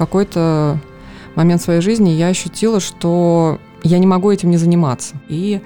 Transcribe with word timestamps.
какой-то 0.00 0.78
момент 1.34 1.60
своей 1.60 1.82
жизни 1.82 2.08
я 2.08 2.28
ощутила, 2.28 2.80
что 2.80 3.58
я 3.82 3.98
не 3.98 4.06
могу 4.06 4.30
этим 4.30 4.50
не 4.50 4.56
заниматься. 4.56 5.14
И 5.28 5.60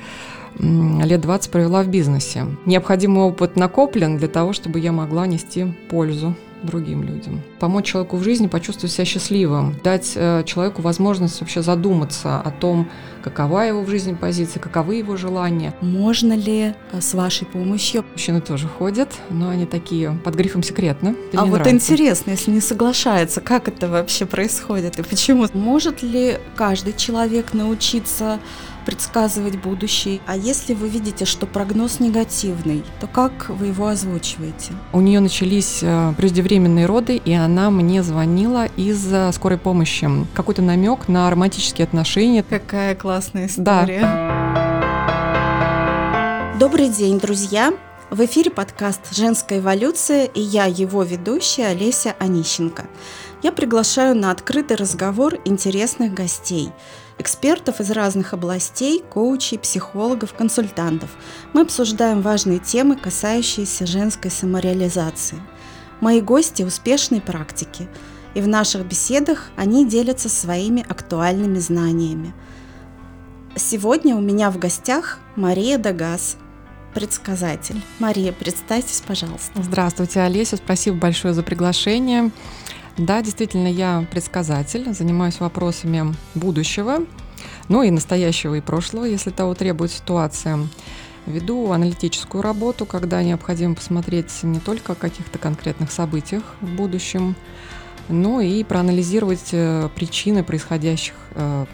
лет 0.58 1.21
20 1.21 1.50
провела 1.50 1.83
в 1.83 1.89
бизнесе. 1.89 2.47
Необходимый 2.67 3.23
опыт 3.23 3.57
накоплен 3.57 4.18
для 4.18 4.28
того, 4.28 4.52
чтобы 4.52 4.81
я 4.81 4.91
могла 4.91 5.26
нести 5.26 5.73
пользу 5.89 6.34
другим 6.65 7.03
людям. 7.03 7.43
Помочь 7.58 7.87
человеку 7.87 8.16
в 8.16 8.23
жизни 8.23 8.46
почувствовать 8.46 8.93
себя 8.93 9.05
счастливым, 9.05 9.77
дать 9.82 10.12
э, 10.14 10.43
человеку 10.45 10.82
возможность 10.82 11.41
вообще 11.41 11.62
задуматься 11.62 12.41
о 12.41 12.50
том, 12.50 12.88
какова 13.23 13.61
его 13.61 13.82
в 13.82 13.88
жизни 13.88 14.14
позиция, 14.14 14.61
каковы 14.61 14.96
его 14.96 15.16
желания. 15.16 15.74
Можно 15.80 16.34
ли 16.34 16.74
э, 16.92 17.00
с 17.00 17.14
вашей 17.14 17.46
помощью? 17.46 18.05
Мужчины 18.12 18.41
тоже 18.41 18.69
ходят, 18.69 19.12
но 19.30 19.48
они 19.48 19.66
такие 19.66 20.12
под 20.24 20.34
грифом 20.34 20.62
секретно. 20.62 21.14
Это 21.32 21.42
а 21.42 21.45
вот 21.45 21.61
нравится. 21.61 21.92
интересно, 21.92 22.30
если 22.30 22.50
не 22.50 22.61
соглашается, 22.61 23.41
как 23.41 23.69
это 23.69 23.88
вообще 23.88 24.27
происходит 24.27 24.98
и 24.98 25.02
почему? 25.02 25.46
Может 25.52 26.02
ли 26.02 26.38
каждый 26.56 26.92
человек 26.92 27.55
научиться 27.55 28.38
предсказывать 28.84 29.56
будущее. 29.56 30.20
А 30.27 30.37
если 30.37 30.74
вы 30.74 30.88
видите, 30.88 31.25
что 31.25 31.47
прогноз 31.47 32.01
негативный, 32.01 32.84
то 33.01 33.06
как 33.06 33.48
вы 33.48 33.66
его 33.66 33.88
озвучиваете? 33.88 34.73
У 34.92 35.01
нее 35.01 35.20
начались 35.20 35.80
э, 35.83 36.12
преждевременные 36.16 36.87
роды, 36.87 37.16
и 37.16 37.33
она 37.33 37.70
мне 37.70 38.02
звонила 38.02 38.66
из 38.77 39.05
скорой 39.34 39.59
помощи. 39.59 40.09
Какой-то 40.34 40.62
намек 40.62 41.09
на 41.09 41.30
романтические 41.30 41.84
отношения. 41.84 42.42
Какая 42.42 42.95
классная 42.95 43.47
история. 43.47 44.01
Да. 44.01 44.55
Добрый 46.61 46.89
день, 46.89 47.19
друзья! 47.19 47.73
В 48.11 48.25
эфире 48.27 48.51
подкаст 48.51 49.01
«Женская 49.12 49.59
эволюция» 49.59 50.27
и 50.27 50.41
я, 50.41 50.66
его 50.66 51.03
ведущая 51.03 51.69
Олеся 51.69 52.14
Онищенко. 52.20 52.84
Я 53.42 53.51
приглашаю 53.51 54.14
на 54.14 54.30
открытый 54.30 54.77
разговор 54.77 55.39
интересных 55.45 56.14
гостей– 56.14 56.70
экспертов 57.19 57.81
из 57.81 57.91
разных 57.91 58.33
областей, 58.33 59.03
коучей, 59.09 59.59
психологов, 59.59 60.34
консультантов. 60.34 61.11
Мы 61.53 61.62
обсуждаем 61.62 62.23
важные 62.23 62.59
темы, 62.59 62.97
касающиеся 62.97 63.87
женской 63.87 64.31
самореализации. 64.31 65.39
Мои 66.01 66.20
гости– 66.20 66.62
успешной 66.65 67.20
практики, 67.20 67.89
и 68.35 68.41
в 68.41 68.48
наших 68.48 68.85
беседах 68.85 69.51
они 69.57 69.87
делятся 69.87 70.29
своими 70.29 70.85
актуальными 70.89 71.59
знаниями. 71.59 72.35
Сегодня 73.57 74.17
у 74.17 74.20
меня 74.20 74.51
в 74.51 74.59
гостях 74.59 75.20
Мария 75.37 75.79
Дагас, 75.79 76.37
предсказатель. 76.95 77.81
Мария, 78.01 78.33
представьтесь, 78.33 79.03
пожалуйста. 79.07 79.62
Здравствуйте, 79.62 80.20
Олеся, 80.20 80.57
спасибо 80.57 80.97
большое 80.97 81.35
за 81.35 81.42
приглашение. 81.42 82.33
Да, 82.97 83.23
действительно, 83.23 83.67
я 83.67 84.06
предсказатель, 84.11 84.92
занимаюсь 84.92 85.41
вопросами 85.41 86.14
будущего, 86.34 86.98
ну 87.69 87.83
и 87.83 87.91
настоящего 87.91 88.55
и 88.55 88.61
прошлого, 88.61 89.05
если 89.05 89.31
того 89.31 89.55
требует 89.55 89.91
ситуация. 89.91 90.61
Веду 91.27 91.73
аналитическую 91.73 92.42
работу, 92.42 92.86
когда 92.86 93.23
необходимо 93.23 93.75
посмотреть 93.75 94.42
не 94.42 94.61
только 94.61 94.92
о 94.92 94.95
каких-то 94.95 95.39
конкретных 95.39 95.91
событиях 95.91 96.42
в 96.61 96.69
будущем, 96.69 97.34
но 98.09 98.41
и 98.41 98.62
проанализировать 98.62 99.48
э, 99.53 99.89
причины 99.95 100.45
происходящих 100.45 101.14
э, 101.34 101.67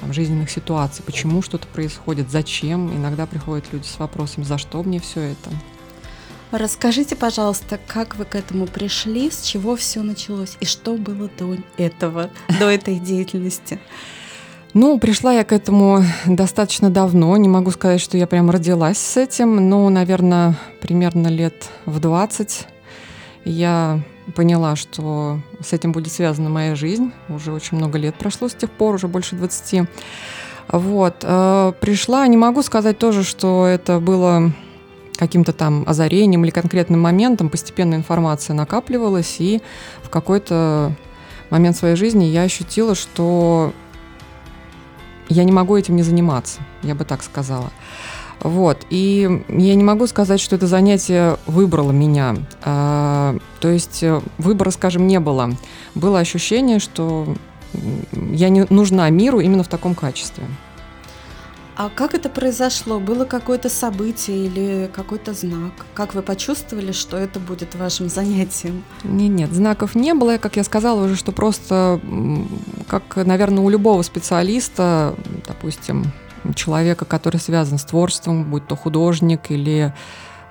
там, 0.00 0.12
жизненных 0.12 0.50
ситуаций, 0.50 1.04
почему 1.04 1.42
что-то 1.42 1.66
происходит, 1.68 2.30
зачем. 2.30 2.96
Иногда 2.96 3.26
приходят 3.26 3.66
люди 3.72 3.86
с 3.86 3.98
вопросами, 3.98 4.44
за 4.44 4.58
что 4.58 4.82
мне 4.82 4.98
все 4.98 5.20
это. 5.20 5.50
Расскажите, 6.56 7.16
пожалуйста, 7.16 7.80
как 7.84 8.14
вы 8.14 8.24
к 8.24 8.36
этому 8.36 8.68
пришли, 8.68 9.28
с 9.28 9.42
чего 9.42 9.74
все 9.74 10.02
началось 10.02 10.56
и 10.60 10.64
что 10.64 10.94
было 10.94 11.28
до 11.36 11.56
этого, 11.78 12.30
до 12.60 12.70
этой 12.70 13.00
деятельности? 13.00 13.80
Ну, 14.72 15.00
пришла 15.00 15.32
я 15.32 15.42
к 15.42 15.50
этому 15.50 16.04
достаточно 16.26 16.90
давно. 16.90 17.36
Не 17.38 17.48
могу 17.48 17.72
сказать, 17.72 18.00
что 18.00 18.16
я 18.16 18.28
прям 18.28 18.50
родилась 18.50 18.98
с 18.98 19.16
этим, 19.16 19.68
но, 19.68 19.90
наверное, 19.90 20.56
примерно 20.80 21.26
лет 21.26 21.70
в 21.86 21.98
20 21.98 22.68
я 23.44 24.00
поняла, 24.36 24.76
что 24.76 25.40
с 25.60 25.72
этим 25.72 25.90
будет 25.90 26.12
связана 26.12 26.50
моя 26.50 26.76
жизнь. 26.76 27.10
Уже 27.28 27.52
очень 27.52 27.78
много 27.78 27.98
лет 27.98 28.14
прошло 28.14 28.48
с 28.48 28.54
тех 28.54 28.70
пор, 28.70 28.94
уже 28.94 29.08
больше 29.08 29.34
20. 29.34 29.88
Вот. 30.68 31.16
Э, 31.22 31.72
пришла, 31.80 32.24
не 32.28 32.36
могу 32.36 32.62
сказать 32.62 32.96
тоже, 32.96 33.24
что 33.24 33.66
это 33.66 33.98
было 33.98 34.52
каким-то 35.16 35.52
там 35.52 35.84
озарением 35.86 36.44
или 36.44 36.50
конкретным 36.50 37.00
моментом 37.00 37.48
постепенно 37.48 37.94
информация 37.94 38.54
накапливалась, 38.54 39.36
и 39.38 39.62
в 40.02 40.10
какой-то 40.10 40.92
момент 41.50 41.76
своей 41.76 41.96
жизни 41.96 42.24
я 42.24 42.42
ощутила, 42.42 42.94
что 42.94 43.72
я 45.28 45.44
не 45.44 45.52
могу 45.52 45.76
этим 45.76 45.96
не 45.96 46.02
заниматься, 46.02 46.60
я 46.82 46.94
бы 46.94 47.04
так 47.04 47.22
сказала. 47.22 47.70
Вот. 48.40 48.84
И 48.90 49.42
я 49.48 49.74
не 49.74 49.84
могу 49.84 50.06
сказать, 50.06 50.38
что 50.38 50.56
это 50.56 50.66
занятие 50.66 51.38
выбрало 51.46 51.92
меня. 51.92 52.36
А, 52.62 53.36
то 53.60 53.68
есть 53.68 54.02
э, 54.02 54.20
выбора, 54.36 54.70
скажем, 54.70 55.06
не 55.06 55.18
было. 55.18 55.52
Было 55.94 56.18
ощущение, 56.18 56.78
что 56.78 57.34
я 58.12 58.50
не 58.50 58.66
нужна 58.68 59.08
миру 59.08 59.40
именно 59.40 59.62
в 59.62 59.68
таком 59.68 59.94
качестве. 59.94 60.44
А 61.76 61.88
как 61.88 62.14
это 62.14 62.28
произошло? 62.28 63.00
Было 63.00 63.24
какое-то 63.24 63.68
событие 63.68 64.46
или 64.46 64.90
какой-то 64.94 65.32
знак? 65.32 65.72
Как 65.94 66.14
вы 66.14 66.22
почувствовали, 66.22 66.92
что 66.92 67.16
это 67.16 67.40
будет 67.40 67.74
вашим 67.74 68.08
занятием? 68.08 68.84
Нет, 69.02 69.32
нет, 69.32 69.52
знаков 69.52 69.96
не 69.96 70.14
было. 70.14 70.38
Как 70.38 70.56
я 70.56 70.62
сказала 70.62 71.04
уже, 71.04 71.16
что 71.16 71.32
просто, 71.32 72.00
как, 72.86 73.16
наверное, 73.16 73.64
у 73.64 73.68
любого 73.68 74.02
специалиста, 74.02 75.16
допустим, 75.48 76.12
человека, 76.54 77.04
который 77.06 77.38
связан 77.38 77.78
с 77.78 77.84
творчеством, 77.84 78.44
будь 78.44 78.68
то 78.68 78.76
художник 78.76 79.50
или 79.50 79.92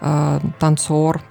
э, 0.01 0.40
танцор, 0.59 1.22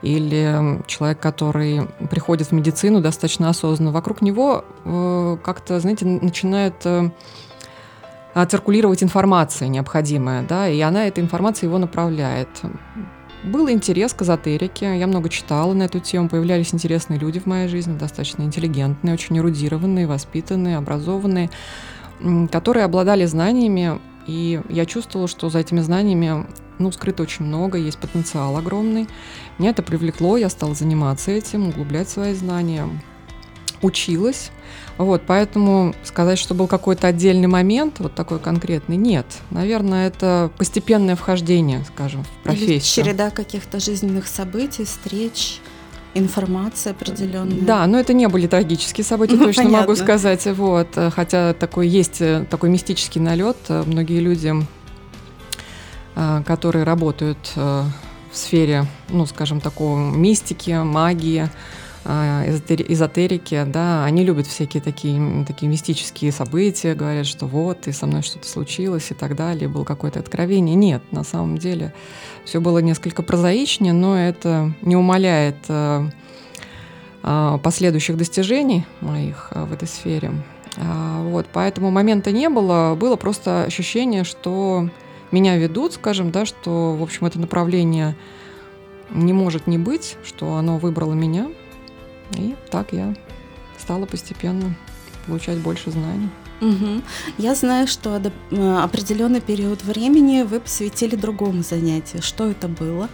или 0.00 0.82
человек, 0.86 1.20
который 1.20 1.88
приходит 2.10 2.48
в 2.48 2.52
медицину 2.52 3.02
достаточно 3.02 3.50
осознанно, 3.50 3.92
вокруг 3.92 4.22
него 4.22 4.64
э, 4.84 5.36
как-то, 5.44 5.78
знаете, 5.78 6.06
начинает... 6.06 6.74
Э, 6.86 7.10
а, 7.10 7.10
циркулировать 8.34 9.02
информация 9.02 9.68
необходимая, 9.68 10.42
да, 10.42 10.68
и 10.68 10.80
она 10.80 11.06
эта 11.06 11.20
информация 11.20 11.68
его 11.68 11.78
направляет. 11.78 12.48
Был 13.44 13.68
интерес 13.68 14.14
к 14.14 14.22
эзотерике, 14.22 14.98
я 14.98 15.06
много 15.06 15.28
читала 15.28 15.72
на 15.72 15.82
эту 15.82 15.98
тему, 15.98 16.28
появлялись 16.28 16.72
интересные 16.72 17.18
люди 17.18 17.40
в 17.40 17.46
моей 17.46 17.68
жизни, 17.68 17.98
достаточно 17.98 18.42
интеллигентные, 18.42 19.14
очень 19.14 19.36
эрудированные, 19.38 20.06
воспитанные, 20.06 20.76
образованные, 20.76 21.50
которые 22.52 22.84
обладали 22.84 23.24
знаниями, 23.24 24.00
и 24.28 24.60
я 24.68 24.86
чувствовала, 24.86 25.26
что 25.28 25.50
за 25.50 25.58
этими 25.58 25.80
знаниями 25.80 26.46
ну, 26.78 26.92
скрыто 26.92 27.24
очень 27.24 27.44
много, 27.44 27.78
есть 27.78 27.98
потенциал 27.98 28.56
огромный. 28.56 29.08
Меня 29.58 29.70
это 29.70 29.82
привлекло, 29.82 30.36
я 30.36 30.48
стала 30.48 30.74
заниматься 30.74 31.32
этим, 31.32 31.68
углублять 31.68 32.08
свои 32.08 32.34
знания, 32.34 32.88
училась. 33.82 34.50
Вот, 34.98 35.22
поэтому 35.26 35.94
сказать, 36.04 36.38
что 36.38 36.54
был 36.54 36.66
какой-то 36.66 37.06
отдельный 37.08 37.48
момент, 37.48 37.98
вот 37.98 38.14
такой 38.14 38.38
конкретный, 38.38 38.96
нет. 38.96 39.26
Наверное, 39.50 40.06
это 40.06 40.50
постепенное 40.58 41.16
вхождение, 41.16 41.84
скажем, 41.84 42.24
в 42.24 42.44
профессию. 42.44 42.74
Или 42.74 42.78
череда 42.78 43.30
каких-то 43.30 43.80
жизненных 43.80 44.26
событий, 44.26 44.84
встреч, 44.84 45.60
информация 46.14 46.92
определенная. 46.92 47.60
Да, 47.62 47.86
но 47.86 47.98
это 47.98 48.12
не 48.12 48.28
были 48.28 48.46
трагические 48.46 49.04
события, 49.04 49.34
ну, 49.36 49.46
точно 49.46 49.64
понятно. 49.64 49.80
могу 49.80 49.96
сказать. 49.96 50.46
Вот, 50.46 50.88
хотя 51.14 51.54
такой 51.54 51.88
есть 51.88 52.20
э, 52.20 52.46
такой 52.48 52.70
мистический 52.70 53.20
налет. 53.20 53.56
Многие 53.68 54.20
люди, 54.20 54.54
э, 56.14 56.42
которые 56.46 56.84
работают 56.84 57.52
э, 57.56 57.84
в 58.30 58.36
сфере, 58.36 58.86
ну, 59.08 59.26
скажем, 59.26 59.60
такого 59.60 59.98
мистики, 59.98 60.70
магии, 60.70 61.48
эзотерики, 62.04 63.64
да, 63.66 64.04
они 64.04 64.24
любят 64.24 64.46
всякие 64.46 64.82
такие, 64.82 65.44
такие 65.46 65.68
мистические 65.68 66.32
события, 66.32 66.94
говорят, 66.94 67.26
что 67.26 67.46
вот, 67.46 67.86
и 67.86 67.92
со 67.92 68.06
мной 68.06 68.22
что-то 68.22 68.48
случилось 68.48 69.10
и 69.10 69.14
так 69.14 69.36
далее, 69.36 69.68
было 69.68 69.84
какое-то 69.84 70.18
откровение. 70.18 70.74
Нет, 70.74 71.02
на 71.12 71.22
самом 71.22 71.58
деле 71.58 71.94
все 72.44 72.60
было 72.60 72.78
несколько 72.78 73.22
прозаичнее, 73.22 73.92
но 73.92 74.18
это 74.18 74.74
не 74.82 74.96
умаляет 74.96 75.56
а, 75.68 76.08
а, 77.22 77.58
последующих 77.58 78.16
достижений 78.16 78.84
моих 79.00 79.52
в 79.54 79.72
этой 79.72 79.88
сфере. 79.88 80.32
Вот, 80.76 81.46
поэтому 81.52 81.90
момента 81.90 82.32
не 82.32 82.48
было, 82.48 82.96
было 82.98 83.16
просто 83.16 83.64
ощущение, 83.64 84.24
что 84.24 84.88
меня 85.30 85.58
ведут, 85.58 85.92
скажем, 85.92 86.30
да, 86.30 86.46
что, 86.46 86.96
в 86.96 87.02
общем, 87.02 87.26
это 87.26 87.38
направление 87.38 88.16
не 89.10 89.34
может 89.34 89.66
не 89.66 89.76
быть, 89.76 90.16
что 90.24 90.56
оно 90.56 90.78
выбрало 90.78 91.12
меня, 91.12 91.50
и 92.36 92.54
так 92.70 92.92
я 92.92 93.14
стала 93.78 94.06
постепенно 94.06 94.74
получать 95.26 95.58
больше 95.58 95.90
знаний. 95.90 96.28
Угу. 96.60 97.02
Я 97.38 97.54
знаю, 97.54 97.88
что 97.88 98.20
э, 98.20 98.76
определенный 98.78 99.40
период 99.40 99.82
времени 99.82 100.42
вы 100.42 100.60
посвятили 100.60 101.16
другому 101.16 101.62
занятию. 101.62 102.22
Что 102.22 102.48
это 102.48 102.68
было? 102.68 103.08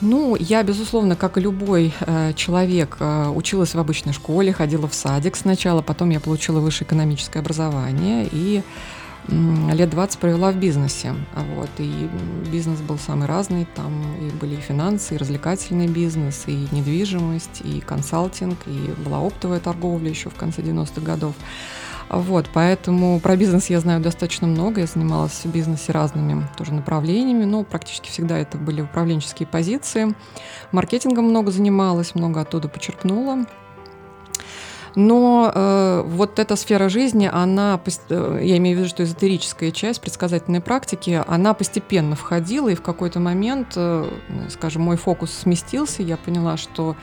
Ну, 0.00 0.36
я, 0.36 0.62
безусловно, 0.62 1.16
как 1.16 1.38
и 1.38 1.40
любой 1.40 1.92
э, 2.00 2.32
человек, 2.34 2.96
э, 3.00 3.28
училась 3.28 3.74
в 3.74 3.78
обычной 3.78 4.12
школе, 4.12 4.52
ходила 4.52 4.88
в 4.88 4.94
садик 4.94 5.36
сначала, 5.36 5.82
потом 5.82 6.10
я 6.10 6.20
получила 6.20 6.60
высшее 6.60 6.86
экономическое 6.86 7.40
образование 7.40 8.28
и 8.30 8.62
лет 9.28 9.90
20 9.90 10.18
провела 10.18 10.50
в 10.50 10.56
бизнесе. 10.56 11.14
Вот, 11.56 11.70
и 11.78 12.08
бизнес 12.50 12.80
был 12.80 12.98
самый 12.98 13.26
разный, 13.26 13.66
там 13.74 13.92
и 14.20 14.30
были 14.30 14.54
и 14.54 14.60
финансы, 14.60 15.14
и 15.14 15.18
развлекательный 15.18 15.88
бизнес, 15.88 16.44
и 16.46 16.66
недвижимость, 16.72 17.62
и 17.62 17.80
консалтинг, 17.80 18.58
и 18.66 18.92
была 19.04 19.20
оптовая 19.20 19.60
торговля 19.60 20.08
еще 20.08 20.30
в 20.30 20.34
конце 20.34 20.62
90-х 20.62 21.00
годов. 21.00 21.34
Вот, 22.08 22.50
поэтому 22.52 23.20
про 23.20 23.36
бизнес 23.36 23.70
я 23.70 23.80
знаю 23.80 24.00
достаточно 24.00 24.46
много. 24.46 24.80
Я 24.82 24.86
занималась 24.86 25.44
в 25.44 25.46
бизнесе 25.46 25.92
разными 25.92 26.46
тоже 26.58 26.74
направлениями, 26.74 27.44
но 27.44 27.64
практически 27.64 28.10
всегда 28.10 28.36
это 28.36 28.58
были 28.58 28.82
управленческие 28.82 29.46
позиции. 29.46 30.14
Маркетингом 30.72 31.24
много 31.24 31.50
занималась, 31.50 32.14
много 32.14 32.42
оттуда 32.42 32.68
почерпнула. 32.68 33.46
Но 34.94 35.50
э, 35.54 36.02
вот 36.06 36.38
эта 36.38 36.56
сфера 36.56 36.88
жизни, 36.88 37.28
она, 37.32 37.80
э, 38.10 38.40
я 38.42 38.56
имею 38.58 38.76
в 38.76 38.80
виду, 38.80 38.88
что 38.88 39.04
эзотерическая 39.04 39.70
часть 39.70 40.00
предсказательной 40.00 40.60
практики, 40.60 41.22
она 41.26 41.54
постепенно 41.54 42.14
входила, 42.14 42.68
и 42.68 42.74
в 42.74 42.82
какой-то 42.82 43.18
момент, 43.18 43.72
э, 43.76 44.06
скажем, 44.50 44.82
мой 44.82 44.96
фокус 44.96 45.32
сместился, 45.32 46.02
я 46.02 46.16
поняла, 46.16 46.56
что 46.56 46.96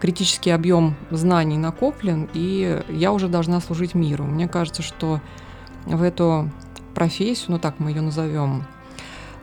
критический 0.00 0.50
объем 0.50 0.96
знаний 1.10 1.58
накоплен, 1.58 2.28
и 2.32 2.82
я 2.88 3.12
уже 3.12 3.28
должна 3.28 3.60
служить 3.60 3.94
миру. 3.94 4.24
Мне 4.24 4.48
кажется, 4.48 4.82
что 4.82 5.20
в 5.86 6.02
эту 6.02 6.50
профессию, 6.94 7.52
ну 7.52 7.58
так 7.58 7.78
мы 7.78 7.90
ее 7.90 8.00
назовем, 8.00 8.64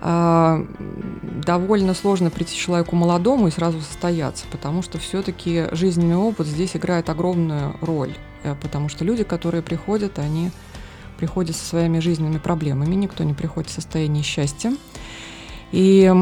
довольно 0.02 1.94
сложно 1.94 2.30
прийти 2.30 2.56
человеку 2.56 2.96
молодому 2.96 3.48
и 3.48 3.52
сразу 3.52 3.82
состояться, 3.82 4.46
потому 4.52 4.82
что 4.82 4.98
все-таки 4.98 5.68
жизненный 5.72 6.18
опыт 6.18 6.48
здесь 6.48 6.76
играет 6.76 7.10
огромную 7.10 7.76
роль, 7.82 8.14
э, 8.44 8.56
потому 8.62 8.90
что 8.90 9.04
люди, 9.04 9.24
которые 9.24 9.64
приходят, 9.64 10.20
они 10.20 10.52
приходят 11.18 11.56
со 11.56 11.66
своими 11.66 12.00
жизненными 12.00 12.38
проблемами, 12.38 12.94
никто 12.94 13.24
не 13.24 13.34
приходит 13.34 13.70
в 13.70 13.74
состоянии 13.74 14.22
счастья. 14.22 14.74
И 15.72 16.14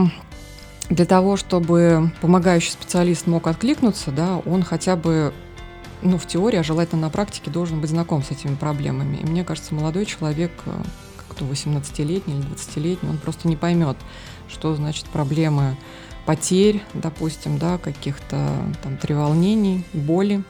для 0.90 1.06
того, 1.06 1.36
чтобы 1.36 2.12
помогающий 2.22 2.72
специалист 2.72 3.28
мог 3.28 3.48
откликнуться, 3.48 4.12
да, 4.12 4.38
он 4.46 4.64
хотя 4.64 4.96
бы 4.96 5.34
ну, 6.02 6.18
в 6.18 6.28
теории, 6.28 6.58
а 6.58 6.64
желательно 6.64 7.04
на 7.04 7.10
практике, 7.10 7.50
должен 7.50 7.80
быть 7.82 7.90
знаком 7.90 8.24
с 8.24 8.32
этими 8.32 8.56
проблемами. 8.56 9.18
И 9.18 9.26
мне 9.26 9.44
кажется, 9.44 9.74
молодой 9.74 10.06
человек, 10.06 10.52
как-то 11.34 11.46
18-летний 11.46 12.36
или 12.36 12.44
20-летний, 12.44 13.10
он 13.10 13.18
просто 13.18 13.48
не 13.48 13.56
поймет, 13.56 13.98
что 14.48 14.76
значит 14.76 15.06
проблемы 15.06 15.78
потерь, 16.26 16.82
допустим, 16.94 17.58
да, 17.58 17.78
каких-то 17.78 18.50
там 18.82 18.98
треволнений, 18.98 19.84
боли. 19.94 20.44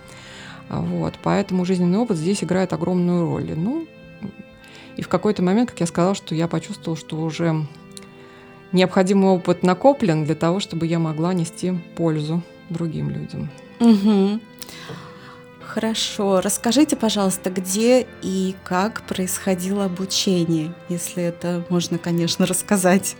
А 0.69 0.81
вот. 0.81 1.15
Поэтому 1.23 1.65
жизненный 1.65 1.99
опыт 1.99 2.17
здесь 2.17 2.43
играет 2.43 2.73
огромную 2.73 3.25
роль. 3.25 3.53
Ну, 3.55 3.87
и 4.97 5.01
в 5.01 5.07
какой-то 5.07 5.41
момент, 5.41 5.71
как 5.71 5.79
я 5.79 5.87
сказала, 5.87 6.15
что 6.15 6.35
я 6.35 6.47
почувствовала, 6.47 6.97
что 6.97 7.17
уже 7.17 7.65
необходимый 8.71 9.29
опыт 9.29 9.63
накоплен 9.63 10.25
для 10.25 10.35
того, 10.35 10.59
чтобы 10.59 10.85
я 10.85 10.99
могла 10.99 11.33
нести 11.33 11.73
пользу 11.95 12.43
другим 12.69 13.09
людям. 13.09 13.49
Угу. 13.79 14.39
Хорошо. 15.73 16.39
Расскажите, 16.39 16.95
пожалуйста, 16.95 17.49
где 17.49 18.05
и 18.21 18.55
как 18.63 19.01
происходило 19.01 19.85
обучение, 19.85 20.71
если 20.87 21.23
это 21.23 21.65
можно, 21.69 21.97
конечно, 21.97 22.45
рассказать. 22.45 23.15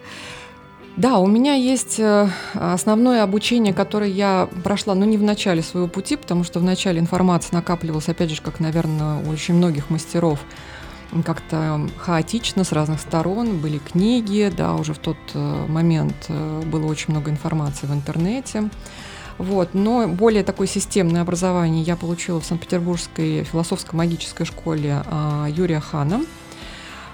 Да, 0.96 1.18
у 1.18 1.26
меня 1.26 1.56
есть 1.56 2.00
э, 2.00 2.30
основное 2.54 3.24
обучение, 3.24 3.74
которое 3.74 4.12
я 4.12 4.48
прошла, 4.64 4.94
ну, 4.94 5.04
не 5.04 5.18
в 5.18 5.24
начале 5.24 5.64
своего 5.64 5.88
пути, 5.88 6.16
потому 6.16 6.44
что 6.44 6.60
в 6.60 6.64
начале 6.64 7.00
информация 7.00 7.56
накапливалась, 7.56 8.08
опять 8.08 8.30
же, 8.30 8.40
как, 8.40 8.60
наверное, 8.60 9.16
у 9.26 9.32
очень 9.32 9.56
многих 9.56 9.90
мастеров, 9.90 10.40
как-то 11.26 11.90
хаотично 11.98 12.64
с 12.64 12.72
разных 12.72 13.00
сторон. 13.00 13.58
Были 13.58 13.80
книги, 13.80 14.54
да, 14.56 14.76
уже 14.76 14.94
в 14.94 15.00
тот 15.00 15.18
э, 15.34 15.66
момент 15.68 16.28
э, 16.28 16.62
было 16.68 16.86
очень 16.86 17.14
много 17.14 17.32
информации 17.32 17.88
в 17.88 17.94
интернете. 17.94 18.70
Вот. 19.38 19.74
Но 19.74 20.07
более 20.07 20.44
такое 20.44 20.68
системное 20.68 21.21
образование 21.21 21.83
я 21.83 21.95
получила 21.95 22.39
в 22.39 22.45
Санкт-Петербургской 22.45 23.44
философско-магической 23.44 24.45
школе 24.45 25.03
а, 25.06 25.47
Юрия 25.50 25.80
Хана. 25.80 26.21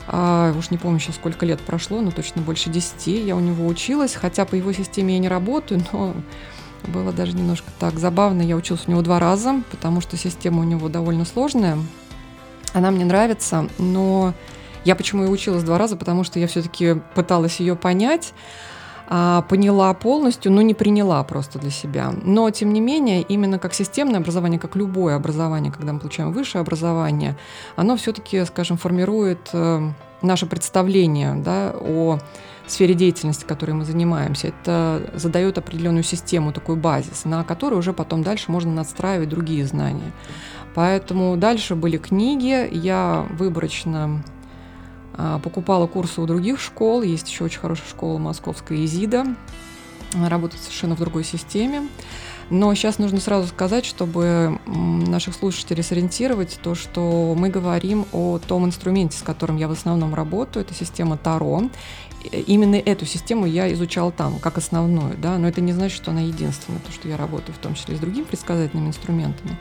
А, 0.08 0.54
уж 0.58 0.72
не 0.72 0.78
помню 0.78 1.00
сейчас 1.00 1.16
сколько 1.16 1.46
лет 1.46 1.60
прошло, 1.62 2.02
но 2.02 2.12
точно 2.12 2.42
больше 2.42 2.70
десяти 2.70 3.22
я 3.22 3.36
у 3.36 3.40
него 3.40 3.68
училась, 3.68 4.16
хотя 4.16 4.46
по 4.46 4.56
его 4.56 4.74
системе 4.74 5.14
я 5.14 5.20
не 5.20 5.28
работаю, 5.28 5.86
но 5.92 6.16
было 6.88 7.12
даже 7.12 7.34
немножко 7.34 7.70
так 7.80 8.00
забавно. 8.00 8.42
Я 8.42 8.56
училась 8.56 8.84
у 8.88 8.92
него 8.92 9.02
два 9.02 9.20
раза, 9.20 9.62
потому 9.72 10.02
что 10.02 10.18
система 10.18 10.62
у 10.62 10.64
него 10.64 10.90
довольно 10.90 11.26
сложная. 11.26 11.78
Она 12.74 12.92
мне 12.92 13.06
нравится, 13.06 13.68
но 13.78 14.34
я 14.86 14.96
почему 14.96 15.26
и 15.26 15.28
училась 15.28 15.64
два 15.64 15.78
раза, 15.78 15.96
потому 15.96 16.24
что 16.24 16.40
я 16.40 16.48
все-таки 16.48 16.96
пыталась 17.16 17.60
ее 17.60 17.76
понять, 17.76 18.34
а, 19.12 19.42
поняла 19.42 19.92
полностью, 19.96 20.52
но 20.52 20.62
не 20.62 20.76
приняла 20.76 21.24
просто 21.24 21.58
для 21.58 21.72
себя. 21.72 22.14
Но, 22.24 22.50
тем 22.52 22.72
не 22.72 22.80
менее, 22.80 23.24
именно 23.24 23.58
как 23.58 23.74
системное 23.74 24.20
образование, 24.20 24.60
как 24.60 24.76
любое 24.76 25.16
образование, 25.16 25.72
когда 25.72 25.94
мы 25.94 26.00
получаем 26.00 26.32
высшее 26.32 26.62
образование, 26.62 27.36
оно 27.76 27.98
все-таки, 27.98 28.46
скажем, 28.46 28.78
формирует 28.78 29.50
э, 29.52 29.90
наше 30.22 30.46
представление 30.46 31.34
да, 31.34 31.74
о 31.76 32.20
сфере 32.68 32.94
деятельности, 32.94 33.46
которой 33.46 33.72
мы 33.72 33.84
занимаемся. 33.84 34.50
Это 34.50 35.02
задает 35.16 35.58
определенную 35.58 36.04
систему, 36.04 36.54
такой 36.54 36.76
базис, 36.76 37.26
на 37.26 37.44
который 37.44 37.80
уже 37.80 37.94
потом 37.94 38.22
дальше 38.22 38.52
можно 38.52 38.72
надстраивать 38.72 39.30
другие 39.30 39.66
знания. 39.66 40.12
Поэтому 40.76 41.36
дальше 41.36 41.74
были 41.74 41.98
книги, 41.98 42.70
я 42.72 43.26
выборочно 43.32 44.24
покупала 45.44 45.88
курсы 45.88 46.22
у 46.22 46.26
других 46.26 46.60
школ, 46.60 47.02
есть 47.02 47.30
еще 47.30 47.44
очень 47.44 47.60
хорошая 47.60 47.88
школа 47.88 48.18
московская 48.18 48.84
Изида, 48.86 49.26
работает 50.14 50.62
совершенно 50.62 50.96
в 50.96 51.00
другой 51.00 51.24
системе. 51.24 51.88
Но 52.50 52.74
сейчас 52.74 52.98
нужно 52.98 53.20
сразу 53.20 53.48
сказать, 53.48 53.86
чтобы 53.86 54.60
наших 54.66 55.36
слушателей 55.36 55.84
сориентировать, 55.84 56.60
то, 56.64 56.74
что 56.74 57.36
мы 57.38 57.50
говорим 57.50 58.08
о 58.12 58.40
том 58.40 58.66
инструменте, 58.66 59.18
с 59.18 59.22
которым 59.22 59.58
я 59.58 59.68
в 59.68 59.72
основном 59.72 60.16
работаю, 60.16 60.66
это 60.66 60.74
система 60.74 61.16
Таро. 61.16 61.70
Именно 62.32 62.76
эту 62.76 63.06
систему 63.06 63.46
я 63.46 63.72
изучала 63.74 64.12
там, 64.12 64.40
как 64.40 64.58
основную, 64.58 65.16
да, 65.18 65.38
но 65.38 65.48
это 65.48 65.62
не 65.62 65.74
значит, 65.74 65.96
что 65.96 66.10
она 66.10 66.22
единственная, 66.22 66.80
то, 66.80 66.92
что 66.92 67.08
я 67.08 67.18
работаю 67.18 67.54
в 67.54 67.60
том 67.60 67.76
числе 67.76 67.96
с 67.96 68.00
другими 68.00 68.26
предсказательными 68.26 68.88
инструментами. 68.88 69.56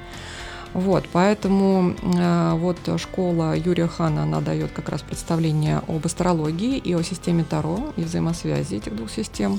Вот, 0.79 1.07
поэтому 1.13 1.97
э, 2.01 2.53
вот 2.55 2.79
школа 2.99 3.57
Юрия 3.57 3.89
Хана, 3.89 4.23
она 4.23 4.41
дает 4.41 4.71
как 4.71 4.89
раз 4.91 5.03
представление 5.03 5.83
об 5.89 6.07
астрологии 6.07 6.79
и 6.79 6.95
о 6.95 7.03
системе 7.03 7.43
Таро 7.43 7.93
и 7.97 8.03
взаимосвязи 8.03 8.77
этих 8.77 8.95
двух 8.95 9.11
систем. 9.11 9.59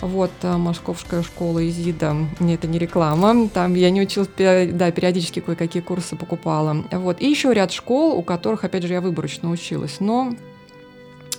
Вот, 0.00 0.30
э, 0.42 0.56
Московская 0.56 1.24
школа 1.24 1.68
Изида, 1.68 2.14
не 2.38 2.54
это 2.54 2.68
не 2.68 2.78
реклама, 2.78 3.48
там 3.48 3.74
я 3.74 3.90
не 3.90 4.00
училась, 4.00 4.28
да, 4.36 4.92
периодически 4.92 5.40
кое-какие 5.40 5.82
курсы 5.82 6.14
покупала. 6.14 6.84
Вот, 6.92 7.20
и 7.20 7.28
еще 7.28 7.52
ряд 7.52 7.72
школ, 7.72 8.16
у 8.16 8.22
которых, 8.22 8.62
опять 8.62 8.84
же, 8.84 8.92
я 8.92 9.00
выборочно 9.00 9.50
училась, 9.50 9.96
но, 9.98 10.34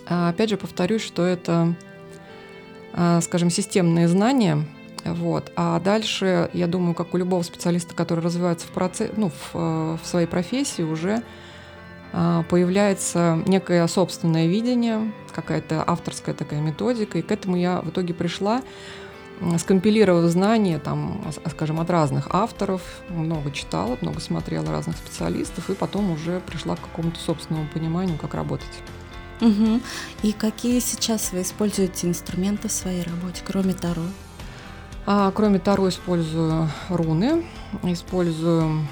э, 0.10 0.29
опять 0.29 0.50
же, 0.50 0.58
повторюсь, 0.58 1.03
что 1.03 1.25
это, 1.25 1.74
скажем, 3.22 3.50
системные 3.50 4.10
знания– 4.10 4.65
вот. 5.06 5.51
А 5.56 5.79
дальше, 5.79 6.50
я 6.53 6.68
думаю, 6.68 6.94
как 6.96 7.13
у 7.13 7.18
любого 7.18 7.41
специалиста, 7.44 7.96
который 7.96 8.24
развивается 8.24 8.68
в, 8.68 8.72
процесс, 8.72 9.12
ну, 9.15 9.29
в, 9.29 9.51
э, 9.53 9.98
в 10.01 10.06
своей 10.06 10.27
профессии, 10.27 10.82
уже 10.82 11.24
а, 12.12 12.44
появляется 12.44 13.41
некое 13.46 13.86
собственное 13.88 14.48
видение, 14.48 15.12
какая-то 15.34 15.84
авторская 15.86 16.34
такая 16.34 16.60
методика, 16.60 17.20
и 17.20 17.22
к 17.22 17.32
этому 17.32 17.56
я 17.56 17.82
в 17.82 17.89
итоге 17.89 18.13
пришла, 18.13 18.62
скомпилировав 19.58 20.29
знания, 20.29 20.79
там, 20.79 21.22
скажем, 21.50 21.79
от 21.79 21.89
разных 21.89 22.27
авторов, 22.32 22.82
много 23.10 23.51
читала, 23.51 23.98
много 24.01 24.20
смотрела 24.20 24.68
разных 24.68 24.98
специалистов, 24.98 25.70
и 25.70 25.75
потом 25.75 26.12
уже 26.12 26.41
пришла 26.41 26.75
к 26.75 26.82
какому-то 26.82 27.20
собственному 27.20 27.68
пониманию, 27.74 28.18
как 28.18 28.34
работать. 28.34 28.68
Угу. 29.41 29.79
И 30.24 30.34
какие 30.34 30.79
сейчас 30.79 31.32
вы 31.32 31.44
используете 31.44 32.08
инструменты 32.08 32.68
в 32.68 32.72
своей 32.72 33.03
работе, 33.03 33.41
кроме 33.46 33.74
Таро? 33.74 34.03
А, 35.06 35.32
кроме 35.32 35.60
Таро 35.60 35.89
использую 35.89 36.70
руны, 36.89 37.46
использую 37.84 38.88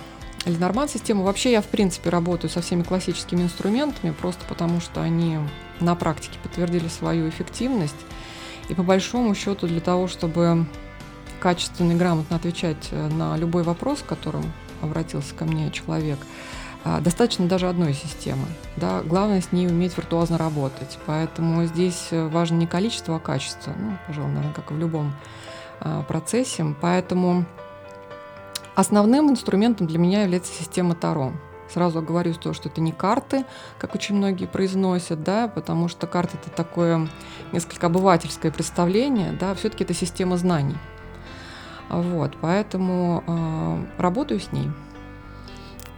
Ленорман-систему. 0.45 1.23
Вообще 1.23 1.51
я, 1.51 1.61
в 1.61 1.67
принципе, 1.67 2.09
работаю 2.09 2.49
со 2.49 2.61
всеми 2.61 2.83
классическими 2.83 3.43
инструментами, 3.43 4.11
просто 4.11 4.45
потому 4.47 4.79
что 4.79 5.01
они 5.01 5.39
на 5.79 5.95
практике 5.95 6.39
подтвердили 6.41 6.87
свою 6.87 7.29
эффективность. 7.29 7.95
И 8.69 8.73
по 8.73 8.83
большому 8.83 9.33
счету 9.35 9.67
для 9.67 9.81
того, 9.81 10.07
чтобы 10.07 10.65
качественно 11.39 11.91
и 11.91 11.95
грамотно 11.95 12.35
отвечать 12.35 12.89
э, 12.91 13.07
на 13.09 13.37
любой 13.37 13.63
вопрос, 13.63 14.01
к 14.01 14.05
которым 14.05 14.51
обратился 14.81 15.33
ко 15.35 15.45
мне 15.45 15.71
человек, 15.71 16.19
а, 16.83 16.99
достаточно 16.99 17.47
даже 17.47 17.67
одной 17.67 17.93
системы. 17.93 18.45
Да? 18.75 19.01
Главное 19.03 19.41
с 19.41 19.51
ней 19.51 19.67
уметь 19.67 19.97
виртуозно 19.97 20.37
работать. 20.37 20.97
Поэтому 21.05 21.65
здесь 21.65 22.07
важно 22.11 22.55
не 22.55 22.67
количество, 22.67 23.17
а 23.17 23.19
качество. 23.19 23.73
Ну, 23.77 23.97
пожалуй, 24.07 24.31
наверное, 24.31 24.53
как 24.53 24.71
и 24.71 24.73
в 24.73 24.79
любом 24.79 25.13
процессе. 26.07 26.75
Поэтому 26.81 27.45
основным 28.75 29.29
инструментом 29.29 29.87
для 29.87 29.99
меня 29.99 30.23
является 30.23 30.53
система 30.53 30.95
Таро. 30.95 31.33
Сразу 31.69 32.01
говорю 32.01 32.33
то, 32.33 32.53
что 32.53 32.69
это 32.69 32.79
не 32.79 32.91
карты, 32.91 33.45
как 33.77 33.93
очень 33.93 34.15
многие 34.15 34.45
произносят, 34.45 35.23
да, 35.23 35.47
потому 35.47 35.89
что 35.89 36.07
карты 36.07 36.37
это 36.41 36.55
такое 36.55 37.09
несколько 37.51 37.87
обывательское 37.87 38.51
представление, 38.51 39.33
да, 39.33 39.53
все-таки 39.53 39.83
это 39.83 39.93
система 39.93 40.37
знаний. 40.37 40.77
Вот, 41.89 42.37
поэтому 42.41 43.23
э, 43.27 44.01
работаю 44.01 44.39
с 44.39 44.51
ней. 44.51 44.69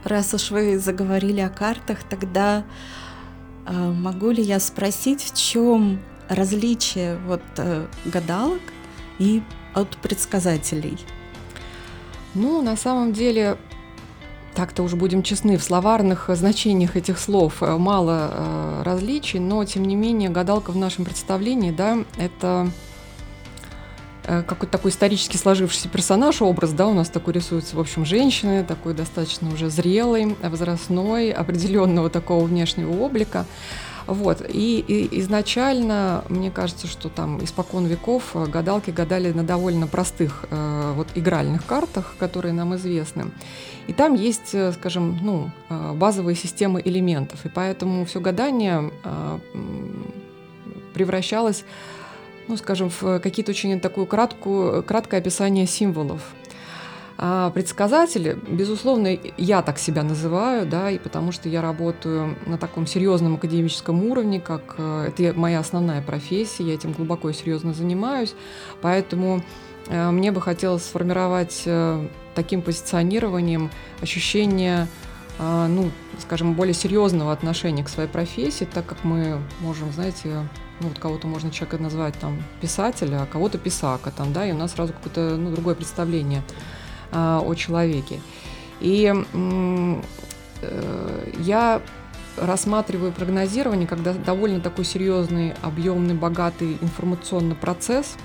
Раз 0.04 0.32
уж 0.34 0.50
вы 0.50 0.78
заговорили 0.78 1.40
о 1.40 1.50
картах, 1.50 2.02
тогда 2.02 2.64
э, 3.66 3.72
могу 3.72 4.30
ли 4.30 4.42
я 4.42 4.58
спросить, 4.58 5.22
в 5.22 5.36
чем 5.36 6.00
различие 6.28 7.16
вот 7.26 7.42
э, 7.58 7.86
гадалок 8.06 8.62
и 9.18 9.42
от 9.74 9.96
предсказателей? 9.98 10.98
Ну, 12.34 12.62
на 12.62 12.76
самом 12.76 13.12
деле, 13.12 13.56
так-то 14.54 14.82
уже 14.82 14.96
будем 14.96 15.22
честны, 15.22 15.56
в 15.56 15.62
словарных 15.62 16.28
значениях 16.28 16.96
этих 16.96 17.18
слов 17.18 17.62
э, 17.62 17.76
мало 17.76 18.30
э, 18.30 18.82
различий, 18.84 19.38
но 19.40 19.64
тем 19.64 19.84
не 19.84 19.96
менее 19.96 20.30
гадалка 20.30 20.70
в 20.70 20.76
нашем 20.76 21.04
представлении, 21.04 21.70
да, 21.70 21.98
это 22.16 22.70
э, 24.24 24.42
какой-то 24.42 24.72
такой 24.72 24.90
исторически 24.90 25.36
сложившийся 25.36 25.88
персонаж, 25.88 26.42
образ, 26.42 26.72
да, 26.72 26.88
у 26.88 26.94
нас 26.94 27.08
такой 27.08 27.34
рисуется, 27.34 27.76
в 27.76 27.80
общем, 27.80 28.04
женщины, 28.04 28.64
такой 28.64 28.94
достаточно 28.94 29.52
уже 29.52 29.70
зрелый, 29.70 30.36
возрастной, 30.42 31.30
определенного 31.30 32.10
такого 32.10 32.44
внешнего 32.44 32.92
облика. 32.92 33.46
Вот. 34.06 34.42
И, 34.48 34.84
и 34.86 35.20
изначально, 35.20 36.24
мне 36.28 36.50
кажется, 36.50 36.86
что 36.86 37.08
там 37.08 37.42
испокон 37.44 37.86
веков 37.86 38.30
э, 38.34 38.46
гадалки 38.46 38.90
гадали 38.90 39.32
на 39.32 39.42
довольно 39.42 39.86
простых 39.86 40.46
э, 40.50 40.92
вот 40.94 41.08
игральных 41.14 41.64
картах, 41.66 42.14
которые 42.18 42.52
нам 42.52 42.74
известны. 42.76 43.26
И 43.86 43.92
там 43.92 44.14
есть, 44.14 44.54
э, 44.54 44.72
скажем, 44.72 45.18
ну, 45.22 45.50
э, 45.68 45.92
базовые 45.94 46.36
системы 46.36 46.82
элементов. 46.84 47.44
И 47.46 47.48
поэтому 47.48 48.04
все 48.04 48.20
гадание 48.20 48.90
э, 49.04 49.38
превращалось 50.94 51.64
ну, 52.48 52.56
скажем, 52.56 52.90
в 52.90 53.20
какие-то 53.20 53.52
очень 53.52 53.78
такую 53.78 54.06
краткую, 54.06 54.82
краткое 54.82 55.18
описание 55.18 55.66
символов. 55.66 56.20
А 57.22 57.50
предсказатели, 57.50 58.38
безусловно, 58.48 59.18
я 59.36 59.60
так 59.60 59.78
себя 59.78 60.02
называю, 60.02 60.64
да, 60.64 60.90
и 60.90 60.98
потому 60.98 61.32
что 61.32 61.50
я 61.50 61.60
работаю 61.60 62.34
на 62.46 62.56
таком 62.56 62.86
серьезном 62.86 63.34
академическом 63.34 64.02
уровне, 64.04 64.40
как 64.40 64.76
э, 64.78 65.08
это 65.08 65.38
моя 65.38 65.58
основная 65.58 66.00
профессия, 66.00 66.64
я 66.64 66.72
этим 66.72 66.92
глубоко 66.92 67.28
и 67.28 67.34
серьезно 67.34 67.74
занимаюсь, 67.74 68.34
поэтому 68.80 69.44
э, 69.88 70.10
мне 70.10 70.32
бы 70.32 70.40
хотелось 70.40 70.82
сформировать 70.84 71.64
э, 71.66 72.08
таким 72.34 72.62
позиционированием 72.62 73.70
ощущение 74.00 74.88
ну, 75.38 75.90
скажем, 76.20 76.52
более 76.52 76.74
серьезного 76.74 77.32
отношения 77.32 77.82
к 77.82 77.88
своей 77.88 78.10
профессии, 78.10 78.66
так 78.66 78.84
как 78.84 79.04
мы 79.04 79.38
можем, 79.60 79.90
знаете, 79.90 80.46
ну, 80.80 80.88
вот 80.88 80.98
кого-то 80.98 81.26
можно 81.26 81.50
человека 81.50 81.82
назвать 81.82 82.14
там 82.18 82.42
писателя, 82.60 83.22
а 83.22 83.26
кого-то 83.26 83.56
писака, 83.56 84.10
там, 84.10 84.34
да, 84.34 84.44
и 84.44 84.52
у 84.52 84.56
нас 84.56 84.72
сразу 84.72 84.92
какое-то 84.92 85.38
ну, 85.38 85.50
другое 85.50 85.74
представление 85.74 86.42
о 87.12 87.54
человеке. 87.54 88.20
И 88.80 89.12
э, 90.62 91.32
я 91.38 91.82
рассматриваю 92.36 93.12
прогнозирование, 93.12 93.86
когда 93.86 94.12
довольно 94.12 94.60
такой 94.60 94.84
серьезный, 94.84 95.54
объемный, 95.62 96.14
богатый 96.14 96.78
информационный 96.80 97.54
процесс, 97.54 98.16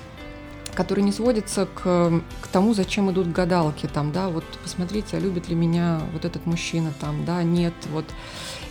который 0.74 1.04
не 1.04 1.12
сводится 1.12 1.66
к, 1.66 2.22
к 2.42 2.48
тому, 2.52 2.74
зачем 2.74 3.10
идут 3.12 3.32
гадалки, 3.32 3.88
там, 3.88 4.12
да, 4.12 4.30
вот 4.30 4.44
посмотрите, 4.62 5.18
а 5.18 5.20
любит 5.20 5.50
ли 5.50 5.56
меня 5.56 6.02
вот 6.14 6.26
этот 6.26 6.46
мужчина, 6.46 6.94
там, 7.00 7.26
да, 7.26 7.44
нет, 7.44 7.74
вот, 7.92 8.06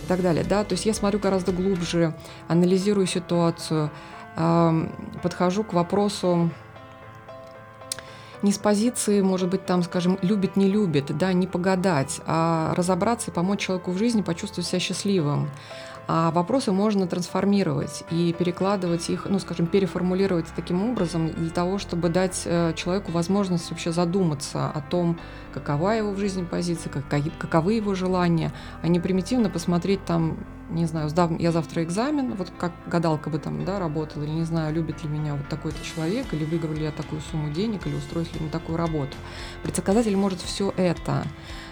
и 0.02 0.06
так 0.06 0.22
далее, 0.22 0.44
да, 0.44 0.64
то 0.64 0.74
есть 0.74 0.86
я 0.86 0.94
смотрю 0.94 1.18
гораздо 1.18 1.52
глубже, 1.52 2.14
анализирую 2.48 3.06
ситуацию, 3.06 3.90
э, 4.36 4.88
подхожу 5.22 5.64
к 5.64 5.72
вопросу 5.72 6.50
не 8.44 8.52
с 8.52 8.58
позиции, 8.58 9.20
может 9.22 9.48
быть, 9.48 9.66
там, 9.66 9.82
скажем, 9.82 10.18
любит, 10.22 10.56
не 10.56 10.68
любит, 10.68 11.16
да, 11.16 11.32
не 11.32 11.46
погадать, 11.46 12.20
а 12.26 12.74
разобраться 12.76 13.30
и 13.30 13.34
помочь 13.34 13.60
человеку 13.60 13.90
в 13.90 13.98
жизни 13.98 14.22
почувствовать 14.22 14.68
себя 14.68 14.78
счастливым. 14.78 15.50
А 16.06 16.30
вопросы 16.30 16.70
можно 16.70 17.06
трансформировать 17.06 18.04
и 18.10 18.34
перекладывать 18.38 19.08
их, 19.08 19.26
ну, 19.28 19.38
скажем, 19.38 19.66
переформулировать 19.66 20.46
таким 20.54 20.90
образом 20.90 21.30
для 21.30 21.50
того, 21.50 21.78
чтобы 21.78 22.10
дать 22.10 22.42
э, 22.44 22.74
человеку 22.76 23.10
возможность 23.10 23.70
вообще 23.70 23.90
задуматься 23.90 24.68
о 24.68 24.82
том, 24.82 25.18
какова 25.54 25.92
его 25.92 26.10
в 26.10 26.18
жизни 26.18 26.44
позиция, 26.44 26.92
каковы 27.38 27.74
его 27.74 27.94
желания, 27.94 28.52
а 28.82 28.88
не 28.88 29.00
примитивно 29.00 29.48
посмотреть 29.48 30.04
там, 30.04 30.36
не 30.68 30.84
знаю, 30.84 31.08
сдав 31.08 31.30
я 31.40 31.52
завтра 31.52 31.82
экзамен, 31.82 32.34
вот 32.34 32.52
как 32.58 32.72
гадалка 32.86 33.30
бы 33.30 33.38
там, 33.38 33.64
да, 33.64 33.78
работала, 33.78 34.24
или 34.24 34.30
не 34.30 34.44
знаю, 34.44 34.74
любит 34.74 35.02
ли 35.04 35.08
меня 35.08 35.34
вот 35.34 35.48
такой-то 35.48 35.82
человек, 35.82 36.26
или 36.32 36.44
выиграл 36.44 36.74
ли 36.74 36.84
я 36.84 36.90
такую 36.90 37.22
сумму 37.22 37.50
денег, 37.50 37.86
или 37.86 37.94
устроюсь 37.94 38.32
ли 38.34 38.40
на 38.40 38.50
такую 38.50 38.76
работу. 38.76 39.16
Предсказатель 39.62 40.16
может 40.16 40.40
все 40.40 40.74
это, 40.76 41.24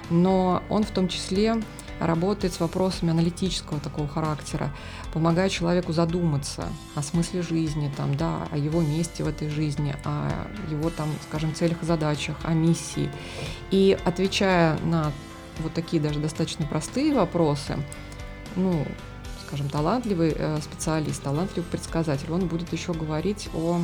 но 0.09 0.63
он 0.71 0.85
в 0.85 0.91
том 0.91 1.09
числе 1.09 1.61
работает 2.07 2.53
с 2.53 2.61
вопросами 2.61 3.11
аналитического 3.11 3.81
такого 3.81 4.09
характера, 4.09 4.75
помогает 5.13 5.53
человеку 5.53 5.93
задуматься 5.93 6.67
о 6.95 7.03
смысле 7.03 7.43
жизни, 7.43 7.93
там, 7.97 8.17
да, 8.17 8.49
о 8.51 8.59
его 8.59 8.81
месте 8.81 9.25
в 9.25 9.29
этой 9.29 9.49
жизни, 9.49 9.95
о 10.05 10.49
его, 10.71 10.91
там, 10.91 11.09
скажем, 11.29 11.55
целях 11.55 11.83
и 11.83 11.87
задачах, 11.87 12.37
о 12.45 12.55
миссии. 12.55 13.11
И 13.71 13.97
отвечая 14.05 14.79
на 14.81 15.13
вот 15.59 15.75
такие 15.75 16.03
даже 16.03 16.19
достаточно 16.19 16.67
простые 16.67 17.15
вопросы, 17.15 17.77
ну, 18.57 18.87
скажем, 19.47 19.69
талантливый 19.69 20.35
э, 20.35 20.59
специалист, 20.63 21.23
талантливый 21.23 21.69
предсказатель, 21.71 22.31
он 22.31 22.47
будет 22.47 22.73
еще 22.73 22.95
говорить 22.95 23.49
о 23.55 23.81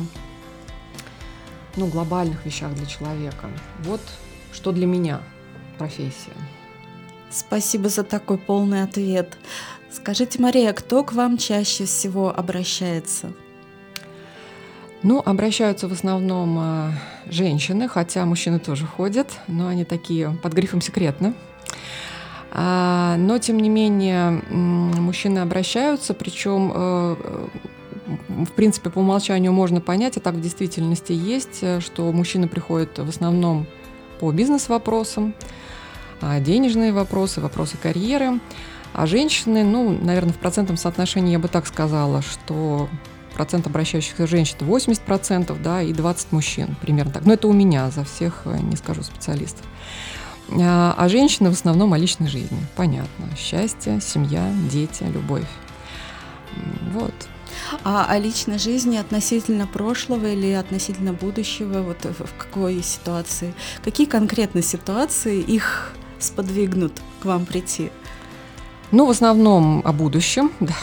ну, 1.75 1.87
глобальных 1.87 2.45
вещах 2.45 2.73
для 2.73 2.85
человека. 2.85 3.49
Вот 3.79 4.01
что 4.51 4.71
для 4.71 4.87
меня 4.87 5.21
профессия. 5.77 6.33
Спасибо 7.29 7.89
за 7.89 8.03
такой 8.03 8.37
полный 8.37 8.83
ответ. 8.83 9.37
Скажите, 9.91 10.41
Мария, 10.41 10.73
кто 10.73 11.03
к 11.03 11.13
вам 11.13 11.37
чаще 11.37 11.85
всего 11.85 12.33
обращается? 12.35 13.31
Ну, 15.01 15.21
обращаются 15.23 15.87
в 15.87 15.93
основном 15.93 16.57
э, 16.59 16.91
женщины, 17.27 17.87
хотя 17.87 18.25
мужчины 18.25 18.59
тоже 18.59 18.85
ходят, 18.85 19.31
но 19.47 19.67
они 19.67 19.85
такие 19.85 20.37
под 20.43 20.53
грифом 20.53 20.81
секретно. 20.81 21.33
А, 22.51 23.15
но, 23.17 23.37
тем 23.37 23.59
не 23.59 23.69
менее, 23.69 24.41
мужчины 24.49 25.39
обращаются, 25.39 26.13
причем, 26.13 26.71
э, 26.73 27.15
в 28.45 28.51
принципе, 28.53 28.89
по 28.89 28.99
умолчанию 28.99 29.53
можно 29.53 29.79
понять, 29.79 30.17
а 30.17 30.19
так 30.19 30.33
в 30.35 30.41
действительности 30.41 31.13
есть, 31.13 31.59
э, 31.61 31.79
что 31.79 32.11
мужчины 32.11 32.47
приходят 32.47 32.97
в 32.97 33.07
основном 33.07 33.67
по 34.19 34.31
бизнес-вопросам, 34.31 35.33
денежные 36.39 36.91
вопросы, 36.91 37.41
вопросы 37.41 37.77
карьеры. 37.77 38.39
А 38.93 39.05
женщины, 39.05 39.63
ну, 39.63 39.91
наверное, 39.91 40.33
в 40.33 40.37
процентном 40.37 40.77
соотношении 40.77 41.31
я 41.31 41.39
бы 41.39 41.47
так 41.47 41.67
сказала, 41.67 42.21
что 42.21 42.89
процент 43.33 43.67
обращающихся 43.67 44.27
женщин 44.27 44.57
80%, 44.59 45.61
да, 45.61 45.81
и 45.81 45.93
20 45.93 46.31
мужчин, 46.31 46.75
примерно 46.81 47.11
так. 47.11 47.25
Но 47.25 47.33
это 47.33 47.47
у 47.47 47.53
меня, 47.53 47.89
за 47.91 48.03
всех 48.03 48.41
э, 48.45 48.57
не 48.59 48.75
скажу 48.75 49.03
специалистов. 49.03 49.65
А, 50.59 50.95
а 50.97 51.09
женщины 51.09 51.49
в 51.49 51.53
основном 51.53 51.93
о 51.93 51.97
личной 51.97 52.27
жизни, 52.27 52.59
понятно. 52.75 53.25
Счастье, 53.37 54.01
семья, 54.01 54.51
дети, 54.69 55.03
любовь. 55.03 55.47
Вот. 56.93 57.13
А 57.83 58.05
о 58.09 58.17
личной 58.17 58.57
жизни 58.57 58.97
относительно 58.97 59.67
прошлого 59.67 60.27
или 60.27 60.51
относительно 60.51 61.13
будущего, 61.13 61.81
вот 61.81 62.03
в 62.03 62.37
какой 62.37 62.81
ситуации? 62.83 63.53
Какие 63.83 64.07
конкретно 64.07 64.61
ситуации 64.61 65.39
их 65.39 65.93
сподвигнут 66.23 66.93
к 67.21 67.25
вам 67.25 67.45
прийти? 67.45 67.91
Ну, 68.91 69.05
в 69.05 69.11
основном 69.11 69.83
о 69.85 69.93
будущем, 69.93 70.51
да, 70.59 70.73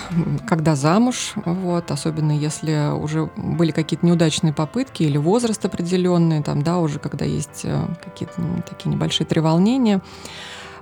когда 0.46 0.76
замуж, 0.76 1.32
вот, 1.44 1.90
особенно 1.90 2.32
если 2.32 2.92
уже 2.94 3.28
были 3.36 3.72
какие-то 3.72 4.06
неудачные 4.06 4.52
попытки 4.52 5.02
или 5.02 5.18
возраст 5.18 5.64
определенный, 5.64 6.42
там, 6.42 6.62
да, 6.62 6.78
уже 6.78 6.98
когда 7.00 7.24
есть 7.24 7.62
э, 7.64 7.86
какие-то 8.04 8.34
такие 8.68 8.90
небольшие 8.90 9.26
треволнения. 9.26 10.00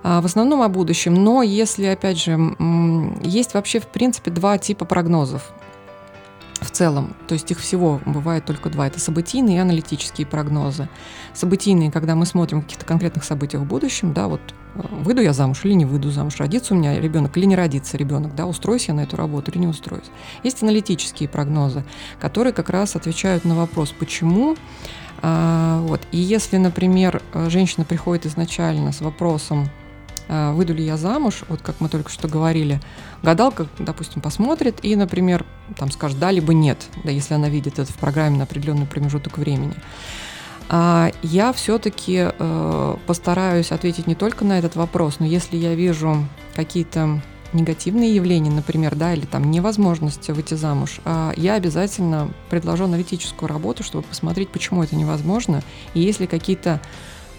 А, 0.03 0.21
в 0.21 0.27
основном 0.27 0.61
о 0.61 0.69
будущем, 0.69 1.15
но 1.15 1.43
если, 1.43 1.87
опять 1.87 2.23
же, 2.23 2.39
есть 3.23 3.55
вообще, 3.55 3.81
в 3.81 3.87
принципе, 3.87 4.31
два 4.31 4.59
типа 4.59 4.85
прогнозов. 4.85 5.51
В 6.61 6.71
целом. 6.71 7.15
То 7.27 7.35
есть 7.35 7.51
их 7.51 7.59
всего 7.59 8.01
бывает 8.07 8.45
только 8.45 8.71
два. 8.71 8.87
Это 8.87 9.01
событийные 9.01 9.57
и 9.57 9.61
аналитические 9.61 10.27
прогнозы. 10.27 10.89
Событийные, 11.33 11.91
когда 11.91 12.15
мы 12.15 12.27
смотрим 12.27 12.63
каких-то 12.63 12.85
конкретных 12.85 13.25
событиях 13.25 13.63
в 13.63 13.67
будущем, 13.67 14.13
да, 14.13 14.29
вот 14.29 14.41
э, 14.77 14.81
выйду 14.91 15.21
я 15.21 15.33
замуж 15.33 15.61
или 15.65 15.73
не 15.73 15.85
выйду 15.85 16.11
замуж, 16.11 16.37
родится 16.39 16.75
у 16.75 16.77
меня 16.77 16.99
ребенок 17.01 17.37
или 17.37 17.45
не 17.45 17.57
родится 17.57 17.97
ребенок, 17.97 18.35
да, 18.35 18.47
устроюсь 18.47 18.89
я 18.89 18.95
на 18.95 19.01
эту 19.01 19.17
работу 19.17 19.51
или 19.51 19.59
не 19.59 19.67
устроюсь. 19.67 20.11
Есть 20.43 20.63
аналитические 20.63 21.29
прогнозы, 21.29 21.85
которые 22.21 22.53
как 22.53 22.71
раз 22.71 22.97
отвечают 22.97 23.45
на 23.45 23.55
вопрос, 23.55 23.93
почему 23.99 24.57
а, 25.27 25.81
вот. 25.81 26.03
И 26.13 26.19
если, 26.19 26.59
например, 26.59 27.23
женщина 27.49 27.87
приходит 27.87 28.27
изначально 28.27 28.93
с 28.93 29.01
вопросом, 29.01 29.71
выйду 30.29 30.75
ли 30.75 30.85
я 30.85 30.97
замуж, 30.97 31.43
вот 31.49 31.61
как 31.63 31.81
мы 31.81 31.89
только 31.89 32.11
что 32.11 32.29
говорили, 32.29 32.81
гадалка, 33.23 33.67
допустим, 33.79 34.23
посмотрит 34.23 34.79
и, 34.83 34.97
например, 34.97 35.45
там 35.77 35.91
скажет 35.91 36.19
да 36.19 36.31
либо 36.31 36.55
нет, 36.55 36.79
да, 37.05 37.11
если 37.11 37.35
она 37.35 37.49
видит 37.49 37.79
это 37.79 37.93
в 37.93 37.97
программе 37.97 38.39
на 38.39 38.45
определенный 38.45 38.87
промежуток 38.87 39.39
времени. 39.39 39.75
А 40.69 41.11
я 41.23 41.53
все-таки 41.53 42.29
э, 42.31 42.97
постараюсь 43.07 43.71
ответить 43.71 44.07
не 44.07 44.15
только 44.15 44.45
на 44.45 44.59
этот 44.59 44.77
вопрос, 44.77 45.17
но 45.19 45.27
если 45.27 45.57
я 45.57 45.75
вижу 45.75 46.27
какие-то 46.55 47.21
негативные 47.53 48.15
явления, 48.15 48.51
например, 48.51 48.95
да, 48.97 49.15
или 49.15 49.27
там 49.27 49.51
невозможность 49.51 50.29
выйти 50.29 50.55
замуж, 50.55 51.01
а 51.05 51.33
я 51.37 51.55
обязательно 51.55 52.31
предложу 52.51 52.85
аналитическую 52.85 53.49
работу, 53.49 53.83
чтобы 53.83 54.05
посмотреть, 54.05 54.49
почему 54.49 54.83
это 54.83 54.97
невозможно, 54.97 55.63
и 55.95 56.01
есть 56.01 56.21
ли 56.21 56.27
какие-то 56.27 56.81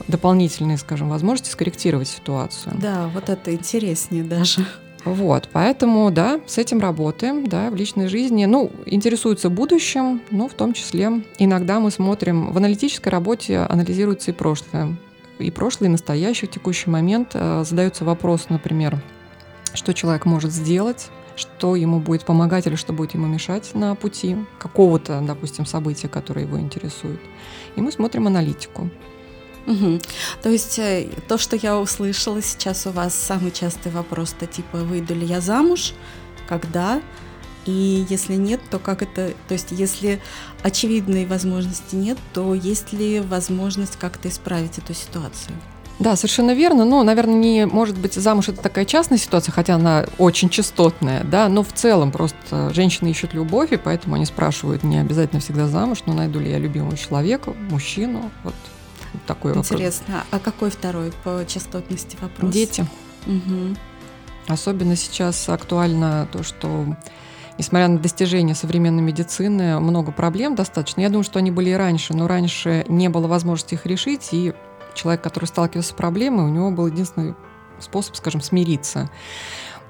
дополнительные, 0.08 0.78
скажем, 0.78 1.10
возможности 1.10 1.52
скорректировать 1.52 2.08
ситуацию. 2.08 2.75
Да, 2.82 3.10
вот 3.14 3.30
это 3.30 3.54
интереснее 3.54 4.24
даже. 4.24 4.66
Вот, 5.06 5.50
поэтому, 5.54 6.10
да, 6.10 6.42
с 6.48 6.58
этим 6.58 6.80
работаем, 6.80 7.46
да, 7.46 7.70
в 7.70 7.75
личной 7.75 8.08
жизни. 8.08 8.46
Ну, 8.46 8.72
интересуется 8.88 9.52
будущим, 9.52 10.22
но 10.32 10.48
в 10.48 10.56
том 10.56 10.74
числе 10.74 11.24
иногда 11.38 11.80
мы 11.80 11.92
смотрим, 11.92 12.52
в 12.52 12.58
аналитической 12.58 13.10
работе 13.10 13.60
анализируется 13.60 14.32
и 14.32 14.34
прошлое. 14.34 14.98
И 15.38 15.52
прошлое, 15.52 15.90
и 15.90 15.92
настоящее 15.92 16.50
в 16.50 16.52
текущий 16.52 16.90
момент. 16.90 17.32
Э, 17.34 17.64
задается 17.64 18.04
вопрос, 18.04 18.48
например, 18.50 19.00
что 19.75 19.94
человек 19.94 20.25
может 20.25 20.52
сделать, 20.52 21.10
что 21.36 21.75
ему 21.75 22.00
будет 22.00 22.25
помогать 22.25 22.66
или 22.66 22.75
что 22.75 22.94
будет 22.94 23.14
ему 23.14 23.28
мешать 23.28 23.75
на 23.75 23.94
пути 23.96 24.38
какого-то, 24.58 25.22
допустим, 25.22 25.66
события, 25.66 26.08
которое 26.08 26.46
его 26.46 26.60
интересует. 26.60 27.20
И 27.75 27.82
мы 27.82 27.92
смотрим 27.92 28.25
аналитику. 28.25 28.90
Угу. 29.68 30.00
То 30.44 30.50
есть 30.50 30.80
э, 30.80 31.10
то, 31.28 31.38
что 31.38 31.56
я 31.56 31.80
услышала 31.80 32.42
сейчас 32.42 32.86
у 32.86 32.92
вас, 32.92 33.16
самый 33.16 33.52
частый 33.52 33.92
вопрос-то 33.92 34.46
типа 34.46 34.78
«выйду 34.78 35.16
ли 35.16 35.26
я 35.26 35.42
замуж?», 35.42 35.94
«когда?», 36.48 37.02
и 37.66 38.06
если 38.10 38.36
нет, 38.36 38.62
то 38.70 38.78
как 38.78 39.02
это, 39.02 39.34
то 39.48 39.54
есть 39.54 39.72
если 39.72 40.22
очевидной 40.62 41.26
возможности 41.26 41.96
нет, 41.96 42.18
то 42.34 42.54
есть 42.54 42.94
ли 42.94 43.20
возможность 43.20 43.98
как-то 43.98 44.30
исправить 44.30 44.78
эту 44.78 44.94
ситуацию? 44.94 45.56
Да, 45.98 46.16
совершенно 46.16 46.54
верно. 46.54 46.84
Ну, 46.84 47.02
наверное, 47.04 47.36
не 47.36 47.66
может 47.66 47.98
быть 47.98 48.16
замуж 48.16 48.50
это 48.50 48.62
такая 48.62 48.86
частная 48.86 49.18
ситуация, 49.18 49.54
хотя 49.54 49.76
она 49.76 50.06
очень 50.18 50.50
частотная, 50.50 51.24
да, 51.24 51.48
но 51.48 51.64
в 51.64 51.72
целом 51.72 52.12
просто 52.12 52.72
женщины 52.74 53.10
ищут 53.10 53.34
любовь, 53.34 53.72
и 53.72 53.78
поэтому 53.78 54.16
они 54.16 54.26
спрашивают 54.26 54.84
не 54.84 55.00
обязательно 55.00 55.40
всегда 55.40 55.68
замуж, 55.68 56.00
но 56.06 56.14
найду 56.14 56.40
ли 56.40 56.52
я 56.52 56.60
любимого 56.60 56.98
человека, 56.98 57.54
мужчину, 57.70 58.30
вот 58.44 58.54
такой 59.28 59.56
Интересно, 59.56 60.06
вопрос. 60.08 60.28
а 60.32 60.40
какой 60.40 60.70
второй 60.70 61.14
по 61.24 61.44
частотности 61.48 62.18
вопрос? 62.22 62.52
Дети. 62.54 62.86
Угу. 63.26 63.76
Особенно 64.48 64.96
сейчас 64.96 65.50
актуально 65.50 66.28
то, 66.32 66.44
что 66.44 66.86
несмотря 67.58 67.88
на 67.88 68.00
достижения 68.00 68.56
современной 68.56 69.02
медицины, 69.02 69.80
много 69.80 70.12
проблем 70.12 70.56
достаточно. 70.56 71.02
Я 71.02 71.10
думаю, 71.10 71.24
что 71.24 71.40
они 71.40 71.52
были 71.52 71.72
и 71.72 71.74
раньше, 71.74 72.14
но 72.14 72.28
раньше 72.28 72.86
не 72.88 73.10
было 73.10 73.28
возможности 73.28 73.76
их 73.76 73.86
решить, 73.86 74.30
и 74.32 74.54
человек, 74.94 75.22
который 75.22 75.46
сталкивался 75.46 75.90
с 75.90 75.94
проблемой, 75.94 76.46
у 76.46 76.50
него 76.50 76.72
был 76.72 76.88
единственный 76.88 77.36
способ, 77.80 78.16
скажем, 78.16 78.42
смириться. 78.42 79.10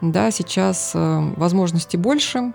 Да, 0.01 0.32
сейчас 0.32 0.91
э, 0.94 1.34
возможностей 1.38 1.98
больше, 1.98 2.53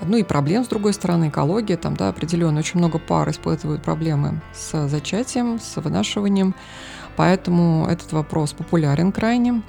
ну 0.00 0.16
и 0.16 0.22
проблем, 0.22 0.64
с 0.64 0.68
другой 0.68 0.94
стороны, 0.94 1.28
экология, 1.28 1.76
там, 1.76 1.96
да, 1.96 2.08
определенно 2.08 2.58
очень 2.58 2.78
много 2.78 2.98
пар 2.98 3.30
испытывают 3.30 3.82
проблемы 3.82 4.40
с 4.54 4.88
зачатием, 4.88 5.60
с 5.60 5.76
вынашиванием, 5.76 6.54
поэтому 7.16 7.86
этот 7.88 8.12
вопрос 8.12 8.52
популярен 8.52 9.12
крайне. 9.12 9.62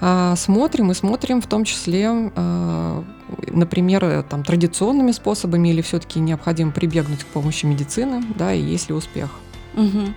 А, 0.00 0.36
смотрим 0.36 0.90
и 0.90 0.94
смотрим 0.94 1.40
в 1.40 1.46
том 1.46 1.64
числе, 1.64 2.10
а, 2.10 3.04
например, 3.48 4.22
там, 4.24 4.44
традиционными 4.44 5.12
способами 5.12 5.70
или 5.70 5.80
все-таки 5.80 6.20
необходимо 6.20 6.70
прибегнуть 6.70 7.24
к 7.24 7.26
помощи 7.26 7.66
медицины, 7.66 8.22
да, 8.36 8.52
и 8.52 8.60
есть 8.60 8.88
ли 8.88 8.94
успех. 8.94 9.30
Угу. 9.74 10.14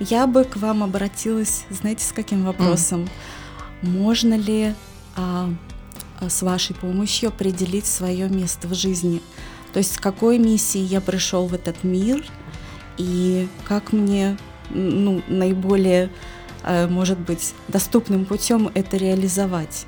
Я 0.00 0.26
бы 0.26 0.44
к 0.44 0.56
вам 0.56 0.82
обратилась, 0.82 1.64
знаете, 1.70 2.04
с 2.04 2.12
каким 2.12 2.44
вопросом? 2.44 3.08
Mm. 3.82 3.98
Можно 3.98 4.34
ли 4.34 4.74
а, 5.16 5.50
с 6.26 6.42
вашей 6.42 6.74
помощью 6.74 7.28
определить 7.28 7.86
свое 7.86 8.28
место 8.28 8.68
в 8.68 8.74
жизни. 8.74 9.20
То 9.72 9.78
есть 9.78 9.94
с 9.94 9.98
какой 9.98 10.38
миссией 10.38 10.84
я 10.84 11.00
пришел 11.00 11.46
в 11.46 11.54
этот 11.54 11.84
мир 11.84 12.24
и 12.96 13.48
как 13.64 13.92
мне 13.92 14.36
ну, 14.70 15.22
наиболее, 15.28 16.10
э, 16.64 16.86
может 16.86 17.18
быть, 17.18 17.54
доступным 17.68 18.24
путем 18.24 18.70
это 18.74 18.96
реализовать. 18.96 19.86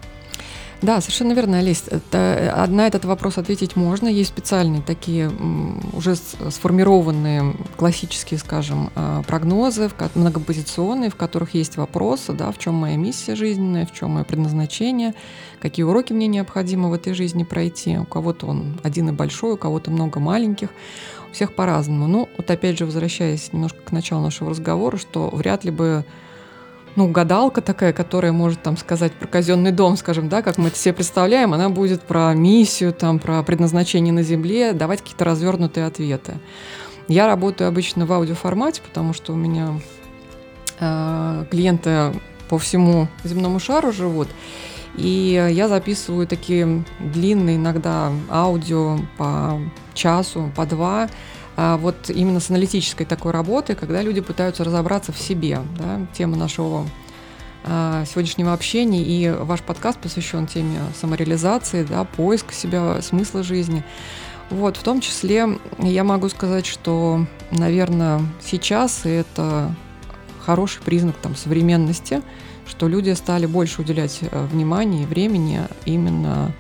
Да, 0.83 1.01
совершенно 1.03 1.35
верно, 1.35 1.59
Олесь. 1.59 1.85
Это, 1.89 2.67
на 2.69 2.87
этот 2.87 3.05
вопрос 3.05 3.37
ответить 3.37 3.77
можно. 3.77 4.09
Есть 4.09 4.31
специальные 4.31 4.81
такие 4.81 5.31
уже 5.93 6.17
сформированные 6.17 7.55
классические, 7.77 8.39
скажем, 8.39 8.91
а, 8.95 9.23
прогнозы, 9.23 9.91
многопозиционные, 10.15 11.11
в 11.11 11.17
которых 11.17 11.55
есть 11.55 11.77
вопросы, 11.77 12.33
да, 12.33 12.51
в 12.51 12.59
чем 12.59 12.75
моя 12.75 12.97
миссия 12.97 13.35
жизненная, 13.35 13.85
в 13.85 13.93
чем 13.93 14.13
мое 14.13 14.25
предназначение, 14.25 15.15
какие 15.61 15.85
уроки 15.85 16.15
мне 16.15 16.27
необходимо 16.27 16.89
в 16.89 16.95
этой 16.95 17.13
жизни 17.13 17.45
пройти. 17.45 17.99
У 17.99 18.07
кого-то 18.07 18.47
он 18.47 18.81
один 18.83 19.11
и 19.11 19.13
большой, 19.13 19.53
у 19.53 19.57
кого-то 19.59 19.91
много 19.91 20.19
маленьких. 20.19 20.71
Всех 21.31 21.55
по-разному. 21.55 22.09
Ну, 22.09 22.29
вот 22.37 22.51
опять 22.51 22.77
же, 22.77 22.87
возвращаясь 22.87 23.53
немножко 23.53 23.79
к 23.85 23.93
началу 23.93 24.23
нашего 24.23 24.51
разговора, 24.51 24.97
что 24.97 25.29
вряд 25.29 25.63
ли 25.63 25.71
бы 25.71 26.05
ну, 26.97 27.09
гадалка 27.09 27.61
такая, 27.61 27.93
которая 27.93 28.33
может 28.33 28.63
там 28.63 28.77
сказать 28.77 29.13
про 29.13 29.27
казенный 29.27 29.73
дом, 29.73 29.97
скажем, 29.97 30.29
да, 30.29 30.43
как 30.43 30.59
мы 30.59 30.69
это 30.69 30.77
себе 30.77 30.95
представляем, 30.95 31.55
она 31.55 31.69
будет 31.69 32.03
про 32.03 32.35
миссию, 32.35 32.93
там, 32.93 33.19
про 33.19 33.43
предназначение 33.43 34.13
на 34.13 34.23
Земле, 34.23 34.73
давать 34.73 35.01
какие-то 35.01 35.25
развернутые 35.25 35.87
ответы. 35.87 36.35
Я 37.09 37.27
работаю 37.27 37.69
обычно 37.69 38.07
в 38.07 38.13
аудиоформате, 38.13 38.83
потому 38.87 39.13
что 39.13 39.33
у 39.33 39.37
меня 39.37 39.81
э, 40.79 41.45
клиенты 41.51 42.13
по 42.49 42.59
всему 42.59 43.09
земному 43.25 43.61
шару 43.61 43.93
живут, 43.93 44.29
и 44.97 45.49
я 45.53 45.69
записываю 45.69 46.27
такие 46.27 46.85
длинные 46.99 47.57
иногда 47.57 48.13
аудио 48.29 48.99
по 49.17 49.61
часу, 49.95 50.51
по 50.57 50.67
два, 50.67 51.09
вот 51.77 52.09
именно 52.09 52.41
с 52.41 52.49
аналитической 52.49 53.05
такой 53.05 53.33
работой, 53.33 53.77
когда 53.77 54.03
люди 54.03 54.21
пытаются 54.21 54.65
разобраться 54.65 55.13
в 55.13 55.19
себе. 55.19 55.61
Да? 55.79 56.07
Тема 56.15 56.37
нашего 56.37 56.87
а, 57.65 58.05
сегодняшнего 58.07 58.55
общения 58.55 59.03
и 59.03 59.31
ваш 59.31 59.61
подкаст 59.61 59.99
посвящен 59.99 60.47
теме 60.47 60.79
самореализации, 60.99 61.85
да, 61.85 62.05
поиска 62.05 62.55
себя, 62.55 63.03
смысла 63.03 63.43
жизни. 63.43 63.85
Вот, 64.49 64.77
в 64.77 64.83
том 64.83 65.01
числе 65.01 65.59
я 65.79 66.03
могу 66.03 66.29
сказать, 66.29 66.67
что, 66.67 67.27
наверное, 67.51 68.21
сейчас 68.43 69.03
это 69.05 69.75
хороший 70.41 70.83
признак 70.83 71.17
там, 71.17 71.37
современности, 71.37 72.23
что 72.67 72.89
люди 72.89 73.11
стали 73.11 73.47
больше 73.47 73.83
уделять 73.83 74.21
э, 74.23 74.47
внимания 74.47 75.03
и 75.03 75.07
времени 75.07 75.61
именно 75.85 76.53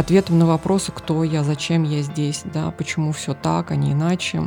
ответом 0.00 0.38
на 0.38 0.46
вопросы, 0.46 0.92
кто 0.92 1.22
я, 1.22 1.44
зачем 1.44 1.84
я 1.84 2.02
здесь, 2.02 2.42
да, 2.44 2.70
почему 2.70 3.12
все 3.12 3.34
так, 3.34 3.70
а 3.70 3.76
не 3.76 3.92
иначе. 3.92 4.42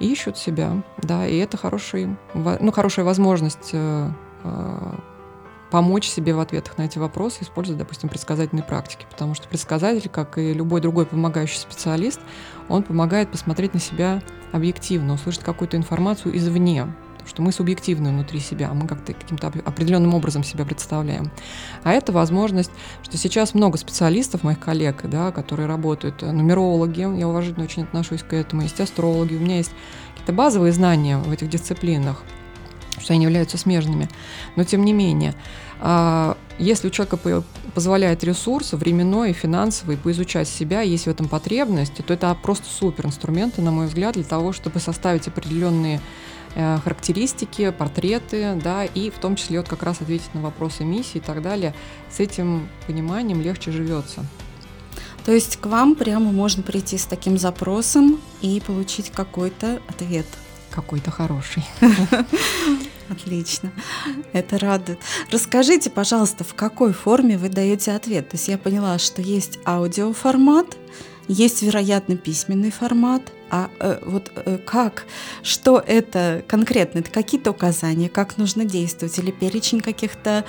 И 0.00 0.10
ищут 0.10 0.38
себя, 0.38 0.82
да, 1.02 1.26
и 1.26 1.36
это 1.36 1.56
хороший, 1.56 2.16
ну, 2.34 2.72
хорошая 2.72 3.04
возможность 3.04 3.70
э, 3.72 4.10
э, 4.42 4.94
помочь 5.70 6.08
себе 6.08 6.34
в 6.34 6.40
ответах 6.40 6.78
на 6.78 6.82
эти 6.82 6.98
вопросы, 6.98 7.42
используя, 7.42 7.76
допустим, 7.76 8.08
предсказательные 8.08 8.64
практики. 8.64 9.06
Потому 9.10 9.34
что 9.34 9.48
предсказатель, 9.48 10.08
как 10.08 10.38
и 10.38 10.52
любой 10.52 10.80
другой 10.80 11.06
помогающий 11.06 11.58
специалист, 11.58 12.20
он 12.68 12.82
помогает 12.82 13.30
посмотреть 13.30 13.74
на 13.74 13.80
себя 13.80 14.22
объективно, 14.52 15.14
услышать 15.14 15.42
какую-то 15.42 15.76
информацию 15.76 16.36
извне, 16.36 16.86
что 17.26 17.42
мы 17.42 17.52
субъективны 17.52 18.10
внутри 18.10 18.40
себя, 18.40 18.72
мы 18.72 18.86
как-то 18.86 19.12
каким-то 19.12 19.52
определенным 19.64 20.14
образом 20.14 20.44
себя 20.44 20.64
представляем. 20.64 21.30
А 21.82 21.92
это 21.92 22.12
возможность, 22.12 22.70
что 23.02 23.16
сейчас 23.16 23.54
много 23.54 23.78
специалистов, 23.78 24.42
моих 24.42 24.60
коллег, 24.60 25.02
да, 25.04 25.32
которые 25.32 25.66
работают, 25.66 26.22
э, 26.22 26.30
нумерологи, 26.30 27.00
я 27.18 27.28
уважительно 27.28 27.64
очень 27.64 27.84
отношусь 27.84 28.22
к 28.22 28.32
этому, 28.32 28.62
есть 28.62 28.80
астрологи, 28.80 29.34
у 29.34 29.40
меня 29.40 29.56
есть 29.56 29.72
какие-то 30.12 30.32
базовые 30.32 30.72
знания 30.72 31.18
в 31.18 31.30
этих 31.30 31.48
дисциплинах. 31.48 32.22
что 33.00 33.12
они 33.12 33.24
являются 33.24 33.58
смежными. 33.58 34.08
Но 34.54 34.62
тем 34.62 34.84
не 34.84 34.92
менее, 34.92 35.34
а, 35.80 36.36
если 36.58 36.88
у 36.88 36.90
человека 36.90 37.18
позволяет 37.74 38.22
ресурс 38.24 38.72
временной, 38.72 39.32
финансовый, 39.32 39.96
поизучать 39.96 40.48
себя, 40.48 40.80
есть 40.80 41.04
в 41.04 41.10
этом 41.10 41.28
потребность, 41.28 41.94
то 41.94 42.14
это 42.14 42.36
просто 42.40 42.66
супер 42.68 43.06
инструменты, 43.06 43.60
на 43.60 43.70
мой 43.70 43.86
взгляд, 43.86 44.14
для 44.14 44.24
того, 44.24 44.52
чтобы 44.52 44.78
составить 44.78 45.26
определенные 45.26 46.00
характеристики, 46.54 47.70
портреты, 47.70 48.58
да, 48.62 48.84
и 48.84 49.10
в 49.10 49.18
том 49.18 49.36
числе 49.36 49.58
вот 49.58 49.68
как 49.68 49.82
раз 49.82 50.00
ответить 50.00 50.32
на 50.34 50.40
вопросы 50.40 50.84
миссии 50.84 51.18
и 51.18 51.20
так 51.20 51.42
далее. 51.42 51.74
С 52.10 52.20
этим 52.20 52.68
пониманием 52.86 53.40
легче 53.40 53.72
живется. 53.72 54.24
То 55.24 55.32
есть 55.32 55.56
к 55.56 55.66
вам 55.66 55.94
прямо 55.94 56.30
можно 56.30 56.62
прийти 56.62 56.98
с 56.98 57.06
таким 57.06 57.38
запросом 57.38 58.20
и 58.42 58.62
получить 58.64 59.10
какой-то 59.10 59.80
ответ. 59.88 60.26
Какой-то 60.70 61.10
хороший. 61.10 61.64
Отлично. 63.08 63.72
Это 64.32 64.58
радует. 64.58 64.98
Расскажите, 65.30 65.90
пожалуйста, 65.90 66.44
в 66.44 66.54
какой 66.54 66.92
форме 66.92 67.38
вы 67.38 67.48
даете 67.48 67.92
ответ? 67.92 68.30
То 68.30 68.36
есть 68.36 68.48
я 68.48 68.58
поняла, 68.58 68.98
что 68.98 69.22
есть 69.22 69.58
аудиоформат, 69.64 70.76
есть, 71.28 71.62
вероятно, 71.62 72.16
письменный 72.16 72.70
формат. 72.70 73.22
А 73.50 73.70
э, 73.78 73.98
вот 74.04 74.32
э, 74.34 74.58
как, 74.64 75.04
что 75.42 75.82
это 75.86 76.42
конкретно? 76.48 77.00
Это 77.00 77.10
какие-то 77.10 77.50
указания, 77.50 78.08
как 78.08 78.36
нужно 78.36 78.64
действовать? 78.64 79.18
Или 79.18 79.30
перечень 79.30 79.80
каких-то, 79.80 80.44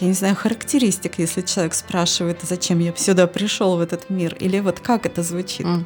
я 0.00 0.08
не 0.08 0.14
знаю, 0.14 0.36
характеристик, 0.36 1.18
если 1.18 1.42
человек 1.42 1.74
спрашивает, 1.74 2.38
зачем 2.42 2.78
я 2.78 2.94
сюда 2.96 3.26
пришел 3.26 3.76
в 3.76 3.80
этот 3.80 4.08
мир? 4.10 4.34
Или 4.40 4.60
вот 4.60 4.80
как 4.80 5.06
это 5.06 5.22
звучит? 5.22 5.66
Mm. 5.66 5.84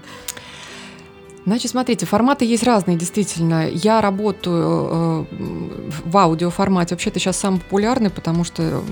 Значит, 1.47 1.71
смотрите, 1.71 2.05
форматы 2.05 2.45
есть 2.45 2.63
разные, 2.63 2.97
действительно. 2.97 3.69
Я 3.69 4.01
работаю 4.01 5.27
э, 5.31 5.85
в 6.05 6.17
аудиоформате. 6.17 6.95
Вообще, 6.95 7.11
это 7.11 7.19
сейчас 7.19 7.39
самый 7.39 7.61
популярный, 7.61 8.11
потому 8.11 8.45
что 8.45 8.83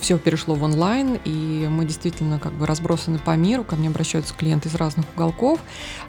все 0.00 0.18
перешло 0.18 0.54
в 0.54 0.62
онлайн, 0.62 1.18
и 1.24 1.66
мы 1.70 1.84
действительно 1.84 2.38
как 2.38 2.52
бы 2.52 2.66
разбросаны 2.66 3.18
по 3.18 3.36
миру. 3.36 3.62
Ко 3.62 3.76
мне 3.76 3.88
обращаются 3.88 4.34
клиенты 4.34 4.68
из 4.68 4.74
разных 4.74 5.06
уголков. 5.14 5.60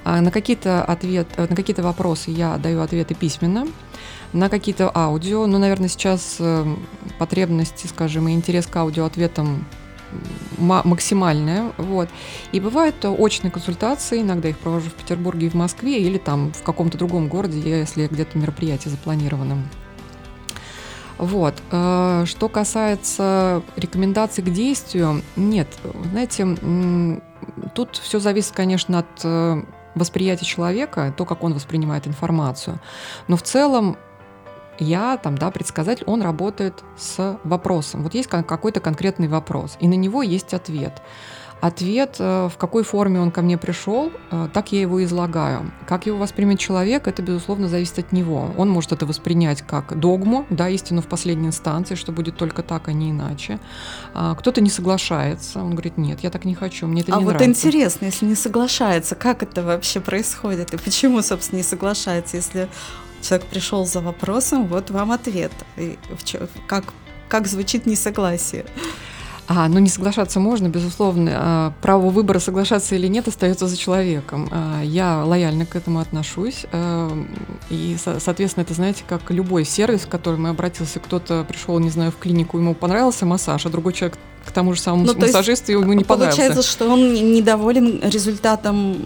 А 0.04 0.22
на 0.22 0.32
какие-то 0.32 0.84
ответ, 0.84 1.28
на 1.38 1.56
какие-то 1.56 1.84
вопросы 1.84 2.32
я 2.32 2.58
даю 2.58 2.82
ответы 2.82 3.14
письменно 3.14 3.68
на 4.34 4.50
какие-то 4.50 4.92
аудио. 4.94 5.46
Ну, 5.48 5.58
наверное, 5.58 5.90
сейчас 5.90 6.38
э, 6.40 6.66
потребности, 7.18 7.88
скажем, 7.88 8.28
и 8.28 8.34
интерес 8.34 8.68
к 8.68 8.76
аудиоответам 8.76 9.66
максимальная. 10.58 11.72
Вот. 11.78 12.10
И 12.52 12.60
бывают 12.60 13.04
очные 13.04 13.52
консультации, 13.52 14.22
иногда 14.22 14.50
их 14.50 14.58
провожу 14.58 14.90
в 14.90 14.94
Петербурге 14.94 15.48
и 15.48 15.50
в 15.50 15.54
Москве, 15.54 16.00
или 16.02 16.18
там 16.18 16.52
в 16.54 16.64
каком-то 16.64 16.98
другом 16.98 17.28
городе, 17.28 17.60
если 17.60 18.08
где-то 18.08 18.38
мероприятие 18.38 18.92
запланировано. 18.92 19.64
Вот. 21.18 21.56
Э, 21.72 22.24
что 22.26 22.50
касается 22.50 23.64
рекомендаций 23.76 24.44
к 24.44 24.50
действию, 24.50 25.24
нет, 25.36 25.68
знаете, 26.12 26.48
тут 27.74 27.96
все 27.98 28.20
зависит, 28.20 28.52
конечно, 28.54 29.00
от 29.00 29.08
э, 29.24 29.64
восприятия 29.96 30.46
человека, 30.46 31.14
то, 31.16 31.26
как 31.26 31.44
он 31.44 31.54
воспринимает 31.54 32.08
информацию. 32.08 32.80
Но 33.28 33.36
в 33.36 33.42
целом 33.42 33.98
я, 34.80 35.18
там, 35.18 35.38
да, 35.38 35.52
предсказатель, 35.52 36.04
он 36.06 36.22
работает 36.22 36.84
с 36.98 37.40
вопросом. 37.44 38.04
Вот 38.04 38.14
есть 38.14 38.30
какой-то 38.30 38.80
конкретный 38.80 39.28
вопрос, 39.28 39.78
и 39.80 39.88
на 39.88 39.96
него 39.96 40.24
есть 40.24 40.54
ответ. 40.54 41.02
Ответ, 41.60 42.18
э, 42.20 42.50
в 42.54 42.58
какой 42.58 42.84
форме 42.84 43.20
он 43.20 43.32
ко 43.32 43.42
мне 43.42 43.58
пришел, 43.58 44.12
э, 44.30 44.48
так 44.54 44.72
я 44.72 44.82
его 44.82 45.04
излагаю. 45.04 45.72
Как 45.88 46.06
его 46.06 46.20
воспримет 46.20 46.60
человек, 46.60 47.08
это, 47.08 47.24
безусловно, 47.24 47.68
зависит 47.68 47.98
от 47.98 48.12
него. 48.12 48.52
Он 48.58 48.70
может 48.70 48.92
это 48.92 49.08
воспринять 49.08 49.64
как 49.64 49.98
догму, 50.00 50.46
да, 50.52 50.70
истину 50.70 51.02
в 51.02 51.08
последней 51.08 51.48
инстанции, 51.48 51.96
что 51.96 52.12
будет 52.12 52.38
только 52.38 52.62
так, 52.62 52.88
а 52.90 52.94
не 52.94 53.10
иначе. 53.10 53.60
А 54.14 54.36
кто-то 54.36 54.62
не 54.62 54.70
соглашается, 54.70 55.60
он 55.60 55.72
говорит, 55.72 55.98
нет, 55.98 56.20
я 56.20 56.30
так 56.30 56.46
не 56.46 56.54
хочу, 56.54 56.86
мне 56.86 57.02
это 57.02 57.16
а 57.16 57.18
не 57.18 57.26
вот 57.26 57.34
нравится. 57.34 57.68
интересно, 57.68 58.06
если 58.06 58.28
не 58.28 58.36
соглашается, 58.36 59.16
как 59.16 59.42
это 59.42 59.64
вообще 59.64 60.00
происходит, 60.00 60.76
и 60.76 60.78
почему, 60.78 61.24
собственно, 61.24 61.58
не 61.58 61.64
соглашается, 61.64 62.38
если 62.38 62.70
человек 63.22 63.48
пришел 63.48 63.86
за 63.86 64.02
вопросом, 64.02 64.68
вот 64.68 64.90
вам 64.90 65.12
ответ. 65.12 65.52
И 65.78 65.98
как, 66.68 66.94
как 67.28 67.48
звучит 67.48 67.86
несогласие? 67.86 68.66
А, 69.50 69.70
ну 69.70 69.80
не 69.80 69.88
соглашаться 69.88 70.40
можно, 70.42 70.68
безусловно. 70.68 71.32
А, 71.34 71.74
право 71.82 72.10
выбора, 72.10 72.40
соглашаться 72.40 72.96
или 72.96 73.08
нет, 73.08 73.28
остается 73.28 73.68
за 73.68 73.78
человеком. 73.78 74.50
А, 74.52 74.82
я 74.84 75.24
лояльно 75.24 75.66
к 75.66 75.76
этому 75.76 76.00
отношусь. 76.00 76.66
А, 76.74 77.10
и, 77.70 77.98
соответственно, 78.20 78.64
это, 78.64 78.74
знаете, 78.74 79.04
как 79.08 79.32
любой 79.32 79.64
сервис, 79.64 80.02
в 80.02 80.10
который 80.10 80.38
мы 80.38 80.50
обратился, 80.50 81.00
кто-то 81.00 81.46
пришел, 81.48 81.80
не 81.80 81.90
знаю, 81.90 82.12
в 82.12 82.18
клинику, 82.18 82.58
ему 82.58 82.76
понравился 82.76 83.26
массаж, 83.26 83.66
а 83.66 83.70
другой 83.70 83.94
человек 83.94 84.18
к 84.48 84.52
тому 84.52 84.74
же 84.74 84.82
самому 84.82 85.06
ну, 85.06 85.14
массажисту 85.18 85.72
ему 85.72 85.94
не 85.94 86.04
понравился. 86.04 86.38
Получается, 86.38 86.70
что 86.70 86.90
он 86.90 87.14
недоволен 87.14 88.00
результатом 88.04 88.98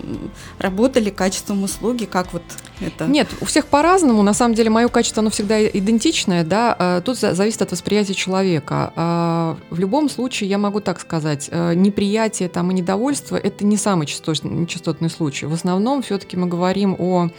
работы 0.59 0.99
или 0.99 1.09
качеством 1.09 1.63
услуги, 1.63 2.05
как 2.05 2.31
вот 2.33 2.43
это? 2.79 3.07
Нет, 3.07 3.27
у 3.41 3.45
всех 3.45 3.65
по-разному. 3.65 4.21
На 4.23 4.33
самом 4.33 4.55
деле, 4.55 4.69
мое 4.69 4.87
качество, 4.87 5.21
оно 5.21 5.29
всегда 5.29 5.65
идентичное, 5.65 6.43
да. 6.43 6.75
А 6.77 7.01
тут 7.01 7.17
зависит 7.17 7.61
от 7.61 7.71
восприятия 7.71 8.13
человека. 8.13 8.93
А 8.95 9.57
в 9.69 9.79
любом 9.79 10.09
случае, 10.09 10.49
я 10.49 10.57
могу 10.57 10.79
так 10.79 10.99
сказать, 10.99 11.49
э, 11.51 11.73
неприятие 11.73 12.49
там 12.49 12.71
и 12.71 12.73
недовольство– 12.73 13.35
это 13.37 13.65
не 13.65 13.77
самый 13.77 14.05
частотный 14.05 15.09
случай. 15.09 15.45
В 15.45 15.53
основном 15.53 16.01
все-таки 16.03 16.37
мы 16.37 16.47
говорим 16.47 16.95
о 16.97 17.29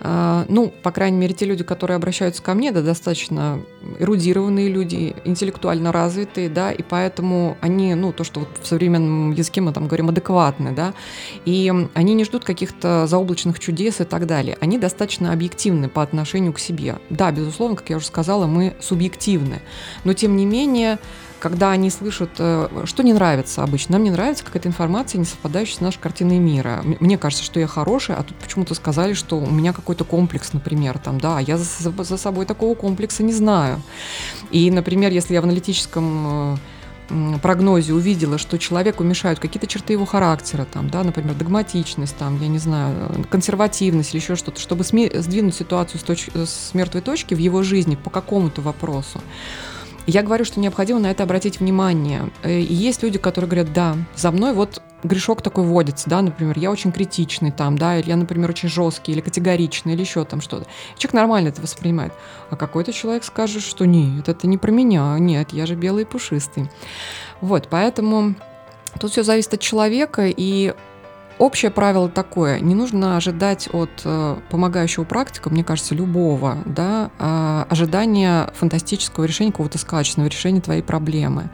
ну, 0.00 0.72
по 0.82 0.92
крайней 0.92 1.16
мере, 1.16 1.34
те 1.34 1.46
люди, 1.46 1.64
которые 1.64 1.96
обращаются 1.96 2.42
ко 2.42 2.54
мне, 2.54 2.70
да, 2.70 2.82
достаточно 2.82 3.60
эрудированные 3.98 4.68
люди, 4.68 5.16
интеллектуально 5.24 5.90
развитые, 5.90 6.48
да, 6.48 6.70
и 6.70 6.82
поэтому 6.82 7.56
они, 7.60 7.94
ну, 7.94 8.12
то, 8.12 8.22
что 8.22 8.40
вот 8.40 8.48
в 8.60 8.66
современном 8.66 9.32
языке 9.32 9.60
мы 9.60 9.72
там 9.72 9.86
говорим, 9.86 10.08
адекватны, 10.10 10.72
да, 10.72 10.92
и 11.44 11.72
они 11.94 12.14
не 12.14 12.24
ждут 12.24 12.44
каких-то 12.44 13.06
заоблачных 13.06 13.58
чудес 13.58 14.00
и 14.00 14.04
так 14.04 14.26
далее. 14.26 14.58
Они 14.60 14.78
достаточно 14.78 15.32
объективны 15.32 15.88
по 15.88 16.02
отношению 16.02 16.52
к 16.52 16.58
себе. 16.58 16.96
Да, 17.10 17.32
безусловно, 17.32 17.76
как 17.76 17.88
я 17.88 17.96
уже 17.96 18.06
сказала, 18.06 18.46
мы 18.46 18.74
субъективны, 18.80 19.62
но 20.04 20.12
тем 20.12 20.36
не 20.36 20.44
менее 20.44 20.98
когда 21.38 21.70
они 21.70 21.90
слышат, 21.90 22.30
э, 22.38 22.68
что 22.84 23.02
не 23.02 23.12
нравится 23.12 23.62
обычно. 23.62 23.94
Нам 23.94 24.04
не 24.04 24.10
нравится 24.10 24.44
какая-то 24.44 24.68
информация, 24.68 25.18
не 25.18 25.24
совпадающая 25.24 25.76
с 25.76 25.80
нашей 25.80 26.00
картиной 26.00 26.38
мира. 26.38 26.82
Мне 27.00 27.18
кажется, 27.18 27.44
что 27.44 27.60
я 27.60 27.66
хорошая, 27.66 28.16
а 28.18 28.22
тут 28.22 28.36
почему-то 28.36 28.74
сказали, 28.74 29.12
что 29.12 29.38
у 29.38 29.50
меня 29.50 29.72
какой-то 29.72 30.04
комплекс, 30.04 30.52
например, 30.52 30.98
там, 30.98 31.20
да, 31.20 31.38
а 31.38 31.40
я 31.40 31.58
за, 31.58 31.92
за 32.04 32.16
собой 32.16 32.46
такого 32.46 32.74
комплекса 32.74 33.22
не 33.22 33.32
знаю. 33.32 33.82
И, 34.50 34.70
например, 34.70 35.12
если 35.12 35.34
я 35.34 35.40
в 35.40 35.44
аналитическом 35.44 36.54
э, 36.54 37.38
прогнозе 37.42 37.92
увидела, 37.92 38.38
что 38.38 38.58
человеку 38.58 39.04
мешают 39.04 39.38
какие-то 39.38 39.66
черты 39.66 39.92
его 39.92 40.06
характера, 40.06 40.66
там, 40.70 40.90
да, 40.90 41.04
например, 41.04 41.34
догматичность, 41.34 42.16
там, 42.16 42.40
я 42.40 42.48
не 42.48 42.58
знаю, 42.58 43.26
консервативность 43.30 44.14
или 44.14 44.20
еще 44.20 44.36
что-то, 44.36 44.60
чтобы 44.60 44.84
сдвинуть 44.84 45.54
ситуацию 45.54 46.00
с, 46.00 46.04
точ- 46.04 46.46
с 46.46 46.74
мертвой 46.74 47.02
точки 47.02 47.34
в 47.34 47.38
его 47.38 47.62
жизни 47.62 47.96
по 47.96 48.10
какому-то 48.10 48.62
вопросу, 48.62 49.20
я 50.06 50.22
говорю, 50.22 50.44
что 50.44 50.60
необходимо 50.60 51.00
на 51.00 51.10
это 51.10 51.22
обратить 51.22 51.60
внимание. 51.60 52.30
Э, 52.42 52.60
и 52.60 52.72
есть 52.72 53.02
люди, 53.02 53.18
которые 53.18 53.48
говорят, 53.48 53.72
да, 53.72 53.96
за 54.14 54.30
мной 54.30 54.52
вот 54.52 54.82
грешок 55.02 55.42
такой 55.42 55.64
водится, 55.64 56.08
да, 56.08 56.22
например, 56.22 56.58
я 56.58 56.70
очень 56.70 56.92
критичный 56.92 57.50
там, 57.50 57.76
да, 57.76 57.98
или 57.98 58.08
я, 58.08 58.16
например, 58.16 58.50
очень 58.50 58.68
жесткий, 58.68 59.12
или 59.12 59.20
категоричный, 59.20 59.94
или 59.94 60.00
еще 60.00 60.24
там 60.24 60.40
что-то. 60.40 60.66
Человек 60.96 61.14
нормально 61.14 61.48
это 61.48 61.60
воспринимает. 61.60 62.12
А 62.50 62.56
какой-то 62.56 62.92
человек 62.92 63.24
скажет, 63.24 63.62
что 63.62 63.84
нет, 63.84 64.28
это 64.28 64.46
не 64.46 64.58
про 64.58 64.70
меня, 64.70 65.16
нет, 65.18 65.52
я 65.52 65.66
же 65.66 65.74
белый 65.74 66.02
и 66.02 66.06
пушистый. 66.06 66.70
Вот, 67.40 67.68
поэтому 67.68 68.34
тут 68.98 69.12
все 69.12 69.22
зависит 69.22 69.54
от 69.54 69.60
человека, 69.60 70.26
и 70.26 70.74
Общее 71.38 71.70
правило 71.70 72.08
такое, 72.08 72.60
не 72.60 72.74
нужно 72.74 73.18
ожидать 73.18 73.68
от 73.70 73.90
э, 74.04 74.36
помогающего 74.48 75.04
практика, 75.04 75.50
мне 75.50 75.62
кажется, 75.62 75.94
любого, 75.94 76.56
да, 76.64 77.10
э, 77.18 77.64
ожидания 77.68 78.50
фантастического 78.54 79.24
решения, 79.24 79.50
какого-то 79.50 79.76
сказочного 79.76 80.28
решения 80.28 80.62
твоей 80.62 80.82
проблемы. 80.82 81.50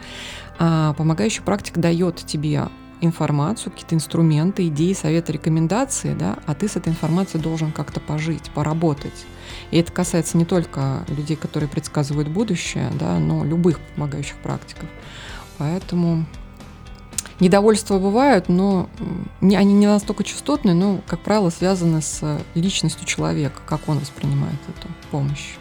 А 0.61 0.93
помогающий 0.93 1.43
практик 1.43 1.79
дает 1.79 2.17
тебе 2.17 2.69
информацию, 3.01 3.73
какие-то 3.73 3.97
инструменты, 3.97 4.69
идеи, 4.69 4.93
советы, 4.93 5.33
рекомендации, 5.33 6.15
да, 6.15 6.39
а 6.47 6.55
ты 6.55 6.69
с 6.69 6.77
этой 6.77 6.91
информацией 6.91 7.43
должен 7.43 7.73
как-то 7.73 7.99
пожить, 7.99 8.53
поработать. 8.55 9.27
И 9.73 9.79
это 9.79 9.91
касается 9.91 10.39
не 10.39 10.45
только 10.45 11.05
людей, 11.09 11.37
которые 11.37 11.69
предсказывают 11.69 12.29
будущее, 12.29 12.89
да, 13.01 13.19
но 13.19 13.45
любых 13.45 13.81
помогающих 13.97 14.37
практиков. 14.37 14.89
Поэтому 15.59 16.25
Недовольства 17.41 17.99
бывают, 17.99 18.49
но 18.49 18.89
не, 19.41 19.57
они 19.57 19.73
не 19.75 19.87
настолько 19.87 20.25
частотные, 20.25 20.75
но, 20.75 21.01
как 21.07 21.21
правило, 21.21 21.51
связаны 21.51 22.03
с 22.03 22.41
личностью 22.55 23.07
человека, 23.07 23.61
как 23.67 23.89
он 23.89 23.99
воспринимает 23.99 24.59
эту 24.69 24.89
помощь. 25.11 25.57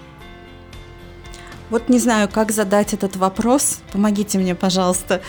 Вот 1.70 1.88
не 1.88 2.00
знаю, 2.00 2.28
как 2.30 2.52
задать 2.52 2.94
этот 2.94 3.16
вопрос. 3.16 3.80
Помогите 3.94 4.38
мне, 4.38 4.56
пожалуйста, 4.56 5.22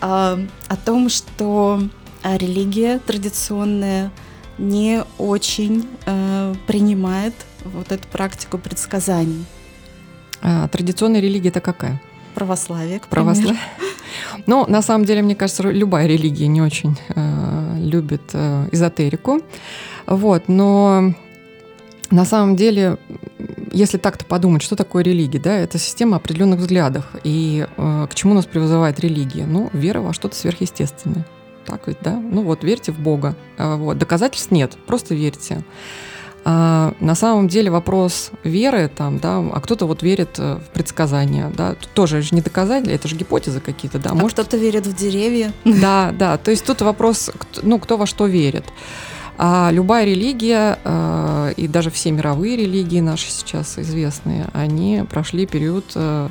а, 0.00 0.40
о 0.66 0.76
том, 0.76 1.08
что 1.08 1.80
а, 2.24 2.36
религия 2.36 2.98
традиционная 2.98 4.10
не 4.58 5.04
очень 5.18 5.88
э, 6.06 6.54
принимает 6.66 7.34
вот 7.64 7.90
эту 7.90 8.06
практику 8.08 8.56
предсказаний. 8.58 9.44
А, 10.40 10.68
традиционная 10.68 11.20
религия 11.20 11.48
это 11.48 11.60
какая? 11.60 12.00
Православие, 12.34 13.00
к 13.00 13.06
Православие. 13.06 13.60
Ну, 14.46 14.66
на 14.68 14.82
самом 14.82 15.04
деле, 15.04 15.22
мне 15.22 15.34
кажется, 15.34 15.62
любая 15.70 16.06
религия 16.06 16.46
не 16.48 16.60
очень 16.60 16.96
э, 17.08 17.76
любит 17.78 18.22
э, 18.32 18.68
эзотерику. 18.72 19.40
Вот, 20.06 20.48
но 20.48 21.14
на 22.10 22.24
самом 22.24 22.56
деле, 22.56 22.98
если 23.72 23.98
так-то 23.98 24.24
подумать, 24.24 24.62
что 24.62 24.76
такое 24.76 25.02
религия, 25.02 25.38
да, 25.38 25.56
это 25.56 25.78
система 25.78 26.16
определенных 26.16 26.60
взглядов. 26.60 27.06
И 27.24 27.66
э, 27.76 28.06
к 28.10 28.14
чему 28.14 28.34
нас 28.34 28.46
призывает 28.46 29.00
религия? 29.00 29.46
Ну, 29.46 29.70
вера 29.72 30.00
во 30.00 30.12
что-то 30.12 30.36
сверхъестественное. 30.36 31.26
Так 31.66 31.88
ведь, 31.88 31.98
да? 32.02 32.12
Ну 32.12 32.42
вот, 32.42 32.62
верьте 32.62 32.92
в 32.92 32.98
Бога. 32.98 33.34
А, 33.56 33.76
вот. 33.76 33.98
Доказательств 33.98 34.50
нет, 34.50 34.76
просто 34.86 35.14
верьте. 35.14 35.64
А, 36.46 36.92
на 37.00 37.14
самом 37.14 37.48
деле 37.48 37.70
вопрос 37.70 38.30
веры 38.42 38.90
там, 38.94 39.18
да, 39.18 39.38
а 39.38 39.60
кто-то 39.60 39.86
вот 39.86 40.02
верит 40.02 40.38
э, 40.38 40.58
в 40.58 40.74
предсказания, 40.74 41.50
да, 41.56 41.74
тоже 41.94 42.20
же 42.20 42.34
не 42.34 42.42
доказатели, 42.42 42.92
это 42.92 43.08
же 43.08 43.16
гипотезы 43.16 43.60
какие-то, 43.60 43.98
да. 43.98 44.10
А 44.10 44.14
Может, 44.14 44.38
кто-то 44.38 44.58
верит 44.58 44.86
в 44.86 44.94
деревья. 44.94 45.52
Да, 45.64 46.14
да, 46.16 46.36
то 46.36 46.50
есть 46.50 46.64
тут 46.64 46.82
вопрос, 46.82 47.30
ну, 47.62 47.78
кто 47.78 47.96
во 47.96 48.06
что 48.06 48.26
верит. 48.26 48.64
А 49.38 49.70
любая 49.72 50.04
религия, 50.04 50.78
э, 50.84 51.54
и 51.56 51.66
даже 51.66 51.90
все 51.90 52.12
мировые 52.12 52.56
религии 52.56 53.00
наши 53.00 53.30
сейчас 53.30 53.78
известные, 53.78 54.48
они 54.52 55.02
прошли 55.10 55.46
период 55.46 55.84
э, 55.94 56.28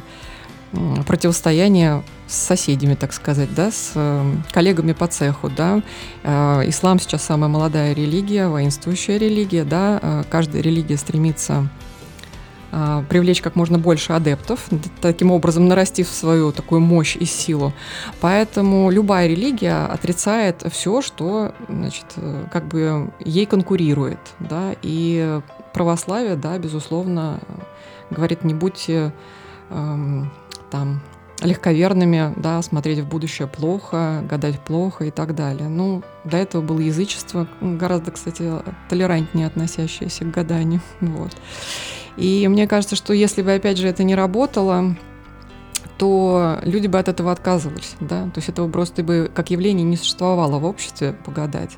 противостояния 1.07 2.03
с 2.33 2.37
соседями, 2.37 2.95
так 2.95 3.13
сказать, 3.13 3.53
да, 3.53 3.71
с 3.71 3.91
эм, 3.95 4.43
коллегами 4.51 4.93
по 4.93 5.07
цеху, 5.07 5.49
да. 5.49 5.81
Э, 6.23 6.63
ислам 6.65 6.99
сейчас 6.99 7.23
самая 7.23 7.49
молодая 7.49 7.93
религия, 7.93 8.47
воинствующая 8.47 9.17
религия, 9.17 9.63
да. 9.63 9.99
Э, 10.01 10.23
каждая 10.29 10.63
религия 10.63 10.97
стремится 10.97 11.69
э, 12.71 13.03
привлечь 13.07 13.41
как 13.41 13.55
можно 13.55 13.77
больше 13.77 14.13
адептов, 14.13 14.65
таким 14.99 15.31
образом 15.31 15.67
нарастив 15.67 16.07
свою 16.07 16.51
такую 16.51 16.81
мощь 16.81 17.15
и 17.15 17.25
силу. 17.25 17.71
Поэтому 18.19 18.89
любая 18.89 19.27
религия 19.27 19.85
отрицает 19.85 20.63
все, 20.71 21.03
что, 21.03 21.53
значит, 21.69 22.07
как 22.51 22.67
бы 22.67 23.11
ей 23.23 23.45
конкурирует, 23.45 24.19
да, 24.39 24.75
и 24.81 25.39
православие, 25.71 26.35
да, 26.35 26.57
безусловно, 26.57 27.39
говорит, 28.09 28.43
не 28.43 28.55
будьте 28.55 29.13
эм, 29.69 30.31
там 30.71 30.99
легковерными, 31.41 32.33
да, 32.37 32.61
смотреть 32.61 32.99
в 32.99 33.07
будущее 33.07 33.47
плохо, 33.47 34.23
гадать 34.29 34.59
плохо 34.59 35.05
и 35.05 35.11
так 35.11 35.35
далее. 35.35 35.67
Ну, 35.67 36.03
до 36.23 36.37
этого 36.37 36.61
было 36.61 36.79
язычество, 36.79 37.47
гораздо, 37.61 38.11
кстати, 38.11 38.49
толерантнее 38.89 39.47
относящееся 39.47 40.25
к 40.25 40.31
гаданию. 40.31 40.81
Вот. 40.99 41.31
И 42.15 42.47
мне 42.47 42.67
кажется, 42.67 42.95
что 42.95 43.13
если 43.13 43.41
бы, 43.41 43.53
опять 43.53 43.77
же, 43.77 43.87
это 43.87 44.03
не 44.03 44.15
работало, 44.15 44.95
то 45.97 46.59
люди 46.63 46.87
бы 46.87 46.99
от 46.99 47.07
этого 47.07 47.31
отказывались, 47.31 47.95
да, 47.99 48.23
то 48.25 48.37
есть 48.37 48.49
этого 48.49 48.69
просто 48.69 49.03
бы 49.03 49.31
как 49.33 49.51
явление 49.51 49.83
не 49.83 49.97
существовало 49.97 50.59
в 50.59 50.65
обществе 50.65 51.13
погадать. 51.13 51.77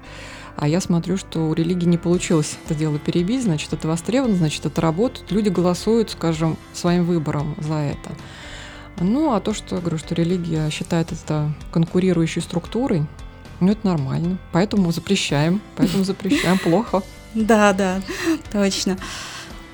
А 0.58 0.68
я 0.70 0.80
смотрю, 0.80 1.18
что 1.18 1.50
у 1.50 1.54
религии 1.54 1.86
не 1.86 1.98
получилось 1.98 2.58
это 2.65 2.76
дело 2.76 2.98
перебить, 2.98 3.44
значит, 3.44 3.74
это 3.74 3.88
востребовано, 3.88 4.38
значит, 4.38 4.65
это 4.65 4.80
работает. 4.80 5.32
Люди 5.32 5.50
голосуют, 5.50 6.12
скажем, 6.12 6.58
своим 6.74 7.04
выбором 7.04 7.56
за 7.58 7.76
это. 7.76 8.12
Ну, 9.00 9.34
а 9.34 9.40
то, 9.40 9.54
что, 9.54 9.78
говорю, 9.78 9.98
что 9.98 10.16
религия 10.16 10.70
считает 10.70 11.12
это 11.12 11.52
конкурирующей 11.72 12.42
структурой, 12.42 13.06
ну, 13.60 13.72
это 13.72 13.86
нормально. 13.88 14.38
Поэтому 14.52 14.92
запрещаем, 14.92 15.62
поэтому 15.76 16.04
запрещаем 16.06 16.58
плохо. 16.58 17.04
Да, 17.34 17.74
да, 17.74 18.02
точно. 18.52 18.98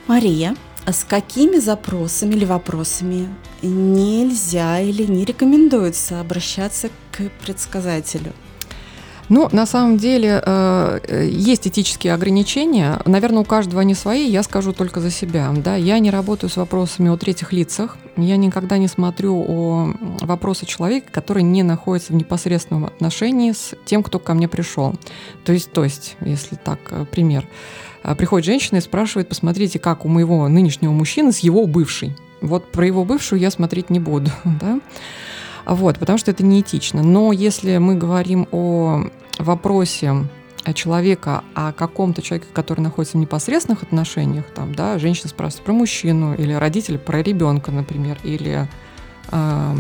Мария, 0.08 0.56
а 0.86 0.94
с 0.94 1.04
какими 1.04 1.58
запросами 1.58 2.34
или 2.34 2.46
вопросами 2.46 3.30
нельзя 3.62 4.80
или 4.80 5.04
не 5.04 5.26
рекомендуется 5.26 6.20
обращаться 6.20 6.90
к 7.12 7.30
предсказателю? 7.44 8.34
Ну, 9.32 9.48
на 9.54 9.66
самом 9.66 9.96
деле, 9.96 10.44
э, 10.46 11.00
э, 11.08 11.30
есть 11.32 11.66
этические 11.66 12.14
ограничения. 12.14 13.00
Наверное, 13.06 13.40
у 13.40 13.46
каждого 13.46 13.80
они 13.80 13.96
свои, 13.96 14.30
я 14.30 14.44
скажу 14.44 14.74
только 14.74 15.00
за 15.00 15.10
себя. 15.10 15.54
Да? 15.56 15.78
Я 15.78 16.00
не 16.00 16.12
работаю 16.12 16.50
с 16.50 16.58
вопросами 16.58 17.10
о 17.10 17.16
третьих 17.16 17.54
лицах. 17.54 17.96
Я 18.18 18.36
никогда 18.36 18.78
не 18.78 18.90
смотрю 18.90 19.42
о 19.48 19.94
вопросы 20.20 20.66
человека, 20.66 21.14
который 21.14 21.44
не 21.44 21.64
находится 21.64 22.12
в 22.12 22.18
непосредственном 22.18 22.84
отношении 22.84 23.54
с 23.54 23.74
тем, 23.86 24.04
кто 24.04 24.20
ко 24.20 24.34
мне 24.34 24.50
пришел. 24.50 24.96
То 25.46 25.54
есть, 25.54 25.72
то 25.72 25.86
есть, 25.86 26.18
если 26.20 26.58
так, 26.58 26.80
э, 26.90 27.06
пример. 27.10 27.48
Приходит 28.18 28.46
женщина 28.46 28.80
и 28.80 28.82
спрашивает, 28.82 29.30
посмотрите, 29.30 29.80
как 29.80 30.04
у 30.04 30.10
моего 30.10 30.46
нынешнего 30.50 30.92
мужчины 30.92 31.32
с 31.32 31.40
его 31.40 31.68
бывшей. 31.68 32.18
Вот 32.42 32.70
про 32.70 32.86
его 32.86 33.06
бывшую 33.06 33.40
я 33.40 33.50
смотреть 33.50 33.90
не 33.90 34.02
буду. 34.02 34.30
Да? 34.60 34.82
Вот, 35.66 36.00
потому 36.00 36.18
что 36.18 36.32
это 36.32 36.44
неэтично. 36.44 37.02
Но 37.02 37.32
если 37.32 37.78
мы 37.78 37.96
говорим 37.96 38.48
о 38.52 39.06
вопросе 39.44 40.28
человека 40.74 41.44
о 41.56 41.72
каком-то 41.72 42.22
человеке, 42.22 42.48
который 42.54 42.82
находится 42.82 43.18
в 43.18 43.20
непосредственных 43.20 43.84
отношениях, 43.84 44.46
там, 44.54 44.76
да, 44.76 45.00
женщина 45.00 45.30
спрашивает 45.30 45.66
про 45.66 45.74
мужчину, 45.74 46.36
или 46.36 46.54
родитель 46.54 46.98
про 46.98 47.22
ребенка, 47.22 47.72
например, 47.72 48.20
или 48.24 48.68
э, 49.32 49.76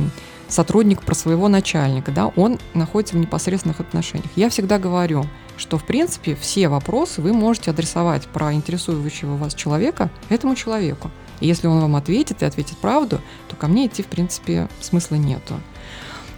сотрудник 0.47 1.03
про 1.03 1.15
своего 1.15 1.47
начальника, 1.47 2.11
да, 2.11 2.27
он 2.35 2.59
находится 2.73 3.15
в 3.15 3.19
непосредственных 3.19 3.79
отношениях. 3.79 4.29
Я 4.35 4.49
всегда 4.49 4.79
говорю, 4.79 5.25
что, 5.57 5.77
в 5.77 5.83
принципе, 5.83 6.35
все 6.35 6.67
вопросы 6.67 7.21
вы 7.21 7.33
можете 7.33 7.71
адресовать 7.71 8.27
про 8.27 8.53
интересующего 8.53 9.35
вас 9.35 9.53
человека 9.53 10.09
этому 10.29 10.55
человеку. 10.55 11.11
И 11.39 11.47
если 11.47 11.67
он 11.67 11.79
вам 11.79 11.95
ответит 11.95 12.41
и 12.41 12.45
ответит 12.45 12.77
правду, 12.77 13.19
то 13.47 13.55
ко 13.55 13.67
мне 13.67 13.87
идти, 13.87 14.03
в 14.03 14.07
принципе, 14.07 14.67
смысла 14.79 15.15
нету. 15.15 15.55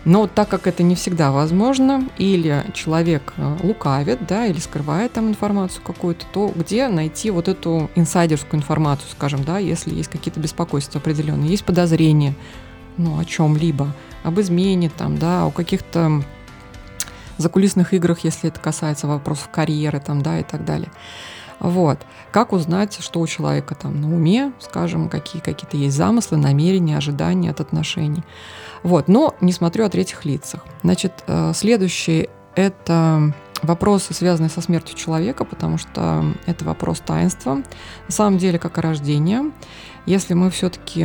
Но 0.06 0.28
так 0.28 0.50
как 0.50 0.68
это 0.68 0.84
не 0.84 0.96
всегда 0.96 1.32
возможно, 1.32 2.08
или 2.18 2.66
человек 2.74 3.34
э, 3.38 3.58
лукавит, 3.64 4.28
да, 4.28 4.46
или 4.46 4.60
скрывает 4.60 5.14
там 5.14 5.30
информацию 5.30 5.82
какую-то, 5.82 6.26
то 6.34 6.52
где 6.54 6.90
найти 6.90 7.32
вот 7.32 7.48
эту 7.48 7.90
инсайдерскую 7.96 8.60
информацию, 8.60 9.10
скажем, 9.12 9.44
да, 9.46 9.60
если 9.60 9.96
есть 9.96 10.10
какие-то 10.10 10.42
беспокойства 10.42 11.00
определенные, 11.00 11.50
есть 11.50 11.64
подозрения, 11.64 12.34
ну, 12.98 13.18
о 13.18 13.24
чем-либо, 13.24 13.94
об 14.24 14.40
измене, 14.42 14.90
там, 14.90 15.18
да, 15.18 15.46
о 15.46 15.52
каких-то 15.52 16.22
закулисных 17.38 17.94
играх, 17.94 18.20
если 18.20 18.50
это 18.50 18.60
касается 18.60 19.08
вопросов 19.08 19.50
карьеры, 19.52 20.02
там, 20.02 20.22
да, 20.22 20.40
и 20.40 20.44
так 20.44 20.66
далее. 20.66 20.92
Вот. 21.60 22.00
Как 22.32 22.52
узнать, 22.52 22.98
что 23.00 23.22
у 23.22 23.28
человека 23.28 23.74
там 23.74 24.02
на 24.02 24.14
уме, 24.14 24.52
скажем, 24.60 25.08
какие 25.08 25.42
какие-то 25.42 25.78
есть 25.78 25.96
замыслы, 25.96 26.38
намерения, 26.38 26.98
ожидания 26.98 27.52
от 27.52 27.62
отношений. 27.62 28.24
Вот. 28.84 29.08
Но 29.08 29.36
не 29.42 29.54
смотрю 29.54 29.86
о 29.86 29.90
третьих 29.90 30.26
лицах. 30.26 30.66
Значит, 30.84 31.24
э, 31.28 31.54
следующий– 31.56 32.30
это 32.56 33.34
вопросы, 33.62 34.14
связанные 34.14 34.50
со 34.50 34.62
смертью 34.62 34.98
человека, 34.98 35.46
потому 35.46 35.78
что 35.78 36.26
это 36.46 36.66
вопрос 36.66 37.00
таинства. 37.00 37.56
На 37.56 38.12
самом 38.12 38.38
деле, 38.38 38.60
как 38.60 38.78
и 38.78 38.82
рождение. 38.82 39.52
Если 40.06 40.34
мы 40.34 40.50
все-таки... 40.52 41.02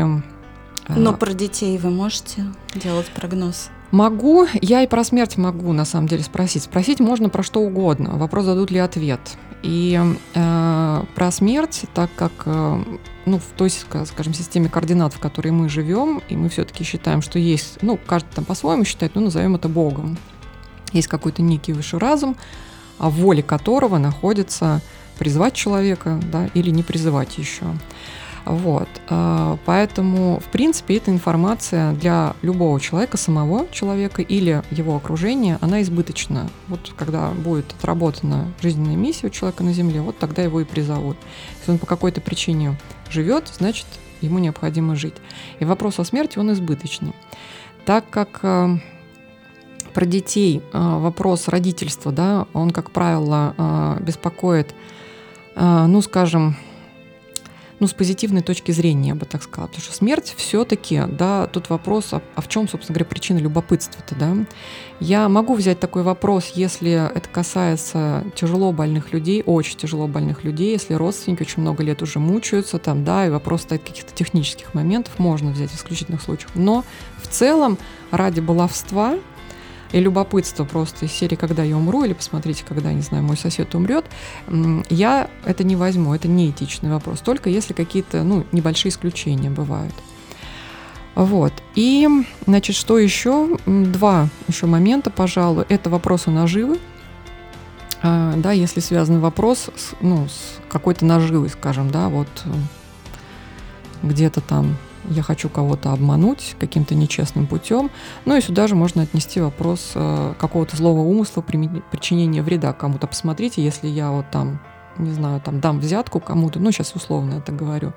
Э, 0.88 0.95
Но 0.95 1.14
про 1.14 1.33
детей 1.33 1.79
вы 1.79 1.91
можете 1.91 2.45
делать 2.75 3.07
прогноз? 3.14 3.71
Могу, 3.90 4.46
я 4.61 4.83
и 4.83 4.87
про 4.87 5.03
смерть 5.03 5.37
могу 5.38 5.72
на 5.72 5.85
самом 5.85 6.09
деле 6.09 6.22
спросить. 6.22 6.64
Спросить 6.64 7.01
можно 7.01 7.29
про 7.29 7.42
что 7.42 7.61
угодно. 7.61 8.18
Вопрос 8.18 8.44
дадут 8.44 8.70
ли 8.70 8.79
ответ. 8.79 9.20
И 9.62 9.98
э, 10.35 11.05
про 11.14 11.31
смерть, 11.31 11.85
так 11.94 12.11
как 12.14 12.33
э, 12.44 12.83
ну, 13.27 13.38
в 13.38 13.44
той, 13.57 13.70
скажем, 13.70 14.35
системе 14.35 14.68
координат, 14.68 15.14
в 15.14 15.18
которой 15.18 15.51
мы 15.51 15.68
живем, 15.68 16.22
и 16.29 16.37
мы 16.37 16.48
все-таки 16.48 16.85
считаем, 16.85 17.22
что 17.22 17.38
есть, 17.38 17.79
ну, 17.83 17.98
каждый 18.07 18.35
там 18.35 18.44
по-своему 18.44 18.85
считает, 18.85 19.14
ну, 19.14 19.22
назовем 19.22 19.57
это 19.57 19.68
Богом. 19.68 20.16
Есть 20.92 21.09
какой-то 21.09 21.42
некий 21.42 21.72
высший 21.72 21.98
разум, 21.98 22.37
в 22.98 23.11
воле 23.11 23.42
которого 23.42 23.98
находится 23.98 24.81
призвать 25.18 25.55
человека, 25.55 26.20
да, 26.31 26.48
или 26.55 26.70
не 26.70 26.83
призывать 26.83 27.38
еще. 27.38 27.64
Вот. 28.49 28.89
А, 29.11 29.59
поэтому, 29.67 30.41
в 30.41 30.47
принципе, 30.47 30.97
эта 30.97 31.11
информация 31.11 31.93
для 31.93 32.35
любого 32.41 32.81
человека, 32.81 33.19
самого 33.19 33.67
человека 33.71 34.23
или 34.23 34.63
его 34.71 34.97
окружения, 34.97 35.59
она 35.61 35.83
избыточна. 35.83 36.49
Вот 36.67 36.95
когда 36.97 37.31
будет 37.31 37.71
отработана 37.79 38.51
жизненная 38.63 38.97
миссия 38.97 39.27
у 39.27 39.31
человека 39.31 39.63
на 39.63 39.75
Земле, 39.75 40.01
вот 40.01 40.19
тогда 40.19 40.43
его 40.43 40.63
и 40.63 40.65
призовут. 40.65 41.19
Если 41.59 41.73
он 41.73 41.79
по 41.79 41.85
какой-то 41.85 42.23
причине 42.23 42.79
живет, 43.11 43.53
значит, 43.55 43.85
ему 44.23 44.39
необходимо 44.39 44.97
жить. 44.97 45.17
И 45.61 45.67
вопрос 45.67 45.99
о 45.99 46.05
смерти, 46.05 46.39
он 46.39 46.51
избыточный. 46.53 47.13
Так 47.85 48.09
как 48.09 48.41
а, 48.43 48.79
про 49.93 50.07
детей 50.07 50.63
а, 50.73 50.99
вопрос 50.99 51.49
родительства, 51.49 52.13
да, 52.13 52.47
он, 52.55 52.71
как 52.71 52.93
правило, 52.93 53.99
беспокоит, 54.01 54.75
ну, 55.55 56.01
скажем, 56.03 56.57
ну, 57.81 57.87
с 57.87 57.93
позитивной 57.93 58.43
точки 58.43 58.73
зрения, 58.73 59.11
я 59.11 59.14
бы 59.14 59.25
так 59.27 59.43
сказала. 59.43 59.69
Потому 59.69 59.85
что 59.85 59.95
смерть 59.95 60.35
все-таки, 60.37 61.03
да, 61.09 61.47
тут 61.47 61.71
вопрос, 61.71 62.12
а, 62.12 62.23
а 62.35 62.41
в 62.41 62.49
чем, 62.49 62.69
собственно 62.69 62.95
говоря, 62.95 63.09
причина 63.09 63.38
любопытства-то, 63.38 64.14
да? 64.14 64.37
Я 65.01 65.29
могу 65.29 65.55
взять 65.55 65.79
такой 65.79 66.03
вопрос, 66.03 66.53
если 66.55 66.91
это 66.91 67.29
касается 67.29 68.25
тяжело 68.35 68.73
больных 68.73 69.12
людей, 69.12 69.43
очень 69.47 69.79
тяжело 69.79 70.09
больных 70.09 70.43
людей, 70.43 70.73
если 70.73 70.95
родственники 70.95 71.43
очень 71.43 71.62
много 71.62 71.85
лет 71.85 72.03
уже 72.03 72.19
мучаются, 72.19 72.79
там, 72.79 73.05
да, 73.05 73.27
и 73.27 73.31
вопрос 73.31 73.62
стоит 73.62 73.83
каких-то 73.85 74.12
технических 74.12 74.75
моментов, 74.75 75.19
можно 75.19 75.53
взять 75.53 75.71
в 75.71 75.77
исключительных 75.77 76.23
случаях. 76.23 76.51
Но 76.55 76.85
в 77.23 77.29
целом 77.29 77.79
ради 78.11 78.41
баловства 78.41 79.19
и 79.92 80.01
любопытство 80.01 80.64
просто 80.64 81.07
из 81.07 81.12
серии 81.12 81.37
«Когда 81.37 81.62
я 81.62 81.77
умру» 81.77 82.05
или 82.05 82.12
«Посмотрите, 82.12 82.64
когда, 82.68 82.92
не 82.92 83.03
знаю, 83.03 83.24
мой 83.24 83.37
сосед 83.37 83.74
умрет», 83.74 84.05
я 84.90 85.31
это 85.44 85.64
не 85.64 85.77
возьму, 85.77 86.14
это 86.14 86.29
не 86.29 86.51
этичный 86.51 86.90
вопрос, 86.90 87.20
только 87.20 87.51
если 87.51 87.72
какие-то, 87.72 88.22
ну, 88.22 88.44
небольшие 88.53 88.90
исключения 88.90 89.51
бывают. 89.51 89.94
Вот. 91.14 91.53
И, 91.74 92.09
значит, 92.46 92.77
что 92.77 92.96
еще? 92.96 93.59
Два 93.66 94.29
еще 94.46 94.66
момента, 94.66 95.11
пожалуй. 95.11 95.64
Это 95.68 95.90
вопросы 95.90 96.31
наживы. 96.31 96.79
А, 98.03 98.35
да, 98.37 98.53
если 98.53 98.79
связан 98.79 99.18
вопрос 99.18 99.70
с, 99.74 99.94
ну, 100.01 100.29
с 100.29 100.61
какой-то 100.68 101.05
наживой, 101.05 101.48
скажем, 101.48 101.90
да, 101.90 102.09
вот 102.09 102.29
где-то 104.05 104.40
там 104.40 104.77
я 105.11 105.23
хочу 105.23 105.49
кого-то 105.49 105.92
обмануть 105.92 106.57
каким-то 106.59 106.94
нечестным 106.94 107.47
путем. 107.47 107.90
Ну 108.25 108.37
и 108.37 108.40
сюда 108.40 108.66
же 108.66 108.75
можно 108.75 109.03
отнести 109.03 109.40
вопрос 109.40 109.92
э, 109.94 110.35
какого-то 110.38 110.77
злого 110.77 111.01
умысла, 111.01 111.42
причинения 111.42 112.42
вреда 112.42 112.73
кому-то. 112.73 113.07
Посмотрите, 113.07 113.62
если 113.62 113.88
я 113.88 114.11
вот 114.11 114.31
там, 114.31 114.61
не 114.97 115.12
знаю, 115.12 115.40
там 115.40 115.61
дам 115.61 115.81
взятку 115.81 116.21
кому-то, 116.21 116.61
ну 116.61 116.71
сейчас 116.71 116.94
условно 116.94 117.35
это 117.35 117.53
говорю, 117.53 117.92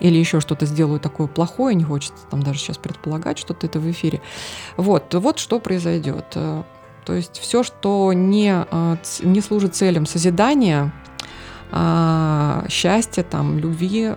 или 0.00 0.16
еще 0.16 0.40
что-то 0.40 0.66
сделаю 0.66 1.00
такое 1.00 1.26
плохое, 1.26 1.74
не 1.74 1.84
хочется 1.84 2.26
там 2.30 2.42
даже 2.42 2.58
сейчас 2.58 2.78
предполагать 2.78 3.38
что-то 3.38 3.66
это 3.66 3.80
в 3.80 3.90
эфире. 3.90 4.20
Вот, 4.76 5.12
вот 5.14 5.38
что 5.38 5.60
произойдет. 5.60 6.26
Э, 6.34 6.62
то 7.04 7.14
есть 7.14 7.38
все, 7.38 7.62
что 7.62 8.12
не, 8.12 8.66
э, 8.70 8.96
не 9.22 9.40
служит 9.40 9.74
целям 9.74 10.06
созидания, 10.06 10.92
а, 11.70 12.64
счастья, 12.70 13.22
там, 13.22 13.58
любви, 13.58 14.14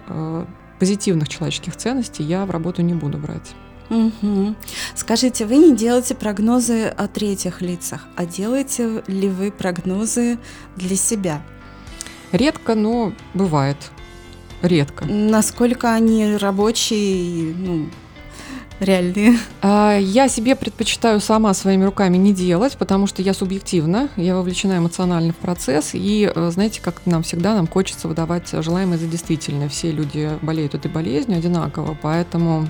позитивных 0.81 1.29
человеческих 1.29 1.75
ценностей 1.75 2.23
я 2.23 2.43
в 2.43 2.49
работу 2.49 2.81
не 2.81 2.95
буду 2.95 3.19
брать. 3.19 3.53
Угу. 3.91 4.55
Скажите, 4.95 5.45
вы 5.45 5.57
не 5.57 5.75
делаете 5.75 6.15
прогнозы 6.15 6.87
о 6.87 7.07
третьих 7.07 7.61
лицах, 7.61 8.07
а 8.15 8.25
делаете 8.25 9.03
ли 9.05 9.29
вы 9.29 9.51
прогнозы 9.51 10.39
для 10.75 10.95
себя? 10.95 11.43
Редко, 12.31 12.73
но 12.73 13.13
бывает. 13.35 13.77
Редко. 14.63 15.05
Насколько 15.05 15.93
они 15.93 16.35
рабочие, 16.35 17.53
ну, 17.53 17.87
реальные? 18.81 19.37
А, 19.61 19.97
я 19.97 20.27
себе 20.27 20.55
предпочитаю 20.55 21.19
сама 21.21 21.53
своими 21.53 21.83
руками 21.85 22.17
не 22.17 22.33
делать, 22.33 22.77
потому 22.77 23.07
что 23.07 23.21
я 23.21 23.33
субъективна, 23.33 24.09
я 24.17 24.35
вовлечена 24.35 24.77
эмоционально 24.77 25.33
в 25.33 25.37
процесс, 25.37 25.91
и 25.93 26.31
э, 26.33 26.51
знаете, 26.51 26.81
как 26.81 27.05
нам 27.05 27.23
всегда, 27.23 27.53
нам 27.53 27.67
хочется 27.67 28.07
выдавать 28.07 28.49
желаемое 28.51 28.97
за 28.97 29.07
действительное. 29.07 29.69
Все 29.69 29.91
люди 29.91 30.31
болеют 30.41 30.75
этой 30.75 30.91
болезнью 30.91 31.37
одинаково, 31.37 31.97
поэтому 32.01 32.67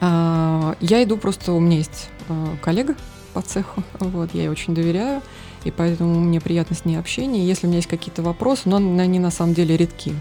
а, 0.00 0.76
я 0.80 1.02
иду 1.02 1.16
просто, 1.16 1.52
у 1.52 1.60
меня 1.60 1.78
есть 1.78 2.08
э, 2.28 2.46
коллега 2.62 2.96
по 3.32 3.42
цеху, 3.42 3.82
вот, 4.00 4.30
я 4.34 4.42
ей 4.42 4.48
очень 4.48 4.74
доверяю, 4.74 5.22
и 5.64 5.70
поэтому 5.70 6.20
мне 6.20 6.40
приятно 6.40 6.76
с 6.76 6.84
ней 6.84 6.96
общение. 6.96 7.46
Если 7.46 7.66
у 7.66 7.68
меня 7.68 7.78
есть 7.78 7.88
какие-то 7.88 8.22
вопросы, 8.22 8.62
но 8.66 8.76
они 8.76 9.18
на 9.18 9.30
самом 9.30 9.54
деле 9.54 9.76
редки 9.76 10.12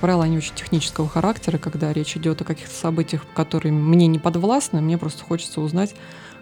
правило, 0.00 0.24
они 0.24 0.38
очень 0.38 0.54
технического 0.54 1.08
характера, 1.08 1.58
когда 1.58 1.92
речь 1.92 2.16
идет 2.16 2.40
о 2.40 2.44
каких-то 2.44 2.74
событиях, 2.74 3.22
которые 3.34 3.72
мне 3.72 4.06
не 4.06 4.18
подвластны, 4.18 4.80
мне 4.80 4.98
просто 4.98 5.24
хочется 5.24 5.60
узнать, 5.60 5.94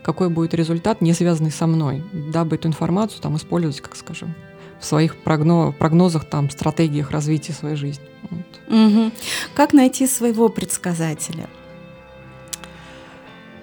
какой 0.03 0.31
будет 0.31 0.55
результат, 0.55 1.01
не 1.01 1.13
связанный 1.13 1.51
со 1.51 1.67
мной, 1.67 2.05
дабы 2.13 2.57
эту 2.57 2.69
информацию 2.69 3.21
там 3.21 3.37
использовать, 3.37 3.81
как 3.81 3.97
скажем, 3.97 4.35
в 4.81 4.85
своих 4.85 5.17
прогноз, 5.17 5.75
прогнозах, 5.75 6.25
там, 6.25 6.51
стратегиях 6.51 7.11
развития 7.11 7.53
своей 7.53 7.77
жизни. 7.77 8.05
Вот. 8.31 8.75
Угу. 8.75 9.11
Как 9.55 9.73
найти 9.73 10.07
своего 10.07 10.49
предсказателя? 10.49 11.49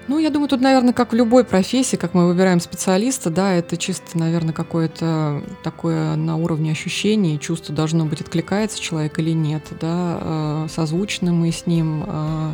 Ну, 0.07 0.19
я 0.19 0.29
думаю, 0.29 0.47
тут, 0.47 0.61
наверное, 0.61 0.93
как 0.93 1.13
в 1.13 1.15
любой 1.15 1.43
профессии, 1.43 1.95
как 1.95 2.13
мы 2.13 2.27
выбираем 2.27 2.59
специалиста, 2.59 3.31
да, 3.31 3.53
это 3.53 3.75
чисто, 3.75 4.17
наверное, 4.19 4.53
какое-то 4.53 5.41
такое 5.63 6.15
на 6.15 6.35
уровне 6.35 6.71
ощущений, 6.71 7.39
чувство 7.39 7.73
должно 7.73 8.05
быть, 8.05 8.21
откликается 8.21 8.79
человек 8.79 9.17
или 9.17 9.31
нет, 9.31 9.63
да, 9.81 10.19
э, 10.21 10.67
созвучны 10.69 11.31
мы 11.31 11.51
с 11.51 11.65
ним. 11.65 12.03
Э, 12.05 12.53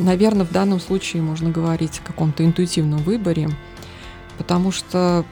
наверное, 0.00 0.44
в 0.44 0.50
данном 0.50 0.80
случае 0.80 1.22
можно 1.22 1.50
говорить 1.50 2.00
о 2.04 2.06
каком-то 2.08 2.44
интуитивном 2.44 2.98
выборе, 3.00 3.48
потому 4.38 4.72
что 4.72 5.24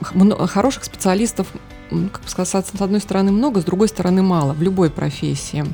хороших 0.00 0.84
специалистов, 0.84 1.46
как 1.88 2.22
бы 2.22 2.28
сказать, 2.28 2.66
с 2.66 2.80
одной 2.80 3.00
стороны 3.00 3.32
много, 3.32 3.62
с 3.62 3.64
другой 3.64 3.88
стороны 3.88 4.20
мало 4.20 4.52
в 4.52 4.62
любой 4.62 4.90
профессии. 4.90 5.64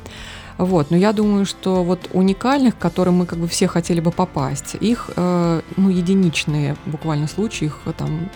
Вот, 0.56 0.90
но 0.90 0.96
я 0.96 1.12
думаю, 1.12 1.46
что 1.46 1.82
вот 1.82 2.08
уникальных, 2.12 2.76
к 2.76 2.78
которым 2.78 3.14
мы 3.14 3.26
как 3.26 3.38
бы 3.38 3.48
все 3.48 3.66
хотели 3.66 4.00
бы 4.00 4.12
попасть, 4.12 4.76
их, 4.76 5.10
э, 5.16 5.60
ну, 5.76 5.88
единичные 5.88 6.76
буквально 6.86 7.26
случаи, 7.26 7.64
их 7.64 7.80
там, 7.98 8.30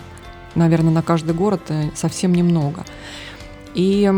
наверное, 0.55 0.91
на 0.91 1.01
каждый 1.01 1.33
город 1.33 1.61
э, 1.69 1.91
совсем 1.95 2.33
немного. 2.33 2.83
И 3.73 4.11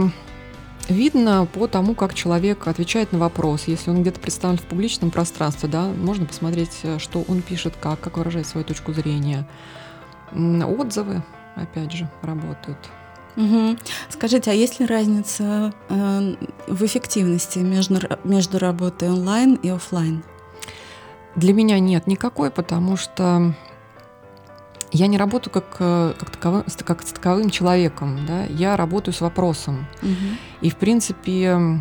видно 0.89 1.47
по 1.53 1.67
тому, 1.67 1.93
как 1.93 2.15
человек 2.15 2.67
отвечает 2.67 3.11
на 3.11 3.19
вопрос. 3.19 3.65
Если 3.67 3.91
он 3.91 4.01
где-то 4.01 4.19
представлен 4.19 4.57
в 4.57 4.63
публичном 4.63 5.11
пространстве, 5.11 5.69
да, 5.69 5.85
можно 5.85 6.25
посмотреть, 6.25 6.79
э, 6.81 6.97
что 6.97 7.23
он 7.27 7.43
пишет, 7.43 7.75
как, 7.79 7.99
как 7.99 8.17
выражает 8.17 8.47
свою 8.47 8.65
точку 8.65 8.93
зрения. 8.93 9.47
Отзывы, 10.33 11.21
опять 11.55 11.91
же, 11.91 12.09
работают. 12.23 12.79
Угу. 13.35 13.77
Скажите, 14.09 14.51
а 14.51 14.53
есть 14.53 14.79
ли 14.79 14.85
разница 14.85 15.73
э, 15.89 16.35
в 16.67 16.85
эффективности 16.85 17.59
между, 17.59 17.99
между 18.23 18.59
работой 18.59 19.09
онлайн 19.09 19.55
и 19.55 19.69
офлайн? 19.69 20.23
Для 21.35 21.53
меня 21.53 21.79
нет 21.79 22.07
никакой, 22.07 22.51
потому 22.51 22.97
что 22.97 23.53
я 24.91 25.07
не 25.07 25.17
работаю 25.17 25.53
как, 25.53 25.77
э, 25.79 26.13
как, 26.19 26.29
таковым, 26.29 26.65
как 26.83 27.03
таковым 27.03 27.49
человеком, 27.49 28.19
да? 28.27 28.45
я 28.45 28.75
работаю 28.75 29.13
с 29.13 29.21
вопросом. 29.21 29.87
Угу. 30.01 30.11
И, 30.61 30.69
в 30.69 30.75
принципе, 30.75 31.79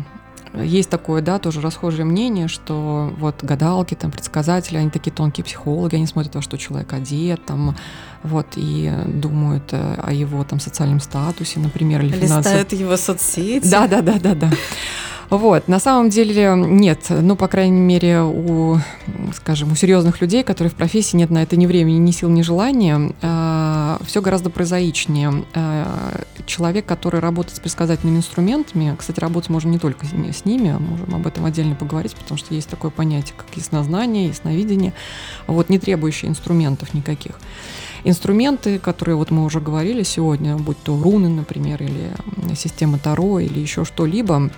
есть 0.53 0.89
такое, 0.89 1.21
да, 1.21 1.39
тоже 1.39 1.61
расхожее 1.61 2.05
мнение, 2.05 2.47
что 2.47 3.13
вот 3.17 3.43
гадалки, 3.43 3.95
там, 3.95 4.11
предсказатели, 4.11 4.77
они 4.77 4.89
такие 4.89 5.11
тонкие 5.11 5.43
психологи, 5.43 5.95
они 5.95 6.07
смотрят, 6.07 6.35
во 6.35 6.41
что 6.41 6.57
человек 6.57 6.91
одет, 6.93 7.45
там, 7.45 7.75
вот, 8.23 8.47
и 8.55 8.91
думают 9.07 9.71
э, 9.71 9.95
о 10.01 10.11
его 10.11 10.43
там 10.43 10.59
социальном 10.59 10.99
статусе, 10.99 11.59
например, 11.59 12.01
или. 12.01 12.15
Листают 12.15 12.73
его 12.73 12.97
соцсети. 12.97 13.67
Да, 13.67 13.87
да, 13.87 14.01
да, 14.01 14.19
да, 14.19 14.35
да. 14.35 14.51
Вот, 15.31 15.69
на 15.69 15.79
самом 15.79 16.09
деле 16.09 16.53
нет, 16.57 17.05
ну, 17.09 17.37
по 17.37 17.47
крайней 17.47 17.79
мере, 17.79 18.21
у, 18.21 18.79
скажем, 19.33 19.71
у 19.71 19.75
серьезных 19.75 20.19
людей, 20.19 20.43
которые 20.43 20.69
в 20.69 20.75
профессии 20.75 21.15
нет 21.15 21.29
на 21.29 21.41
это 21.41 21.55
ни 21.55 21.65
времени, 21.65 21.99
ни 21.99 22.11
сил, 22.11 22.27
ни 22.27 22.41
желания, 22.41 23.13
э, 23.21 23.97
все 24.05 24.21
гораздо 24.21 24.49
прозаичнее. 24.49 25.45
Э, 25.53 25.85
человек, 26.45 26.85
который 26.85 27.21
работает 27.21 27.55
с 27.55 27.59
предсказательными 27.61 28.17
инструментами, 28.17 28.93
кстати, 28.99 29.21
работать 29.21 29.49
можно 29.49 29.69
не 29.69 29.79
только 29.79 30.05
с 30.05 30.43
ними, 30.43 30.77
можем 30.77 31.15
об 31.15 31.25
этом 31.25 31.45
отдельно 31.45 31.75
поговорить, 31.75 32.13
потому 32.13 32.37
что 32.37 32.53
есть 32.53 32.67
такое 32.67 32.91
понятие, 32.91 33.33
как 33.37 33.47
яснознание, 33.55 34.27
ясновидение, 34.27 34.91
вот, 35.47 35.69
не 35.69 35.79
требующие 35.79 36.29
инструментов 36.29 36.93
никаких. 36.93 37.39
Инструменты, 38.03 38.79
которые 38.79 39.15
вот 39.15 39.31
мы 39.31 39.45
уже 39.45 39.61
говорили 39.61 40.03
сегодня, 40.03 40.57
будь 40.57 40.81
то 40.83 41.01
руны, 41.01 41.29
например, 41.29 41.81
или 41.81 42.11
система 42.53 42.97
Таро, 42.97 43.39
или 43.39 43.59
еще 43.59 43.85
что-либо, 43.85 44.49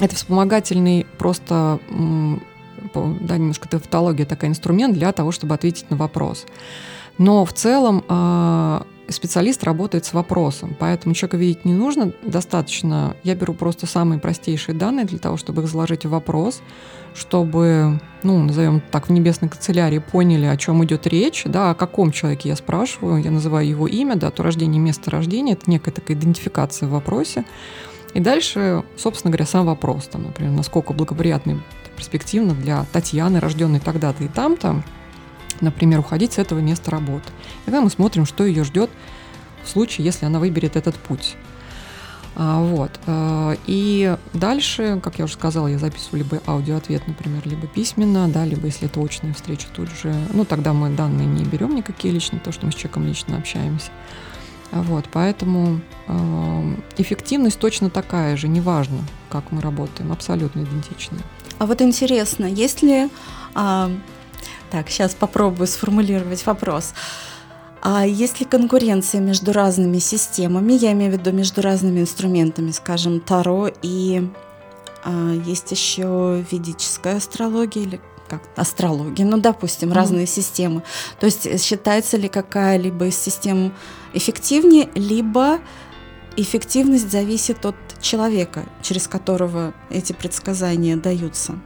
это 0.00 0.14
вспомогательный 0.14 1.06
просто, 1.18 1.80
да, 2.94 3.38
немножко 3.38 3.68
тавтология 3.68 4.26
такая, 4.26 4.50
инструмент 4.50 4.94
для 4.94 5.12
того, 5.12 5.32
чтобы 5.32 5.54
ответить 5.54 5.90
на 5.90 5.96
вопрос. 5.96 6.46
Но 7.18 7.44
в 7.44 7.52
целом 7.52 8.04
а, 8.08 8.86
специалист 9.08 9.62
работает 9.64 10.04
с 10.04 10.12
вопросом, 10.12 10.74
поэтому 10.78 11.14
человека 11.14 11.36
видеть 11.36 11.64
не 11.64 11.74
нужно, 11.74 12.12
достаточно, 12.24 13.16
я 13.22 13.34
беру 13.34 13.54
просто 13.54 13.86
самые 13.86 14.18
простейшие 14.18 14.74
данные 14.74 15.04
для 15.04 15.18
того, 15.18 15.36
чтобы 15.36 15.62
их 15.62 15.68
заложить 15.68 16.04
в 16.04 16.10
вопрос, 16.10 16.62
чтобы, 17.14 18.00
ну, 18.22 18.42
назовем 18.42 18.80
так, 18.90 19.08
в 19.08 19.12
небесной 19.12 19.50
канцелярии 19.50 19.98
поняли, 19.98 20.46
о 20.46 20.56
чем 20.56 20.82
идет 20.84 21.06
речь, 21.06 21.44
да, 21.44 21.70
о 21.70 21.74
каком 21.74 22.10
человеке 22.10 22.48
я 22.48 22.56
спрашиваю, 22.56 23.22
я 23.22 23.30
называю 23.30 23.68
его 23.68 23.86
имя, 23.86 24.16
дату 24.16 24.42
рождения, 24.42 24.78
место 24.78 25.10
рождения, 25.10 25.52
это 25.52 25.70
некая 25.70 25.90
такая 25.90 26.16
идентификация 26.16 26.88
в 26.88 26.92
вопросе, 26.92 27.44
и 28.14 28.20
дальше, 28.20 28.84
собственно 28.96 29.30
говоря, 29.30 29.46
сам 29.46 29.66
вопрос, 29.66 30.06
там, 30.06 30.24
например, 30.24 30.52
насколько 30.52 30.92
благоприятно 30.92 31.62
перспективно 31.96 32.54
для 32.54 32.84
Татьяны, 32.92 33.40
рожденной 33.40 33.80
тогда-то 33.80 34.24
и 34.24 34.28
там-то, 34.28 34.82
например, 35.60 36.00
уходить 36.00 36.34
с 36.34 36.38
этого 36.38 36.58
места 36.58 36.90
работы. 36.90 37.30
Тогда 37.64 37.80
мы 37.80 37.90
смотрим, 37.90 38.26
что 38.26 38.44
ее 38.44 38.64
ждет 38.64 38.90
в 39.62 39.68
случае, 39.68 40.04
если 40.04 40.26
она 40.26 40.38
выберет 40.38 40.76
этот 40.76 40.96
путь. 40.96 41.36
А, 42.34 42.62
вот. 42.62 42.90
Э, 43.06 43.56
и 43.66 44.16
дальше, 44.32 45.00
как 45.02 45.18
я 45.18 45.26
уже 45.26 45.34
сказала, 45.34 45.66
я 45.66 45.78
записываю 45.78 46.24
либо 46.24 46.42
аудиоответ, 46.46 47.06
например, 47.06 47.42
либо 47.44 47.66
письменно, 47.66 48.26
да, 48.28 48.44
либо 48.44 48.66
если 48.66 48.86
это 48.86 49.00
очная 49.00 49.34
встреча, 49.34 49.66
тут 49.74 49.90
же, 49.90 50.14
ну, 50.32 50.44
тогда 50.44 50.72
мы 50.72 50.90
данные 50.90 51.26
не 51.26 51.44
берем 51.44 51.74
никакие 51.74 52.12
личные, 52.12 52.40
то, 52.40 52.50
что 52.50 52.66
мы 52.66 52.72
с 52.72 52.74
человеком 52.74 53.06
лично 53.06 53.36
общаемся. 53.36 53.90
Вот, 54.72 55.04
поэтому 55.12 55.80
э, 56.08 56.76
эффективность 56.96 57.58
точно 57.58 57.90
такая 57.90 58.36
же, 58.36 58.48
неважно, 58.48 58.98
как 59.28 59.52
мы 59.52 59.60
работаем, 59.60 60.12
абсолютно 60.12 60.60
идентичная. 60.60 61.20
А 61.58 61.66
вот 61.66 61.82
интересно, 61.82 62.46
есть 62.46 62.82
ли... 62.82 63.08
А, 63.54 63.90
так, 64.70 64.88
сейчас 64.88 65.14
попробую 65.14 65.66
сформулировать 65.66 66.46
вопрос. 66.46 66.94
А 67.82 68.06
есть 68.06 68.40
ли 68.40 68.46
конкуренция 68.46 69.20
между 69.20 69.52
разными 69.52 69.98
системами? 69.98 70.72
Я 70.72 70.92
имею 70.92 71.12
в 71.12 71.18
виду 71.18 71.32
между 71.32 71.60
разными 71.60 72.00
инструментами, 72.00 72.70
скажем, 72.70 73.20
Таро 73.20 73.68
и 73.82 74.30
а, 75.04 75.34
есть 75.44 75.70
еще 75.70 76.44
ведическая 76.50 77.16
астрология 77.16 77.82
или 77.82 78.00
как 78.32 78.48
астрология, 78.56 79.26
ну, 79.26 79.36
допустим, 79.36 79.90
mm. 79.90 79.94
разные 79.94 80.26
системы. 80.26 80.82
То 81.20 81.26
есть 81.26 81.62
считается 81.62 82.16
ли 82.16 82.28
какая-либо 82.28 83.06
из 83.06 83.18
систем 83.18 83.74
эффективнее, 84.14 84.88
либо 84.94 85.58
эффективность 86.36 87.10
зависит 87.10 87.66
от 87.66 87.76
человека, 88.00 88.64
через 88.80 89.06
которого 89.06 89.74
эти 89.90 90.14
предсказания 90.14 90.96
даются? 90.96 91.58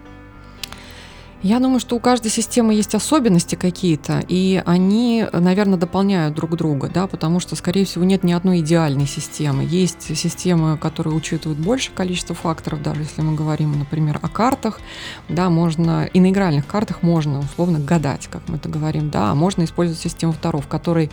Я 1.43 1.61
думаю, 1.61 1.81
что 1.81 1.97
у 1.97 2.01
каждой 2.01 2.31
системы 2.31 2.75
есть 2.75 2.95
особенности 2.95 3.57
какие-то, 3.57 4.25
и 4.27 4.63
они, 4.65 5.27
наверное, 5.33 5.79
дополняют 5.79 6.35
друг 6.35 6.57
друга, 6.57 6.89
да, 6.93 7.07
потому 7.07 7.41
что, 7.41 7.57
скорее 7.57 7.85
всего, 7.85 8.05
нет 8.05 8.25
ни 8.25 8.33
одной 8.33 8.61
идеальной 8.61 9.07
системы. 9.07 9.63
Есть 9.63 10.17
системы, 10.17 10.79
которые 10.79 11.15
учитывают 11.15 11.61
большее 11.61 11.95
количество 11.95 12.35
факторов, 12.35 12.83
даже 12.83 13.03
если 13.03 13.21
мы 13.21 13.35
говорим, 13.35 13.79
например, 13.79 14.19
о 14.23 14.29
картах, 14.29 14.81
да, 15.29 15.51
можно, 15.51 16.07
и 16.07 16.21
на 16.21 16.31
игральных 16.31 16.67
картах 16.67 17.03
можно 17.03 17.41
условно 17.41 17.79
гадать, 17.79 18.29
как 18.29 18.49
мы 18.49 18.57
это 18.57 18.71
говорим, 18.71 19.11
да, 19.11 19.31
а 19.31 19.35
можно 19.35 19.65
использовать 19.65 20.01
систему 20.01 20.33
второго, 20.33 20.63
в 20.63 20.69
которой 20.69 21.11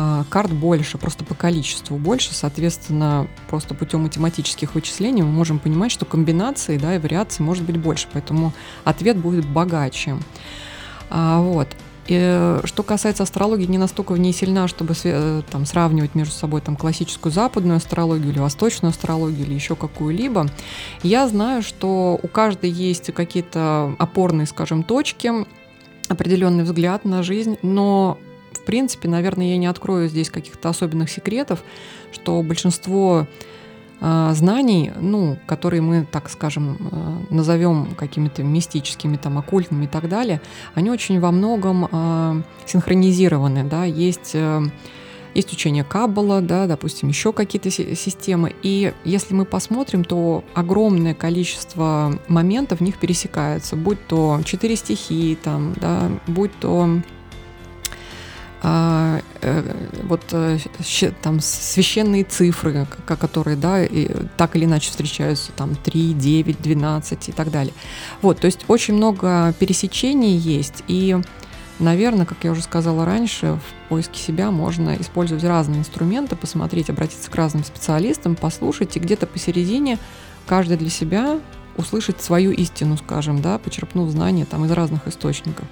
а, 0.00 0.24
карт 0.28 0.52
больше, 0.52 0.96
просто 0.96 1.24
по 1.24 1.34
количеству 1.34 1.96
больше, 1.96 2.32
соответственно, 2.32 3.26
просто 3.48 3.74
путем 3.74 4.02
математических 4.02 4.76
вычислений 4.76 5.22
мы 5.22 5.32
можем 5.32 5.58
понимать, 5.58 5.90
что 5.90 6.04
комбинации 6.04 6.78
да, 6.78 6.94
и 6.94 7.00
вариаций 7.00 7.44
может 7.44 7.64
быть 7.64 7.78
больше, 7.78 8.06
поэтому 8.12 8.52
ответ 8.84 9.16
будет 9.16 9.44
богаче. 9.44 10.16
А, 11.10 11.40
вот. 11.40 11.66
И 12.06 12.60
что 12.62 12.84
касается 12.84 13.24
астрологии, 13.24 13.66
не 13.66 13.76
настолько 13.76 14.12
в 14.12 14.18
ней 14.18 14.32
сильна, 14.32 14.68
чтобы 14.68 14.94
э, 15.02 15.42
там, 15.50 15.66
сравнивать 15.66 16.14
между 16.14 16.32
собой 16.32 16.60
там, 16.60 16.76
классическую 16.76 17.32
западную 17.32 17.78
астрологию 17.78 18.30
или 18.30 18.38
восточную 18.38 18.90
астрологию 18.90 19.46
или 19.46 19.54
еще 19.54 19.74
какую-либо. 19.74 20.46
Я 21.02 21.26
знаю, 21.26 21.62
что 21.62 22.20
у 22.22 22.28
каждой 22.28 22.70
есть 22.70 23.12
какие-то 23.12 23.96
опорные, 23.98 24.46
скажем, 24.46 24.84
точки, 24.84 25.32
определенный 26.08 26.62
взгляд 26.62 27.04
на 27.04 27.24
жизнь, 27.24 27.58
но 27.62 28.16
принципе, 28.68 29.08
наверное, 29.08 29.46
я 29.46 29.56
не 29.56 29.66
открою 29.66 30.10
здесь 30.10 30.28
каких-то 30.28 30.68
особенных 30.68 31.08
секретов, 31.08 31.64
что 32.12 32.42
большинство 32.42 33.26
э, 33.98 34.30
знаний, 34.34 34.92
ну, 35.00 35.38
которые 35.46 35.80
мы, 35.80 36.04
так 36.04 36.28
скажем, 36.28 36.76
э, 36.78 37.34
назовем 37.34 37.94
какими-то 37.94 38.42
мистическими, 38.42 39.16
там, 39.16 39.38
оккультными 39.38 39.86
и 39.86 39.88
так 39.88 40.10
далее, 40.10 40.42
они 40.74 40.90
очень 40.90 41.18
во 41.18 41.32
многом 41.32 41.88
э, 41.90 42.42
синхронизированы, 42.66 43.64
да, 43.64 43.86
есть 43.86 44.32
э, 44.34 44.60
есть 45.34 45.52
учение 45.52 45.84
Каббала, 45.84 46.40
да, 46.40 46.66
допустим, 46.66 47.08
еще 47.08 47.32
какие-то 47.32 47.70
системы. 47.70 48.54
И 48.62 48.92
если 49.04 49.34
мы 49.34 49.44
посмотрим, 49.44 50.04
то 50.04 50.44
огромное 50.52 51.14
количество 51.14 52.18
моментов 52.28 52.80
в 52.80 52.82
них 52.82 52.98
пересекается, 52.98 53.76
будь 53.76 54.04
то 54.06 54.40
четыре 54.44 54.76
стихии, 54.76 55.36
там, 55.36 55.74
да, 55.80 56.10
будь 56.26 56.50
то 56.58 57.00
а, 58.60 59.20
э, 59.40 59.62
вот 60.02 60.22
э, 60.32 60.58
там 61.22 61.40
священные 61.40 62.24
цифры, 62.24 62.86
которые, 63.06 63.56
да, 63.56 63.84
и 63.84 64.10
так 64.36 64.56
или 64.56 64.64
иначе 64.64 64.90
встречаются, 64.90 65.52
там 65.52 65.76
3, 65.76 66.14
9, 66.14 66.60
12 66.60 67.28
и 67.28 67.32
так 67.32 67.50
далее. 67.50 67.72
Вот, 68.20 68.40
то 68.40 68.46
есть 68.46 68.64
очень 68.66 68.94
много 68.94 69.54
пересечений 69.60 70.36
есть, 70.36 70.82
и, 70.88 71.16
наверное, 71.78 72.26
как 72.26 72.38
я 72.42 72.50
уже 72.50 72.62
сказала 72.62 73.04
раньше, 73.04 73.60
в 73.86 73.88
поиске 73.88 74.18
себя 74.18 74.50
можно 74.50 74.96
использовать 75.00 75.44
разные 75.44 75.80
инструменты, 75.80 76.34
посмотреть, 76.34 76.90
обратиться 76.90 77.30
к 77.30 77.34
разным 77.36 77.62
специалистам, 77.62 78.34
послушать, 78.34 78.96
и 78.96 79.00
где-то 79.00 79.28
посередине 79.28 79.98
каждый 80.46 80.78
для 80.78 80.90
себя 80.90 81.38
услышать 81.76 82.20
свою 82.20 82.50
истину, 82.50 82.96
скажем, 82.96 83.40
да, 83.40 83.56
почерпнув 83.58 84.10
знания 84.10 84.44
там 84.44 84.64
из 84.64 84.72
разных 84.72 85.06
источников. 85.06 85.64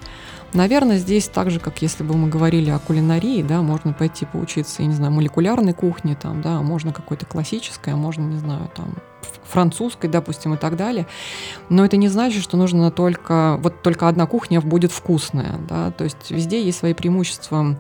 Наверное, 0.57 0.97
здесь 0.97 1.29
так 1.29 1.51
же, 1.51 1.61
как 1.61 1.83
если 1.83 2.03
бы 2.03 2.17
мы 2.17 2.31
говорили 2.31 2.71
о 2.71 2.79
кулинарии, 2.79 3.43
да, 3.43 3.61
можно 3.61 3.93
пойти 3.93 4.25
поучиться, 4.25 4.81
я 4.81 4.89
не 4.89 4.95
знаю, 4.95 5.13
молекулярной 5.13 5.75
кухне, 5.75 6.17
там, 6.21 6.41
да, 6.41 6.63
можно 6.63 6.95
какой-то 6.95 7.27
классической, 7.27 7.93
а 7.93 7.97
можно, 7.97 8.23
не 8.23 8.39
знаю, 8.39 8.71
там, 8.75 8.95
французской, 9.45 10.09
допустим, 10.09 10.55
и 10.55 10.57
так 10.57 10.77
далее. 10.77 11.07
Но 11.69 11.85
это 11.85 11.99
не 11.99 12.09
значит, 12.09 12.43
что 12.43 12.57
нужно 12.57 12.91
только, 12.91 13.59
вот 13.61 13.83
только 13.83 14.09
одна 14.09 14.25
кухня 14.25 14.63
будет 14.63 14.93
вкусная, 14.93 15.59
да, 15.69 15.91
то 15.91 16.05
есть 16.05 16.31
везде 16.31 16.65
есть 16.65 16.79
свои 16.79 16.95
преимущества, 16.95 17.77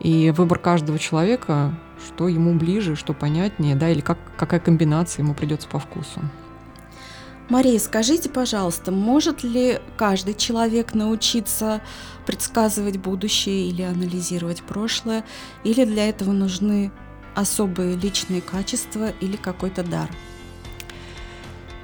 и 0.00 0.30
выбор 0.30 0.58
каждого 0.58 0.98
человека, 0.98 1.78
что 2.06 2.28
ему 2.28 2.54
ближе, 2.54 2.96
что 2.96 3.12
понятнее, 3.12 3.76
да, 3.76 3.90
или 3.90 4.00
как, 4.00 4.16
какая 4.38 4.60
комбинация 4.60 5.22
ему 5.22 5.34
придется 5.34 5.68
по 5.68 5.78
вкусу. 5.78 6.22
Мария, 7.50 7.78
скажите, 7.78 8.30
пожалуйста, 8.30 8.90
может 8.90 9.42
ли 9.42 9.78
каждый 9.96 10.34
человек 10.34 10.94
научиться 10.94 11.82
предсказывать 12.26 12.96
будущее 12.96 13.68
или 13.68 13.82
анализировать 13.82 14.62
прошлое, 14.62 15.24
или 15.62 15.84
для 15.84 16.08
этого 16.08 16.32
нужны 16.32 16.90
особые 17.34 17.96
личные 17.96 18.40
качества 18.40 19.10
или 19.20 19.36
какой-то 19.36 19.82
дар? 19.82 20.08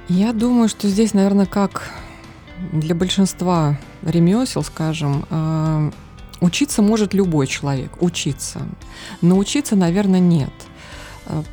Я 0.09 0.33
думаю, 0.33 0.67
что 0.67 0.89
здесь, 0.89 1.13
наверное, 1.13 1.45
как 1.45 1.91
для 2.71 2.95
большинства 2.95 3.79
ремесел, 4.01 4.63
скажем, 4.63 5.25
э, 5.29 5.91
учиться 6.41 6.81
может 6.81 7.13
любой 7.13 7.45
человек, 7.45 8.01
учиться. 8.01 8.61
Научиться, 9.21 9.75
наверное, 9.75 10.19
нет– 10.19 10.51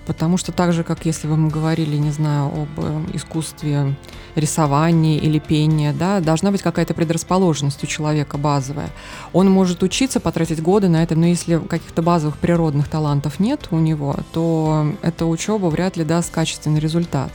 потому 0.06 0.36
что 0.36 0.52
так 0.52 0.72
же, 0.72 0.82
как 0.84 1.04
если 1.06 1.26
бы 1.26 1.36
мы 1.36 1.50
говорили, 1.50 1.96
не 1.96 2.10
знаю, 2.10 2.46
об 2.46 2.68
э, 2.78 3.04
искусстве 3.14 3.96
рисования 4.34 5.18
или 5.18 5.38
пения, 5.38 5.92
да, 5.92 6.20
должна 6.20 6.50
быть 6.50 6.62
какая-то 6.62 6.94
предрасположенность 6.94 7.82
у 7.84 7.86
человека 7.86 8.38
базовая. 8.38 8.90
Он 9.32 9.50
может 9.50 9.82
учиться, 9.82 10.20
потратить 10.20 10.62
годы 10.62 10.88
на 10.88 11.02
это, 11.02 11.14
но 11.16 11.26
если 11.26 11.58
каких-то 11.58 12.02
базовых 12.02 12.38
природных 12.38 12.88
талантов 12.88 13.40
нет 13.40 13.68
у 13.70 13.78
него, 13.78 14.16
то 14.32 14.92
эта 15.02 15.26
учеба 15.26 15.66
вряд 15.66 15.96
ли 15.96 16.04
даст 16.04 16.30
качественный 16.30 16.80
результат. 16.80 17.30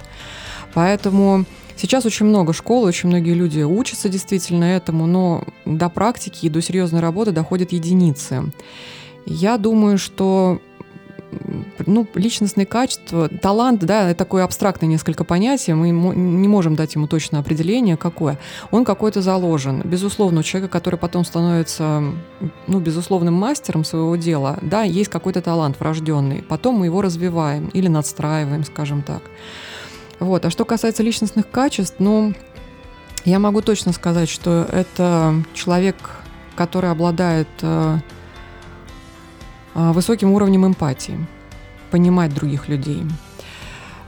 Поэтому 0.73 1.45
Сейчас 1.75 2.05
очень 2.05 2.27
много 2.27 2.53
школ, 2.53 2.83
очень 2.83 3.09
многие 3.09 3.33
люди 3.33 3.61
учатся 3.61 4.07
действительно 4.07 4.65
этому, 4.65 5.07
но 5.07 5.43
до 5.65 5.89
практики 5.89 6.45
и 6.45 6.49
до 6.49 6.61
серьезной 6.61 7.01
работы 7.01 7.31
доходят 7.31 7.71
единицы. 7.71 8.51
Я 9.25 9.57
думаю, 9.57 9.97
что 9.97 10.61
ну, 11.85 12.07
личностные 12.15 12.65
качества, 12.65 13.29
талант, 13.29 13.83
да, 13.83 14.09
это 14.09 14.17
такое 14.17 14.43
абстрактное 14.43 14.89
несколько 14.89 15.23
понятие, 15.23 15.75
мы 15.75 15.89
не 15.89 16.47
можем 16.47 16.75
дать 16.75 16.95
ему 16.95 17.07
точное 17.07 17.39
определение, 17.39 17.97
какое. 17.97 18.39
Он 18.71 18.85
какой-то 18.85 19.21
заложен. 19.21 19.81
Безусловно, 19.83 20.39
у 20.39 20.43
человека, 20.43 20.71
который 20.71 20.97
потом 20.97 21.25
становится, 21.25 22.03
ну, 22.67 22.79
безусловным 22.79 23.33
мастером 23.33 23.83
своего 23.83 24.15
дела, 24.15 24.59
да, 24.61 24.83
есть 24.83 25.09
какой-то 25.09 25.41
талант 25.41 25.79
врожденный. 25.79 26.41
Потом 26.41 26.75
мы 26.75 26.85
его 26.85 27.01
развиваем 27.01 27.69
или 27.69 27.87
надстраиваем, 27.87 28.63
скажем 28.63 29.01
так. 29.01 29.21
Вот. 30.19 30.45
А 30.45 30.49
что 30.49 30.65
касается 30.65 31.03
личностных 31.03 31.49
качеств, 31.49 31.95
ну, 31.99 32.33
я 33.25 33.39
могу 33.39 33.61
точно 33.61 33.93
сказать, 33.93 34.29
что 34.29 34.67
это 34.71 35.35
человек, 35.53 35.95
который 36.55 36.91
обладает 36.91 37.47
э, 37.61 37.97
высоким 39.75 40.31
уровнем 40.31 40.65
эмпатии, 40.65 41.17
понимать 41.91 42.33
других 42.33 42.67
людей. 42.67 43.03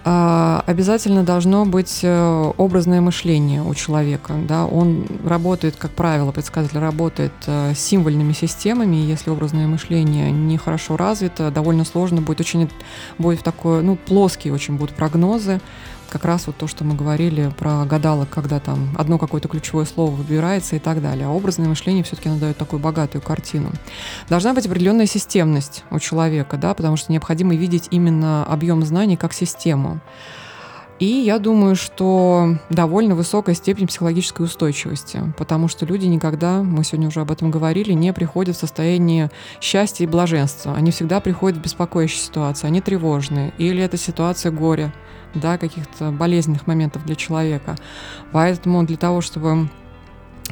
А, 0.07 0.63
обязательно 0.68 1.24
должно 1.24 1.66
быть 1.66 2.01
э, 2.03 2.51
образное 2.57 3.01
мышление 3.01 3.63
у 3.63 3.74
человека. 3.74 4.36
Да? 4.47 4.68
Он 4.68 5.07
работает, 5.26 5.78
как 5.78 5.89
правило, 5.89 6.32
предсказатель 6.32 6.78
работает 6.78 7.34
э, 7.47 7.74
с 7.74 7.80
символьными 7.80 8.32
системами. 8.32 8.97
Если 8.97 9.32
образное 9.32 9.66
мышление 9.66 10.30
не 10.30 10.59
хорошо 10.59 10.95
развито, 10.95 11.49
довольно 11.49 11.86
сложно 11.86 12.22
будет, 12.22 12.39
очень 12.41 12.70
будет 13.18 13.43
такое, 13.43 13.82
ну, 13.82 13.95
плоские 13.95 14.53
очень 14.53 14.76
будут 14.76 14.95
прогнозы, 14.95 15.59
как 16.10 16.26
раз 16.26 16.47
вот 16.47 16.58
то, 16.58 16.68
что 16.68 16.84
мы 16.84 16.95
говорили 16.95 17.51
про 17.58 17.86
гадалок, 17.86 18.30
когда 18.30 18.60
там 18.60 18.95
одно 18.97 19.18
какое-то 19.18 19.47
ключевое 19.47 19.86
слово 19.86 20.12
выбирается 20.12 20.76
и 20.76 20.80
так 20.80 21.01
далее. 21.01 21.28
А 21.28 21.30
образное 21.30 21.68
мышление 21.68 22.03
все-таки 22.03 22.30
надает 22.30 22.58
такую 22.58 22.80
богатую 22.80 23.22
картину. 23.22 23.72
Должна 24.30 24.53
быть 24.53 24.66
определенная 24.66 25.06
системность 25.06 25.84
у 25.91 25.99
человека, 25.99 26.58
да, 26.58 26.74
потому 26.74 26.97
что 26.97 27.12
необходимо 27.12 27.56
видеть 27.56 27.88
именно 27.91 28.45
объем 28.45 28.84
знаний 28.86 29.18
как 29.18 29.34
систему. 29.34 29.99
И 30.98 31.06
я 31.06 31.39
думаю, 31.39 31.76
что 31.76 32.58
довольно 32.70 33.16
высокая 33.16 33.54
степень 33.54 33.88
психологической 33.88 34.46
устойчивости, 34.46 35.34
потому 35.38 35.68
что 35.68 35.86
люди 35.86 36.06
никогда, 36.06 36.64
мы 36.64 36.86
сегодня 36.86 37.10
уже 37.10 37.20
об 37.20 37.32
этом 37.32 37.52
говорили, 37.52 37.91
не 37.91 38.14
приходят 38.14 38.56
в 38.56 38.60
состояние 38.60 39.30
счастья 39.60 40.06
и 40.06 40.08
блаженства. 40.08 40.74
Они 40.74 40.91
всегда 40.91 41.20
приходят 41.20 41.60
в 41.60 41.62
беспокоящие 41.62 42.22
ситуации, 42.22 42.68
они 42.68 42.80
тревожные. 42.80 43.54
Или 43.58 43.84
это 43.84 43.98
ситуация 43.98 44.54
горя, 44.54 44.93
да, 45.34 45.58
каких-то 45.58 46.12
болезненных 46.12 46.66
моментов 46.66 47.06
для 47.06 47.16
человека. 47.16 47.76
Поэтому 48.32 48.86
для 48.86 48.96
того, 48.96 49.20
чтобы 49.20 49.68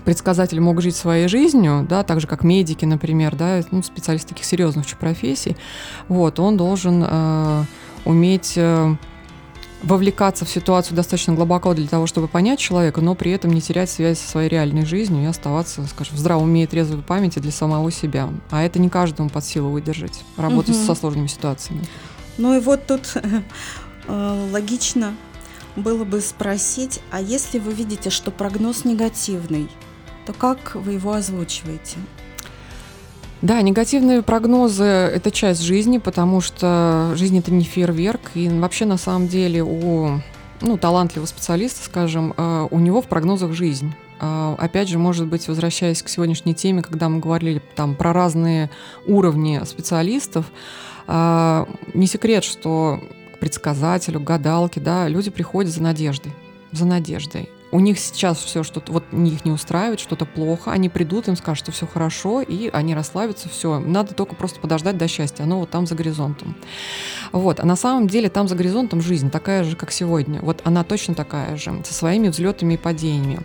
предсказатель 0.03 0.59
мог 0.59 0.81
жить 0.81 0.97
своей 0.97 1.29
жизнью, 1.29 1.85
да, 1.87 2.03
так 2.03 2.19
же 2.19 2.27
как 2.27 2.43
медики, 2.43 2.83
например, 2.83 3.37
да, 3.37 3.61
ну, 3.71 3.81
специалисты 3.81 4.29
таких 4.29 4.45
серьезных 4.45 4.85
профессий, 4.99 5.55
вот, 6.09 6.37
он 6.39 6.57
должен 6.57 7.05
э, 7.07 7.63
уметь 8.03 8.53
э, 8.57 8.95
вовлекаться 9.83 10.45
в 10.45 10.49
ситуацию 10.49 10.95
достаточно 10.95 11.33
глубоко 11.33 11.73
для 11.73 11.87
того, 11.87 12.07
чтобы 12.07 12.27
понять 12.27 12.59
человека, 12.59 13.01
но 13.01 13.15
при 13.15 13.31
этом 13.31 13.51
не 13.51 13.61
терять 13.61 13.89
связь 13.89 14.19
со 14.19 14.29
своей 14.29 14.49
реальной 14.49 14.85
жизнью 14.85 15.23
и 15.23 15.25
оставаться, 15.25 15.85
скажем, 15.87 16.15
в 16.15 16.19
здравом 16.19 16.45
уме 16.45 16.63
и 16.63 16.67
трезвой 16.67 17.03
памяти 17.03 17.39
для 17.39 17.51
самого 17.51 17.91
себя. 17.91 18.29
А 18.49 18.63
это 18.63 18.79
не 18.79 18.89
каждому 18.89 19.29
под 19.29 19.43
силу 19.43 19.69
выдержать, 19.69 20.23
работать 20.37 20.75
угу. 20.75 20.85
со 20.85 20.95
сложными 20.95 21.27
ситуациями. 21.27 21.85
Ну 22.37 22.57
и 22.57 22.59
вот 22.59 22.87
тут 22.87 23.13
э, 24.07 24.49
логично 24.51 25.15
было 25.75 26.05
бы 26.05 26.21
спросить, 26.21 27.01
а 27.11 27.21
если 27.21 27.59
вы 27.59 27.73
видите, 27.73 28.09
что 28.09 28.31
прогноз 28.31 28.85
негативный, 28.85 29.69
то 30.25 30.33
как 30.33 30.75
вы 30.75 30.93
его 30.93 31.13
озвучиваете? 31.13 31.97
Да, 33.43 33.61
негативные 33.61 34.21
прогнозы– 34.21 34.83
это 34.85 35.29
часть 35.29 35.63
жизни, 35.63 35.97
потому 35.97 36.39
что 36.39 37.11
жизнь– 37.15 37.37
это 37.39 37.51
не 37.51 37.65
фейерверк. 37.65 38.31
И 38.35 38.47
вообще, 38.47 38.85
на 38.85 38.95
самом 38.95 39.27
деле, 39.27 39.61
у 39.61 40.21
ну, 40.61 40.77
талантливого 40.77 41.27
специалиста, 41.27 41.83
скажем, 41.83 42.33
э, 42.37 42.67
у 42.71 42.79
него 42.79 43.01
в 43.01 43.07
прогнозах 43.07 43.51
жизнь. 43.51 43.93
Э, 44.21 44.55
опять 44.57 44.87
же, 44.87 44.97
может 44.97 45.27
быть, 45.27 45.49
возвращаясь 45.49 46.01
к 46.01 46.07
сегодняшней 46.07 46.53
теме, 46.53 46.81
когда 46.81 47.09
мы 47.09 47.19
говорили 47.19 47.61
там, 47.75 47.95
про 47.95 48.13
разные 48.13 48.69
уровни 49.07 49.59
специалистов, 49.65 50.45
э, 51.07 51.65
не 51.93 52.07
секрет, 52.07 52.45
что 52.45 53.01
к 53.35 53.39
предсказателю, 53.39 54.21
к 54.21 54.23
гадалке, 54.23 54.79
да, 54.79 55.09
люди 55.09 55.29
приходят 55.29 55.69
за 55.69 55.83
надеждой. 55.83 56.31
За 56.71 56.85
надеждой 56.85 57.49
у 57.73 57.79
них 57.79 57.97
сейчас 57.97 58.37
все 58.37 58.61
что-то, 58.61 58.93
вот 58.93 59.03
их 59.11 59.45
не 59.45 59.51
устраивает, 59.51 59.99
что-то 59.99 60.25
плохо, 60.25 60.71
они 60.71 60.89
придут, 60.89 61.27
им 61.27 61.35
скажут, 61.35 61.63
что 61.63 61.71
все 61.71 61.87
хорошо, 61.87 62.43
и 62.43 62.69
они 62.69 62.93
расслабятся, 62.93 63.49
все. 63.49 63.79
Надо 63.79 64.13
только 64.13 64.35
просто 64.35 64.59
подождать 64.59 64.95
до 64.95 65.07
счастья, 65.07 65.41
оно 65.43 65.59
вот 65.59 65.71
там 65.71 65.87
за 65.87 65.95
горизонтом. 65.95 66.55
Вот. 67.31 67.59
А 67.59 67.65
на 67.65 67.75
самом 67.75 68.07
деле 68.07 68.29
там 68.29 68.47
за 68.47 68.53
горизонтом 68.53 69.01
жизнь 69.01 69.31
такая 69.31 69.63
же, 69.63 69.75
как 69.75 69.91
сегодня. 69.91 70.39
Вот 70.41 70.61
она 70.65 70.83
точно 70.83 71.15
такая 71.15 71.57
же, 71.57 71.73
со 71.83 71.95
своими 71.95 72.27
взлетами 72.27 72.75
и 72.75 72.77
падениями. 72.77 73.41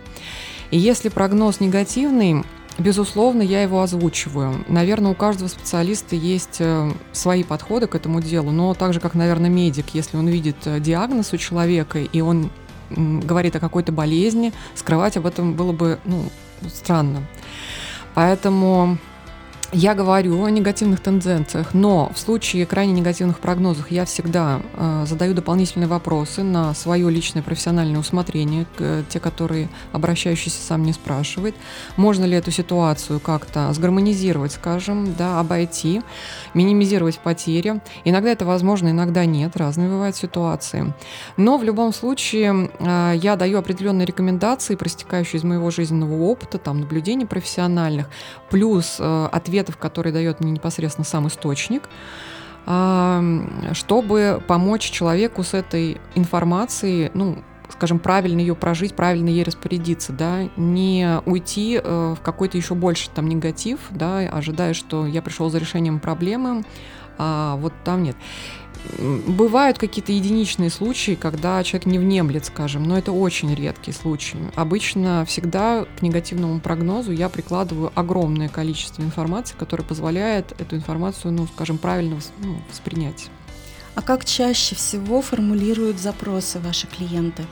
И 0.69 0.77
если 0.77 1.09
прогноз 1.09 1.59
негативный, 1.59 2.43
Безусловно, 2.77 3.41
я 3.41 3.61
его 3.61 3.81
озвучиваю. 3.81 4.63
Наверное, 4.69 5.11
у 5.11 5.15
каждого 5.15 5.49
специалиста 5.49 6.15
есть 6.15 6.61
э, 6.61 6.89
свои 7.11 7.43
подходы 7.43 7.87
к 7.87 7.95
этому 7.95 8.21
делу, 8.21 8.51
но 8.51 8.73
так 8.73 8.93
же, 8.93 9.01
как, 9.01 9.15
наверное, 9.15 9.49
медик, 9.49 9.87
если 9.91 10.15
он 10.15 10.29
видит 10.29 10.55
э, 10.63 10.79
диагноз 10.79 11.33
у 11.33 11.37
человека, 11.37 11.99
и 11.99 12.21
он 12.21 12.49
говорит 12.89 13.55
о 13.55 13.59
какой-то 13.59 13.91
болезни, 13.91 14.53
скрывать 14.75 15.17
об 15.17 15.25
этом 15.25 15.53
было 15.53 15.71
бы 15.71 15.99
ну, 16.05 16.23
странно. 16.67 17.23
Поэтому 18.13 18.97
я 19.71 19.93
говорю 19.93 20.43
о 20.43 20.49
негативных 20.49 20.99
тенденциях, 20.99 21.75
но 21.75 22.11
в 22.15 22.19
случае 22.19 22.65
крайне 22.65 22.93
негативных 22.93 23.39
прогнозов 23.39 23.91
я 23.91 24.05
всегда 24.05 24.61
э, 24.73 25.05
задаю 25.07 25.35
дополнительные 25.35 25.87
вопросы 25.87 26.41
на 26.41 26.73
свое 26.73 27.07
личное 27.11 27.43
профессиональное 27.43 27.99
усмотрение, 27.99 28.65
э, 28.79 29.03
те, 29.07 29.19
которые 29.19 29.69
обращающийся 29.91 30.59
сам 30.59 30.83
не 30.83 30.93
спрашивает. 30.93 31.53
Можно 31.97 32.25
ли 32.25 32.35
эту 32.35 32.49
ситуацию 32.49 33.19
как-то 33.19 33.71
сгармонизировать, 33.71 34.53
скажем, 34.53 35.13
да, 35.13 35.39
обойти, 35.39 36.01
минимизировать 36.55 37.19
потери. 37.19 37.79
Иногда 38.05 38.31
это 38.31 38.45
возможно, 38.45 38.89
иногда 38.89 39.25
нет, 39.25 39.55
разные 39.55 39.87
бывают 39.87 40.15
ситуации. 40.15 40.93
Но 41.37 41.59
в 41.59 41.63
любом 41.63 41.93
случае 41.93 42.71
э, 42.79 43.13
я 43.17 43.35
даю 43.35 43.59
определенные 43.59 44.07
рекомендации, 44.07 44.73
проистекающие 44.73 45.37
из 45.37 45.43
моего 45.43 45.69
жизненного 45.69 46.23
опыта, 46.23 46.57
там, 46.57 46.79
наблюдений 46.79 47.25
профессиональных, 47.25 48.09
плюс 48.49 48.97
э, 48.99 49.29
ответ 49.31 49.58
ответов, 49.59 49.77
которые 49.77 50.13
дает 50.13 50.39
мне 50.39 50.51
непосредственно 50.51 51.05
сам 51.05 51.27
источник, 51.27 51.83
чтобы 53.73 54.43
помочь 54.47 54.89
человеку 54.91 55.43
с 55.43 55.53
этой 55.53 55.99
информацией, 56.15 57.09
ну, 57.13 57.43
скажем, 57.69 57.99
правильно 57.99 58.39
ее 58.39 58.55
прожить, 58.55 58.95
правильно 58.95 59.29
ей 59.29 59.43
распорядиться, 59.43 60.11
да, 60.11 60.49
не 60.57 61.21
уйти 61.25 61.79
э, 61.81 62.15
в 62.17 62.21
какой-то 62.21 62.57
еще 62.57 62.75
больше 62.75 63.09
там 63.09 63.27
негатив, 63.27 63.79
да, 63.91 64.19
ожидая, 64.19 64.73
что 64.73 65.05
я 65.05 65.21
пришел 65.21 65.49
за 65.49 65.59
решением 65.59 65.99
проблемы, 65.99 66.63
а 67.17 67.55
вот 67.57 67.73
там 67.83 68.03
нет. 68.03 68.15
Бывают 68.97 69.77
какие-то 69.77 70.11
единичные 70.11 70.69
случаи, 70.69 71.15
когда 71.15 71.63
человек 71.63 71.85
не 71.85 71.99
внемлет, 71.99 72.45
скажем, 72.45 72.83
но 72.83 72.97
это 72.97 73.11
очень 73.11 73.53
редкий 73.53 73.91
случай. 73.91 74.37
Обычно 74.55 75.25
всегда 75.25 75.85
к 75.97 76.01
негативному 76.01 76.59
прогнозу 76.59 77.11
я 77.11 77.29
прикладываю 77.29 77.91
огромное 77.95 78.49
количество 78.49 79.01
информации, 79.01 79.55
которое 79.57 79.83
позволяет 79.83 80.53
эту 80.59 80.75
информацию, 80.75 81.33
ну, 81.33 81.47
скажем, 81.47 81.77
правильно 81.77 82.19
ну, 82.39 82.61
воспринять. 82.69 83.29
А 83.95 84.01
как 84.01 84.23
чаще 84.23 84.75
всего 84.75 85.21
формулируют 85.21 85.99
запросы 85.99 86.59
ваши 86.59 86.87
клиенты? 86.87 87.43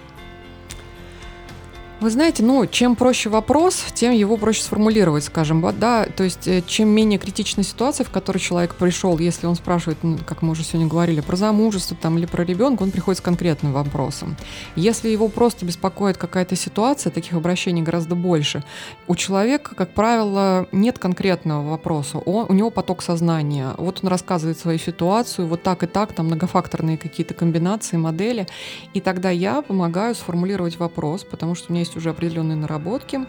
Вы 2.00 2.12
знаете, 2.12 2.44
ну, 2.44 2.68
чем 2.68 2.96
проще 2.96 3.28
вопрос, 3.30 3.84
тем 3.96 4.14
его 4.14 4.38
проще 4.38 4.62
сформулировать, 4.62 5.24
скажем, 5.24 5.66
да, 5.80 6.06
то 6.06 6.24
есть 6.24 6.48
э, 6.48 6.62
чем 6.62 6.90
менее 6.90 7.18
критичная 7.18 7.64
ситуация, 7.64 8.06
в 8.06 8.12
которой 8.12 8.38
человек 8.38 8.76
пришел, 8.76 9.18
если 9.18 9.48
он 9.48 9.56
спрашивает, 9.56 9.98
ну, 10.04 10.20
как 10.24 10.44
мы 10.44 10.52
уже 10.52 10.64
сегодня 10.64 10.88
говорили, 10.88 11.22
про 11.22 11.36
замужество 11.36 11.98
там 12.00 12.20
или 12.20 12.28
про 12.28 12.44
ребенка, 12.44 12.84
он 12.84 12.92
приходит 12.92 13.18
с 13.18 13.22
конкретным 13.22 13.74
вопросом. 13.74 14.36
Если 14.76 15.10
его 15.10 15.28
просто 15.28 15.66
беспокоит 15.66 16.18
какая-то 16.18 16.56
ситуация, 16.56 17.10
таких 17.10 17.34
обращений 17.34 17.82
гораздо 17.82 18.14
больше, 18.14 18.64
у 19.08 19.16
человека, 19.16 19.74
как 19.74 19.96
правило, 19.96 20.68
нет 20.72 21.00
конкретного 21.00 21.68
вопроса, 21.68 22.20
он, 22.20 22.46
у 22.48 22.54
него 22.54 22.70
поток 22.70 23.02
сознания, 23.02 23.72
вот 23.80 24.02
он 24.04 24.10
рассказывает 24.10 24.60
свою 24.60 24.78
ситуацию, 24.78 25.48
вот 25.48 25.64
так 25.64 25.82
и 25.82 25.88
так, 25.88 26.14
там 26.14 26.28
многофакторные 26.28 27.00
какие-то 27.00 27.34
комбинации, 27.34 27.98
модели, 27.98 28.46
и 28.94 29.02
тогда 29.02 29.32
я 29.32 29.64
помогаю 29.64 30.14
сформулировать 30.14 30.78
вопрос, 30.78 31.24
потому 31.24 31.56
что 31.56 31.72
у 31.72 31.74
меня 31.74 31.87
есть 31.88 31.98
уже 31.98 32.10
определенные 32.10 32.56
наработки, 32.56 33.22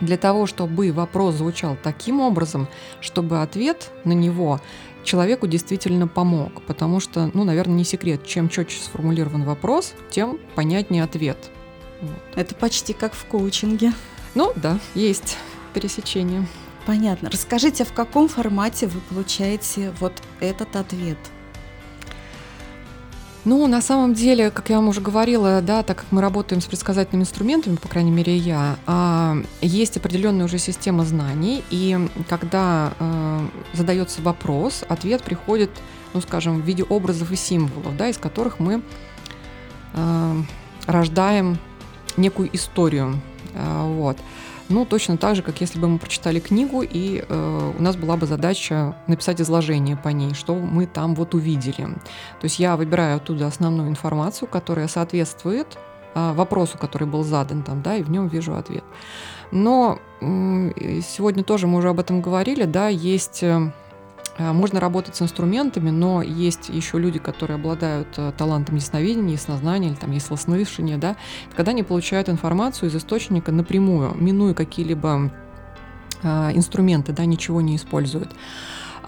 для 0.00 0.16
того, 0.16 0.46
чтобы 0.46 0.92
вопрос 0.92 1.34
звучал 1.34 1.76
таким 1.82 2.20
образом, 2.20 2.68
чтобы 3.00 3.42
ответ 3.42 3.90
на 4.04 4.12
него 4.12 4.60
человеку 5.02 5.46
действительно 5.46 6.06
помог. 6.06 6.62
Потому 6.62 7.00
что, 7.00 7.30
ну, 7.34 7.44
наверное, 7.44 7.74
не 7.74 7.84
секрет, 7.84 8.24
чем 8.24 8.48
четче 8.48 8.80
сформулирован 8.80 9.44
вопрос, 9.44 9.94
тем 10.10 10.38
понятнее 10.54 11.02
ответ. 11.02 11.50
Вот. 12.00 12.12
Это 12.36 12.54
почти 12.54 12.92
как 12.92 13.12
в 13.12 13.24
коучинге. 13.24 13.92
Ну 14.34 14.52
да, 14.54 14.78
есть 14.94 15.36
пересечение. 15.74 16.46
Понятно. 16.86 17.28
Расскажите, 17.30 17.84
в 17.84 17.92
каком 17.92 18.28
формате 18.28 18.86
вы 18.86 19.00
получаете 19.00 19.92
вот 19.98 20.12
этот 20.40 20.76
ответ? 20.76 21.18
Ну, 23.48 23.66
на 23.66 23.80
самом 23.80 24.12
деле, 24.12 24.50
как 24.50 24.68
я 24.68 24.76
вам 24.76 24.88
уже 24.88 25.00
говорила, 25.00 25.62
да, 25.62 25.82
так 25.82 25.96
как 25.96 26.06
мы 26.10 26.20
работаем 26.20 26.60
с 26.60 26.66
предсказательными 26.66 27.22
инструментами, 27.22 27.76
по 27.76 27.88
крайней 27.88 28.10
мере 28.10 28.36
я, 28.36 28.76
а, 28.86 29.38
есть 29.62 29.96
определенная 29.96 30.44
уже 30.44 30.58
система 30.58 31.06
знаний, 31.06 31.64
и 31.70 31.98
когда 32.28 32.92
а, 32.98 33.48
задается 33.72 34.20
вопрос, 34.20 34.84
ответ 34.86 35.22
приходит, 35.22 35.70
ну, 36.12 36.20
скажем, 36.20 36.60
в 36.60 36.64
виде 36.66 36.82
образов 36.82 37.32
и 37.32 37.36
символов, 37.36 37.96
да, 37.96 38.10
из 38.10 38.18
которых 38.18 38.60
мы 38.60 38.82
а, 39.94 40.36
рождаем 40.86 41.56
некую 42.18 42.54
историю. 42.54 43.18
Вот. 43.54 44.18
Ну, 44.68 44.84
точно 44.84 45.16
так 45.16 45.34
же, 45.34 45.42
как 45.42 45.60
если 45.60 45.78
бы 45.78 45.88
мы 45.88 45.98
прочитали 45.98 46.40
книгу, 46.40 46.82
и 46.82 47.24
э, 47.26 47.72
у 47.78 47.82
нас 47.82 47.96
была 47.96 48.16
бы 48.16 48.26
задача 48.26 48.94
написать 49.06 49.40
изложение 49.40 49.96
по 49.96 50.08
ней, 50.08 50.34
что 50.34 50.54
мы 50.54 50.86
там 50.86 51.14
вот 51.14 51.34
увидели. 51.34 51.84
То 51.84 52.44
есть 52.44 52.58
я 52.58 52.76
выбираю 52.76 53.16
оттуда 53.16 53.46
основную 53.46 53.88
информацию, 53.88 54.46
которая 54.46 54.86
соответствует 54.86 55.78
э, 56.14 56.32
вопросу, 56.34 56.76
который 56.76 57.08
был 57.08 57.24
задан 57.24 57.62
там, 57.62 57.82
да, 57.82 57.96
и 57.96 58.02
в 58.02 58.10
нем 58.10 58.28
вижу 58.28 58.54
ответ. 58.54 58.84
Но 59.52 59.98
э, 60.20 61.00
сегодня 61.00 61.42
тоже 61.44 61.66
мы 61.66 61.78
уже 61.78 61.88
об 61.88 62.00
этом 62.00 62.20
говорили, 62.20 62.64
да, 62.64 62.88
есть... 62.88 63.42
Э, 63.42 63.72
можно 64.38 64.80
работать 64.80 65.16
с 65.16 65.22
инструментами, 65.22 65.90
но 65.90 66.22
есть 66.22 66.68
еще 66.68 66.98
люди, 66.98 67.18
которые 67.18 67.56
обладают 67.56 68.08
э, 68.16 68.32
талантом 68.36 68.76
ясновидения, 68.76 69.32
яснознания 69.32 69.90
или 69.90 69.96
там 69.96 70.12
яслослышания, 70.12 70.96
да, 70.96 71.16
когда 71.56 71.72
они 71.72 71.82
получают 71.82 72.28
информацию 72.28 72.88
из 72.88 72.94
источника 72.94 73.50
напрямую, 73.50 74.14
минуя 74.14 74.54
какие-либо 74.54 75.32
э, 76.22 76.50
инструменты, 76.54 77.12
да, 77.12 77.24
ничего 77.24 77.60
не 77.60 77.76
используют. 77.76 78.32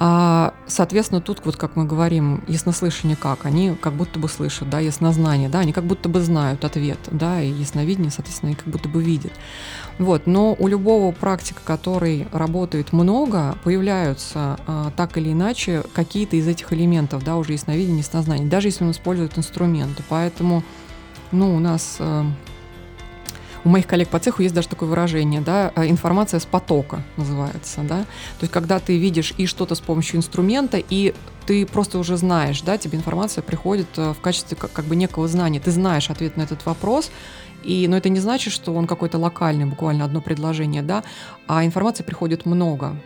А, 0.03 0.55
соответственно, 0.67 1.21
тут, 1.21 1.45
вот 1.45 1.57
как 1.57 1.77
мы 1.77 1.85
говорим, 1.85 2.43
яснослышание 2.49 3.19
как? 3.19 3.45
Они 3.45 3.77
как 3.79 3.93
будто 3.93 4.19
бы 4.19 4.31
слышат, 4.31 4.71
да, 4.71 4.81
яснознание, 4.81 5.51
да, 5.51 5.59
они 5.59 5.75
как 5.75 5.85
будто 5.85 6.09
бы 6.09 6.21
знают 6.21 6.65
ответ, 6.65 6.99
да, 7.11 7.43
и 7.43 7.51
ясновидение, 7.51 8.11
соответственно, 8.11 8.49
они 8.49 8.57
как 8.57 8.69
будто 8.69 8.89
бы 8.89 9.03
видят. 9.03 9.33
Вот, 10.01 10.27
но 10.27 10.57
у 10.59 10.67
любого 10.67 11.13
практика, 11.13 11.61
который 11.63 12.27
работает 12.33 12.95
много, 12.95 13.59
появляются 13.63 14.59
а, 14.67 14.91
так 14.97 15.19
или 15.19 15.33
иначе 15.33 15.83
какие-то 15.93 16.37
из 16.37 16.49
этих 16.49 16.73
элементов, 16.73 17.23
да, 17.23 17.37
уже 17.37 17.53
ясновидение, 17.53 17.99
яснознание, 17.99 18.49
даже 18.49 18.69
если 18.69 18.83
он 18.83 18.93
использует 18.93 19.37
инструменты. 19.37 20.03
Поэтому, 20.09 20.65
ну, 21.33 21.55
у 21.55 21.59
нас 21.59 21.99
а, 21.99 22.25
у 23.63 23.69
моих 23.69 23.87
коллег 23.87 24.09
по 24.09 24.19
цеху 24.19 24.41
есть 24.41 24.55
даже 24.55 24.69
такое 24.69 24.89
выражение, 24.89 25.43
да, 25.43 25.71
э, 25.77 25.91
информация 25.91 26.41
с 26.41 26.47
потока 26.47 27.03
называется, 27.19 27.83
да. 27.83 27.99
То 28.39 28.43
есть 28.43 28.53
когда 28.53 28.79
ты 28.79 28.97
видишь 28.97 29.35
и 29.37 29.45
что-то 29.45 29.75
с 29.75 29.81
помощью 29.81 30.17
инструмента, 30.17 30.79
и 30.79 31.15
ты 31.45 31.67
просто 31.67 31.99
уже 31.99 32.17
знаешь, 32.17 32.63
да, 32.63 32.79
тебе 32.79 32.97
информация 32.97 33.43
приходит 33.43 33.89
э, 33.99 34.15
в 34.15 34.21
качестве 34.23 34.57
как, 34.57 34.73
как 34.73 34.87
бы 34.87 34.97
некого 34.97 35.29
знания. 35.29 35.61
Ты 35.61 35.73
знаешь 35.73 36.09
ответ 36.09 36.39
на 36.39 36.43
этот 36.43 36.65
вопрос, 36.65 37.11
и, 37.63 37.87
но 37.89 37.97
это 37.97 38.09
не 38.09 38.21
значит, 38.21 38.53
что 38.53 38.75
он 38.75 38.87
какой-то 38.87 39.19
локальный, 39.19 39.65
буквально 39.65 40.05
одно 40.05 40.21
предложение, 40.21 40.83
да, 40.83 41.05
а 41.47 41.65
информации 41.65 42.03
приходит 42.03 42.47
много. 42.47 42.97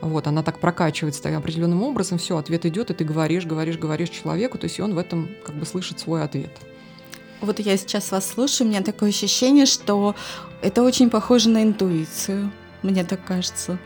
Вот, 0.00 0.26
она 0.26 0.42
так 0.42 0.60
прокачивается 0.60 1.22
так, 1.22 1.34
определенным 1.34 1.82
образом, 1.82 2.18
все, 2.18 2.36
ответ 2.36 2.64
идет, 2.66 2.90
и 2.90 2.94
ты 2.94 3.04
говоришь, 3.04 3.46
говоришь, 3.46 3.78
говоришь 3.78 4.10
человеку, 4.10 4.58
то 4.58 4.64
есть 4.64 4.78
он 4.78 4.94
в 4.94 4.98
этом 4.98 5.28
как 5.44 5.56
бы 5.56 5.66
слышит 5.66 5.98
свой 5.98 6.22
ответ. 6.22 6.50
Вот 7.40 7.58
я 7.60 7.76
сейчас 7.76 8.10
вас 8.10 8.28
слушаю, 8.28 8.66
у 8.66 8.70
меня 8.70 8.82
такое 8.82 9.10
ощущение, 9.10 9.66
что 9.66 10.14
это 10.60 10.82
очень 10.82 11.10
похоже 11.10 11.48
на 11.48 11.62
интуицию, 11.62 12.50
мне 12.82 13.04
так 13.04 13.24
кажется. 13.24 13.78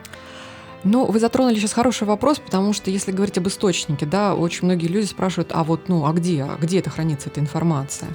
Ну, 0.84 1.04
вы 1.06 1.20
затронули 1.20 1.54
сейчас 1.54 1.72
хороший 1.72 2.06
вопрос, 2.06 2.40
потому 2.40 2.72
что 2.72 2.90
если 2.90 3.12
говорить 3.12 3.38
об 3.38 3.46
источнике, 3.46 4.04
да, 4.04 4.34
очень 4.34 4.64
многие 4.64 4.88
люди 4.88 5.06
спрашивают, 5.06 5.50
а 5.54 5.62
вот, 5.64 5.88
ну, 5.88 6.04
а 6.06 6.12
где, 6.12 6.42
а 6.42 6.56
где 6.60 6.80
это 6.80 6.90
хранится, 6.90 7.28
эта 7.28 7.40
информация? 7.40 8.08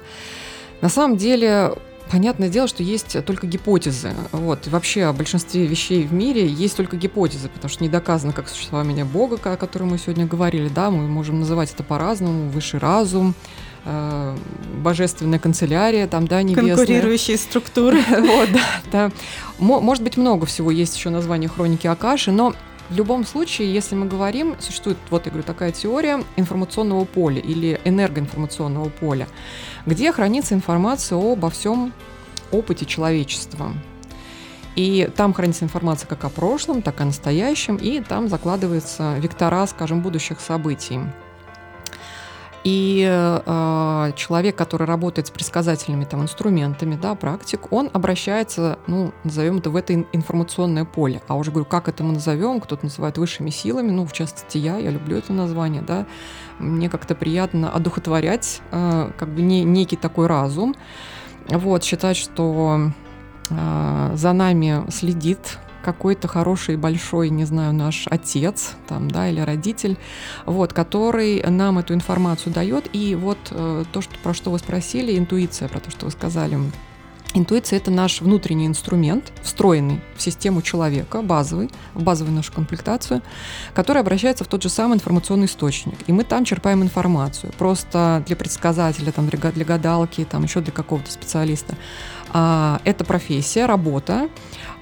На 0.82 0.90
самом 0.90 1.18
деле, 1.18 1.74
Понятное 2.10 2.48
дело, 2.48 2.70
что 2.70 2.84
есть 2.84 3.22
только 3.26 3.48
гипотезы. 3.48 4.14
Вот. 4.32 4.66
И 4.66 4.70
вообще 4.70 5.04
о 5.04 5.12
большинстве 5.12 5.66
вещей 5.66 6.04
в 6.08 6.14
мире 6.14 6.48
есть 6.48 6.78
только 6.78 6.96
гипотезы, 6.96 7.50
потому 7.50 7.70
что 7.70 7.84
не 7.84 7.90
доказано, 7.90 8.32
как 8.32 8.48
существование 8.48 9.04
Бога, 9.04 9.38
о 9.44 9.58
котором 9.58 9.90
мы 9.90 9.98
сегодня 9.98 10.26
говорили. 10.26 10.70
Да? 10.70 10.90
Мы 10.90 11.06
можем 11.10 11.42
называть 11.42 11.74
это 11.74 11.84
по-разному. 11.84 12.50
Высший 12.50 12.80
разум, 12.80 13.36
Э, 13.90 14.36
божественная 14.84 15.40
канцелярия, 15.40 16.08
там, 16.08 16.28
да, 16.28 16.42
небесная. 16.42 16.76
Конкурирующие 16.76 17.38
структуры. 17.38 18.02
вот, 18.10 18.50
да, 18.52 18.62
да. 18.92 19.12
Может 19.60 20.04
быть, 20.04 20.18
много 20.18 20.46
всего 20.46 20.72
есть 20.72 20.98
еще 20.98 21.10
название 21.10 21.48
хроники 21.48 21.88
Акаши, 21.88 22.32
но 22.32 22.54
в 22.90 22.96
любом 22.96 23.26
случае, 23.26 23.74
если 23.74 23.96
мы 23.96 24.06
говорим, 24.06 24.56
существует, 24.60 24.98
вот 25.10 25.26
я 25.26 25.32
говорю, 25.32 25.46
такая 25.46 25.72
теория 25.72 26.24
информационного 26.38 27.06
поля 27.06 27.42
или 27.42 27.80
энергоинформационного 27.84 28.90
поля, 28.90 29.28
где 29.86 30.12
хранится 30.12 30.56
информация 30.56 31.18
обо 31.18 31.50
всем 31.50 31.94
опыте 32.52 32.86
человечества. 32.86 33.74
И 34.76 35.10
там 35.16 35.34
хранится 35.34 35.66
информация 35.66 36.08
как 36.08 36.24
о 36.24 36.30
прошлом, 36.30 36.82
так 36.82 37.00
и 37.00 37.04
о 37.04 37.08
настоящем, 37.08 37.78
и 37.78 38.00
там 38.00 38.30
закладывается 38.30 39.18
вектора, 39.18 39.66
скажем, 39.66 40.02
будущих 40.02 40.40
событий. 40.40 41.00
И 42.68 43.08
э, 43.10 44.12
человек, 44.18 44.58
который 44.58 44.86
работает 44.86 45.28
с 45.28 45.32
предсказательными 45.32 46.04
там, 46.04 46.24
инструментами, 46.24 47.00
да, 47.02 47.16
практик, 47.16 47.72
он 47.72 47.90
обращается, 47.94 48.78
ну, 48.88 49.14
назовем 49.24 49.60
это 49.60 49.70
в 49.70 49.78
это 49.78 49.94
информационное 49.94 50.84
поле. 50.84 51.22
А 51.30 51.36
уже 51.36 51.52
говорю, 51.52 51.64
как 51.64 51.88
это 51.88 52.04
мы 52.04 52.16
назовем, 52.16 52.60
кто-то 52.60 52.84
называет 52.84 53.18
высшими 53.18 53.52
силами, 53.52 53.92
ну, 53.92 54.06
в 54.06 54.12
частности, 54.12 54.58
я, 54.58 54.80
я 54.80 54.90
люблю 54.90 55.16
это 55.16 55.32
название, 55.32 55.82
да, 55.82 56.06
мне 56.60 56.90
как-то 56.90 57.16
приятно 57.16 57.70
одухотворять 57.70 58.62
э, 58.72 59.12
как 59.18 59.30
бы 59.30 59.42
не, 59.42 59.64
некий 59.64 59.96
такой 59.96 60.28
разум, 60.28 60.76
вот, 61.48 61.86
считать, 61.86 62.18
что 62.18 62.92
э, 63.50 64.12
за 64.14 64.34
нами 64.34 64.84
следит 64.92 65.58
какой-то 65.88 66.28
хороший, 66.28 66.76
большой, 66.76 67.30
не 67.30 67.46
знаю, 67.46 67.74
наш 67.74 68.08
отец 68.10 68.74
там, 68.90 69.10
да, 69.10 69.30
или 69.30 69.40
родитель, 69.40 69.96
вот, 70.46 70.74
который 70.74 71.42
нам 71.50 71.80
эту 71.80 71.94
информацию 71.94 72.54
дает. 72.54 72.90
И 72.92 73.16
вот 73.16 73.38
э, 73.52 73.86
то, 73.94 74.02
что, 74.02 74.14
про 74.22 74.34
что 74.34 74.52
вы 74.52 74.60
спросили, 74.60 75.18
интуиция, 75.18 75.70
про 75.70 75.80
то, 75.80 75.90
что 75.90 76.08
вы 76.08 76.12
сказали, 76.12 76.60
Интуиция– 77.34 77.78
это 77.80 77.92
наш 77.92 78.22
внутренний 78.22 78.66
инструмент, 78.66 79.32
встроенный 79.44 80.00
в 80.16 80.22
систему 80.22 80.62
человека, 80.62 81.22
базовый, 81.22 81.70
в 81.94 82.02
базовую 82.02 82.34
нашу 82.34 82.52
комплектацию, 82.52 83.22
который 83.76 84.02
обращается 84.02 84.44
в 84.44 84.48
тот 84.48 84.64
же 84.64 84.70
самый 84.70 84.96
информационный 84.96 85.46
источник. 85.46 85.98
И 86.08 86.14
мы 86.14 86.24
там 86.24 86.46
черпаем 86.46 86.82
информацию. 86.82 87.54
Просто 87.58 88.24
для 88.26 88.36
предсказателя, 88.36 89.12
там, 89.12 89.28
для 89.28 89.66
гадалки, 89.66 90.26
там, 90.26 90.44
еще 90.44 90.62
для 90.62 90.72
какого-то 90.72 91.12
специалиста. 91.12 91.76
А, 92.34 92.82
это 92.86 93.04
профессия, 93.04 93.66
работа. 93.66 94.30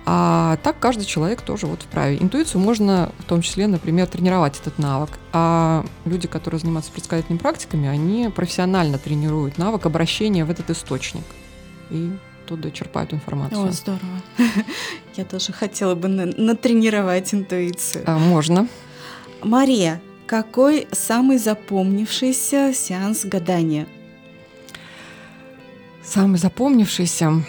А 0.08 0.58
так 0.58 0.80
каждый 0.80 1.06
человек 1.06 1.42
тоже 1.42 1.66
вот 1.66 1.82
вправе. 1.82 2.18
Интуицию 2.18 2.62
можно 2.62 3.12
в 3.20 3.24
том 3.24 3.42
числе, 3.42 3.66
например, 3.66 4.08
тренировать 4.08 4.60
этот 4.60 4.78
навык. 4.78 5.10
А 5.34 5.84
люди, 6.06 6.28
которые 6.28 6.60
занимаются 6.60 6.92
предсказательными 6.92 7.40
практиками, 7.40 7.88
они 7.88 8.30
профессионально 8.30 9.00
тренируют 9.00 9.58
навык 9.58 9.86
обращения 9.86 10.46
в 10.46 10.52
этот 10.52 10.70
источник. 10.70 11.24
И 11.90 12.12
оттуда 12.44 12.70
черпают 12.72 13.14
информацию. 13.14 13.68
О, 13.68 13.72
здорово. 13.72 14.22
Я 15.16 15.26
тоже 15.26 15.52
хотела 15.52 15.96
бы 15.96 16.08
натренировать 16.08 17.34
интуицию. 17.34 18.04
А, 18.06 18.20
можно. 18.20 18.68
Мария, 19.44 20.02
какой 20.28 20.88
самый 20.92 21.40
запомнившийся 21.40 22.74
сеанс 22.74 23.26
гадания? 23.26 23.88
Самый 26.04 26.38
запомнившийся 26.38 27.44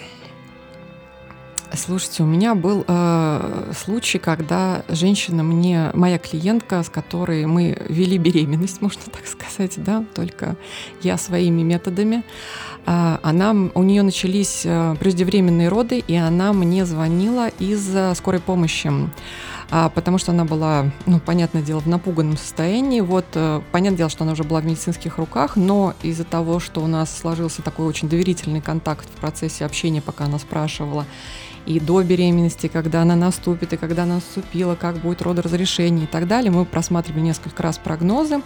Слушайте, 1.75 2.23
у 2.23 2.27
меня 2.27 2.55
был 2.55 2.85
э, 2.87 3.73
случай, 3.77 4.19
когда 4.19 4.83
женщина 4.89 5.43
мне, 5.43 5.91
моя 5.95 6.19
клиентка, 6.19 6.83
с 6.83 6.89
которой 6.89 7.45
мы 7.47 7.77
вели 7.89 8.19
беременность, 8.19 8.81
можно 8.81 9.03
так 9.13 9.27
сказать, 9.27 9.75
да, 9.77 10.05
только 10.15 10.57
я 11.03 11.19
своими 11.19 11.63
методами, 11.63 12.23
э, 12.87 13.19
она, 13.23 13.51
у 13.75 13.83
нее 13.83 14.03
начались 14.03 14.63
э, 14.65 14.95
преждевременные 15.01 15.69
роды, 15.69 15.99
и 15.99 16.15
она 16.15 16.53
мне 16.53 16.87
звонила 16.87 17.49
из 17.49 18.17
скорой 18.17 18.41
помощи 18.41 18.91
а, 19.69 19.89
потому 19.89 20.19
что 20.19 20.33
она 20.33 20.45
была, 20.45 20.93
ну, 21.07 21.19
понятное 21.19 21.63
дело, 21.63 21.81
в 21.81 21.89
напуганном 21.89 22.37
состоянии. 22.37 23.01
Вот, 23.01 23.25
э, 23.35 23.61
понятное 23.73 23.99
дело, 23.99 24.11
что 24.11 24.23
она 24.23 24.33
уже 24.33 24.45
была 24.45 24.61
в 24.61 24.65
медицинских 24.65 25.19
руках, 25.19 25.57
но 25.57 25.95
из-за 26.03 26.25
того, 26.25 26.61
что 26.61 26.81
у 26.81 26.87
нас 26.87 27.17
сложился 27.17 27.63
такой 27.63 27.87
очень 27.87 28.09
доверительный 28.09 28.61
контакт 28.61 29.09
в 29.09 29.21
процессе 29.21 29.65
общения, 29.65 30.01
пока 30.01 30.27
она 30.27 30.39
спрашивала, 30.39 31.05
и 31.67 31.81
до 31.81 32.03
беременности, 32.03 32.69
когда 32.69 33.03
она 33.03 33.17
наступит, 33.17 33.73
и 33.73 33.77
когда 33.77 34.05
она 34.05 34.17
наступила, 34.17 34.77
как 34.77 34.97
будет 34.99 35.23
родоразрешение 35.23 36.05
и 36.05 36.09
так 36.09 36.29
далее. 36.29 36.51
Мы 36.51 36.65
просматривали 36.65 37.21
несколько 37.21 37.63
раз 37.63 37.79
прогнозы. 37.79 38.41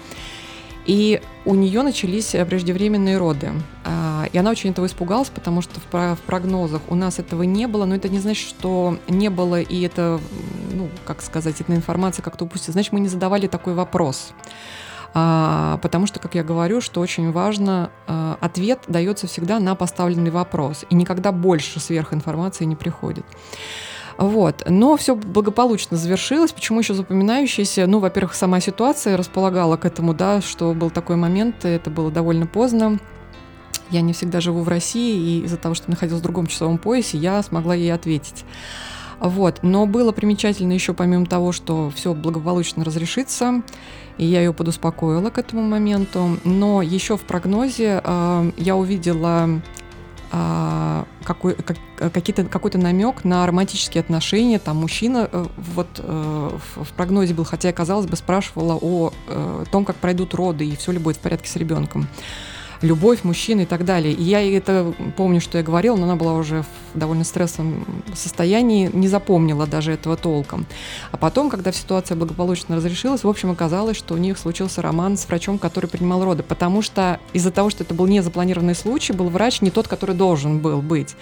И 0.87 1.21
у 1.45 1.55
нее 1.55 1.83
начались 1.83 2.31
преждевременные 2.31 3.19
роды. 3.19 3.53
А, 3.85 4.25
и 4.33 4.39
она 4.39 4.51
очень 4.51 4.71
этого 4.71 4.87
испугалась, 4.87 5.29
потому 5.29 5.61
что 5.61 5.79
в 5.79 6.19
прогнозах 6.27 6.81
у 6.89 6.95
нас 6.95 7.19
этого 7.19 7.43
не 7.43 7.67
было, 7.67 7.85
но 7.85 7.95
это 7.95 8.09
не 8.09 8.19
значит, 8.19 8.49
что 8.49 8.99
не 9.07 9.29
было, 9.29 9.61
и 9.61 9.83
это, 9.83 10.19
ну, 10.73 10.89
как 11.05 11.23
сказать, 11.23 11.61
эта 11.61 11.75
информация 11.77 12.23
как-то 12.23 12.45
упустила. 12.47 12.73
Значит, 12.73 12.93
мы 12.93 13.01
не 13.01 13.09
задавали 13.09 13.47
такой 13.47 13.75
вопрос. 13.75 14.33
А, 15.13 15.79
потому 15.83 16.07
что, 16.07 16.21
как 16.21 16.35
я 16.35 16.45
говорю, 16.45 16.81
что 16.81 17.01
очень 17.01 17.33
важно, 17.33 17.91
а, 18.07 18.39
ответ 18.41 18.81
дается 18.87 19.27
всегда 19.27 19.59
на 19.59 19.75
поставленный 19.75 20.31
вопрос, 20.31 20.85
и 20.89 20.95
никогда 20.95 21.33
больше 21.33 21.81
сверхинформации 21.81 22.65
не 22.65 22.77
приходит. 22.77 23.25
Вот. 24.21 24.65
Но 24.69 24.97
все 24.99 25.17
благополучно 25.17 25.97
завершилось. 25.97 26.53
Почему 26.53 26.81
еще 26.81 26.93
запоминающееся? 26.93 27.87
Ну, 27.87 28.01
во-первых, 28.01 28.35
сама 28.35 28.61
ситуация 28.61 29.17
располагала 29.17 29.79
к 29.79 29.87
этому, 29.87 30.13
да, 30.13 30.43
что 30.43 30.75
был 30.75 30.91
такой 30.91 31.17
момент, 31.17 31.65
это 31.65 31.89
было 31.91 32.11
довольно 32.11 32.47
поздно. 32.47 32.99
Я 33.89 34.03
не 34.03 34.13
всегда 34.13 34.41
живу 34.41 34.61
в 34.61 34.69
России, 34.69 35.17
и 35.17 35.45
из-за 35.47 35.57
того, 35.57 35.75
что 35.75 35.91
находилась 35.91 36.21
в 36.21 36.25
другом 36.25 36.47
часовом 36.47 36.79
поясе, 36.79 37.19
я 37.19 37.43
смогла 37.43 37.75
ей 37.75 37.93
ответить. 37.93 38.45
Вот. 39.21 39.61
Но 39.63 39.87
было 39.87 40.13
примечательно 40.13 40.73
еще 40.73 40.95
помимо 40.95 41.27
того, 41.27 41.53
что 41.53 41.91
все 41.95 42.15
благополучно 42.15 42.85
разрешится, 42.85 43.63
и 44.19 44.27
я 44.27 44.41
ее 44.41 44.53
подуспокоила 44.53 45.31
к 45.31 45.39
этому 45.39 45.63
моменту. 45.63 46.39
Но 46.45 46.83
еще 46.83 47.17
в 47.17 47.23
прогнозе 47.23 48.01
э, 48.03 48.53
я 48.57 48.77
увидела 48.77 49.61
а, 50.33 51.07
какой, 51.25 51.55
как, 51.55 51.77
какие-то, 52.13 52.45
какой-то 52.45 52.79
намек 52.79 53.25
на 53.25 53.45
романтические 53.47 54.01
отношения. 54.01 54.61
Там 54.61 54.77
мужчина 54.77 55.29
э, 55.31 55.47
вот 55.57 55.89
э, 55.99 56.51
в 56.77 56.93
прогнозе 56.93 57.35
был, 57.35 57.43
хотя 57.43 57.69
я, 57.69 57.75
казалось 57.75 58.07
бы, 58.07 58.17
спрашивала 58.17 58.79
о 58.81 59.13
э, 59.27 59.65
том, 59.73 59.85
как 59.85 59.97
пройдут 59.97 60.35
роды 60.35 60.65
и 60.65 60.77
все 60.77 60.93
ли 60.93 60.99
будет 60.99 61.17
в 61.17 61.21
порядке 61.21 61.49
с 61.49 61.57
ребенком 61.57 62.07
любовь 62.83 63.25
мужчины 63.25 63.63
и 63.63 63.67
так 63.67 63.85
далее. 63.85 64.13
И 64.13 64.23
я 64.23 64.41
это 64.57 64.95
помню, 65.17 65.41
что 65.41 65.59
я 65.59 65.65
говорила, 65.65 65.97
но 65.97 66.05
она 66.05 66.17
была 66.17 66.35
уже 66.35 66.63
в 66.95 66.99
довольно 66.99 67.25
стрессовом 67.25 67.85
состоянии, 68.15 68.91
не 68.93 69.09
запомнила 69.09 69.67
даже 69.67 69.93
этого 69.93 70.17
толком. 70.17 70.67
А 71.13 71.17
потом, 71.17 71.51
когда 71.51 71.73
ситуация 71.73 72.17
благополучно 72.17 72.77
разрешилась, 72.77 73.25
в 73.25 73.29
общем, 73.29 73.51
оказалось, 73.51 73.97
что 73.97 74.15
у 74.15 74.17
них 74.17 74.39
случился 74.39 74.83
роман 74.83 75.17
с 75.17 75.27
врачом, 75.29 75.59
который 75.59 75.87
принимал 75.87 76.25
роды, 76.25 76.43
потому 76.43 76.83
что 76.83 77.21
из-за 77.33 77.51
того, 77.51 77.71
что 77.71 77.85
это 77.85 77.95
был 77.95 78.07
не 78.07 78.23
запланированный 78.23 78.75
случай, 78.75 79.13
был 79.13 79.29
врач 79.29 79.61
не 79.61 79.71
тот, 79.71 79.87
который 79.87 80.15
должен 80.15 80.59
был 80.59 80.83
быть. 80.83 81.17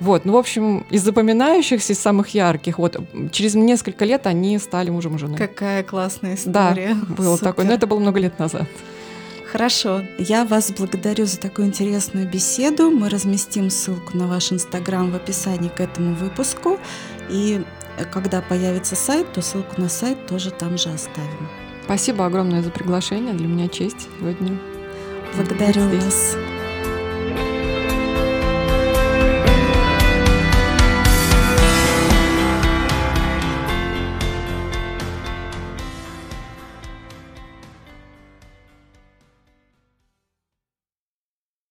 Вот, 0.00 0.24
ну, 0.24 0.32
в 0.32 0.36
общем, 0.36 0.86
из 0.90 1.02
запоминающихся, 1.02 1.92
из 1.92 1.98
самых 1.98 2.30
ярких, 2.30 2.78
вот, 2.78 3.00
через 3.30 3.54
несколько 3.54 4.04
лет 4.04 4.26
они 4.26 4.58
стали 4.58 4.90
мужем 4.90 5.16
и 5.16 5.18
женой. 5.18 5.36
Какая 5.36 5.82
классная 5.82 6.34
история. 6.34 6.94
Да, 6.94 7.14
было 7.14 7.36
Супер. 7.36 7.48
такое, 7.48 7.66
но 7.66 7.72
это 7.72 7.86
было 7.86 7.98
много 7.98 8.18
лет 8.18 8.38
назад. 8.38 8.66
Хорошо. 9.54 10.02
Я 10.18 10.44
вас 10.44 10.72
благодарю 10.72 11.26
за 11.26 11.38
такую 11.38 11.68
интересную 11.68 12.28
беседу. 12.28 12.90
Мы 12.90 13.08
разместим 13.08 13.70
ссылку 13.70 14.16
на 14.16 14.26
ваш 14.26 14.50
инстаграм 14.50 15.12
в 15.12 15.14
описании 15.14 15.68
к 15.68 15.78
этому 15.78 16.16
выпуску. 16.16 16.80
И 17.30 17.62
э, 17.96 18.04
когда 18.04 18.42
появится 18.42 18.96
сайт, 18.96 19.32
то 19.32 19.42
ссылку 19.42 19.80
на 19.80 19.88
сайт 19.88 20.26
тоже 20.26 20.50
там 20.50 20.76
же 20.76 20.88
оставим. 20.88 21.48
Спасибо 21.84 22.26
огромное 22.26 22.64
за 22.64 22.70
приглашение. 22.70 23.32
Для 23.32 23.46
меня 23.46 23.68
честь 23.68 24.08
сегодня. 24.18 24.58
Благодарю 25.36 25.82
вас. 26.00 26.36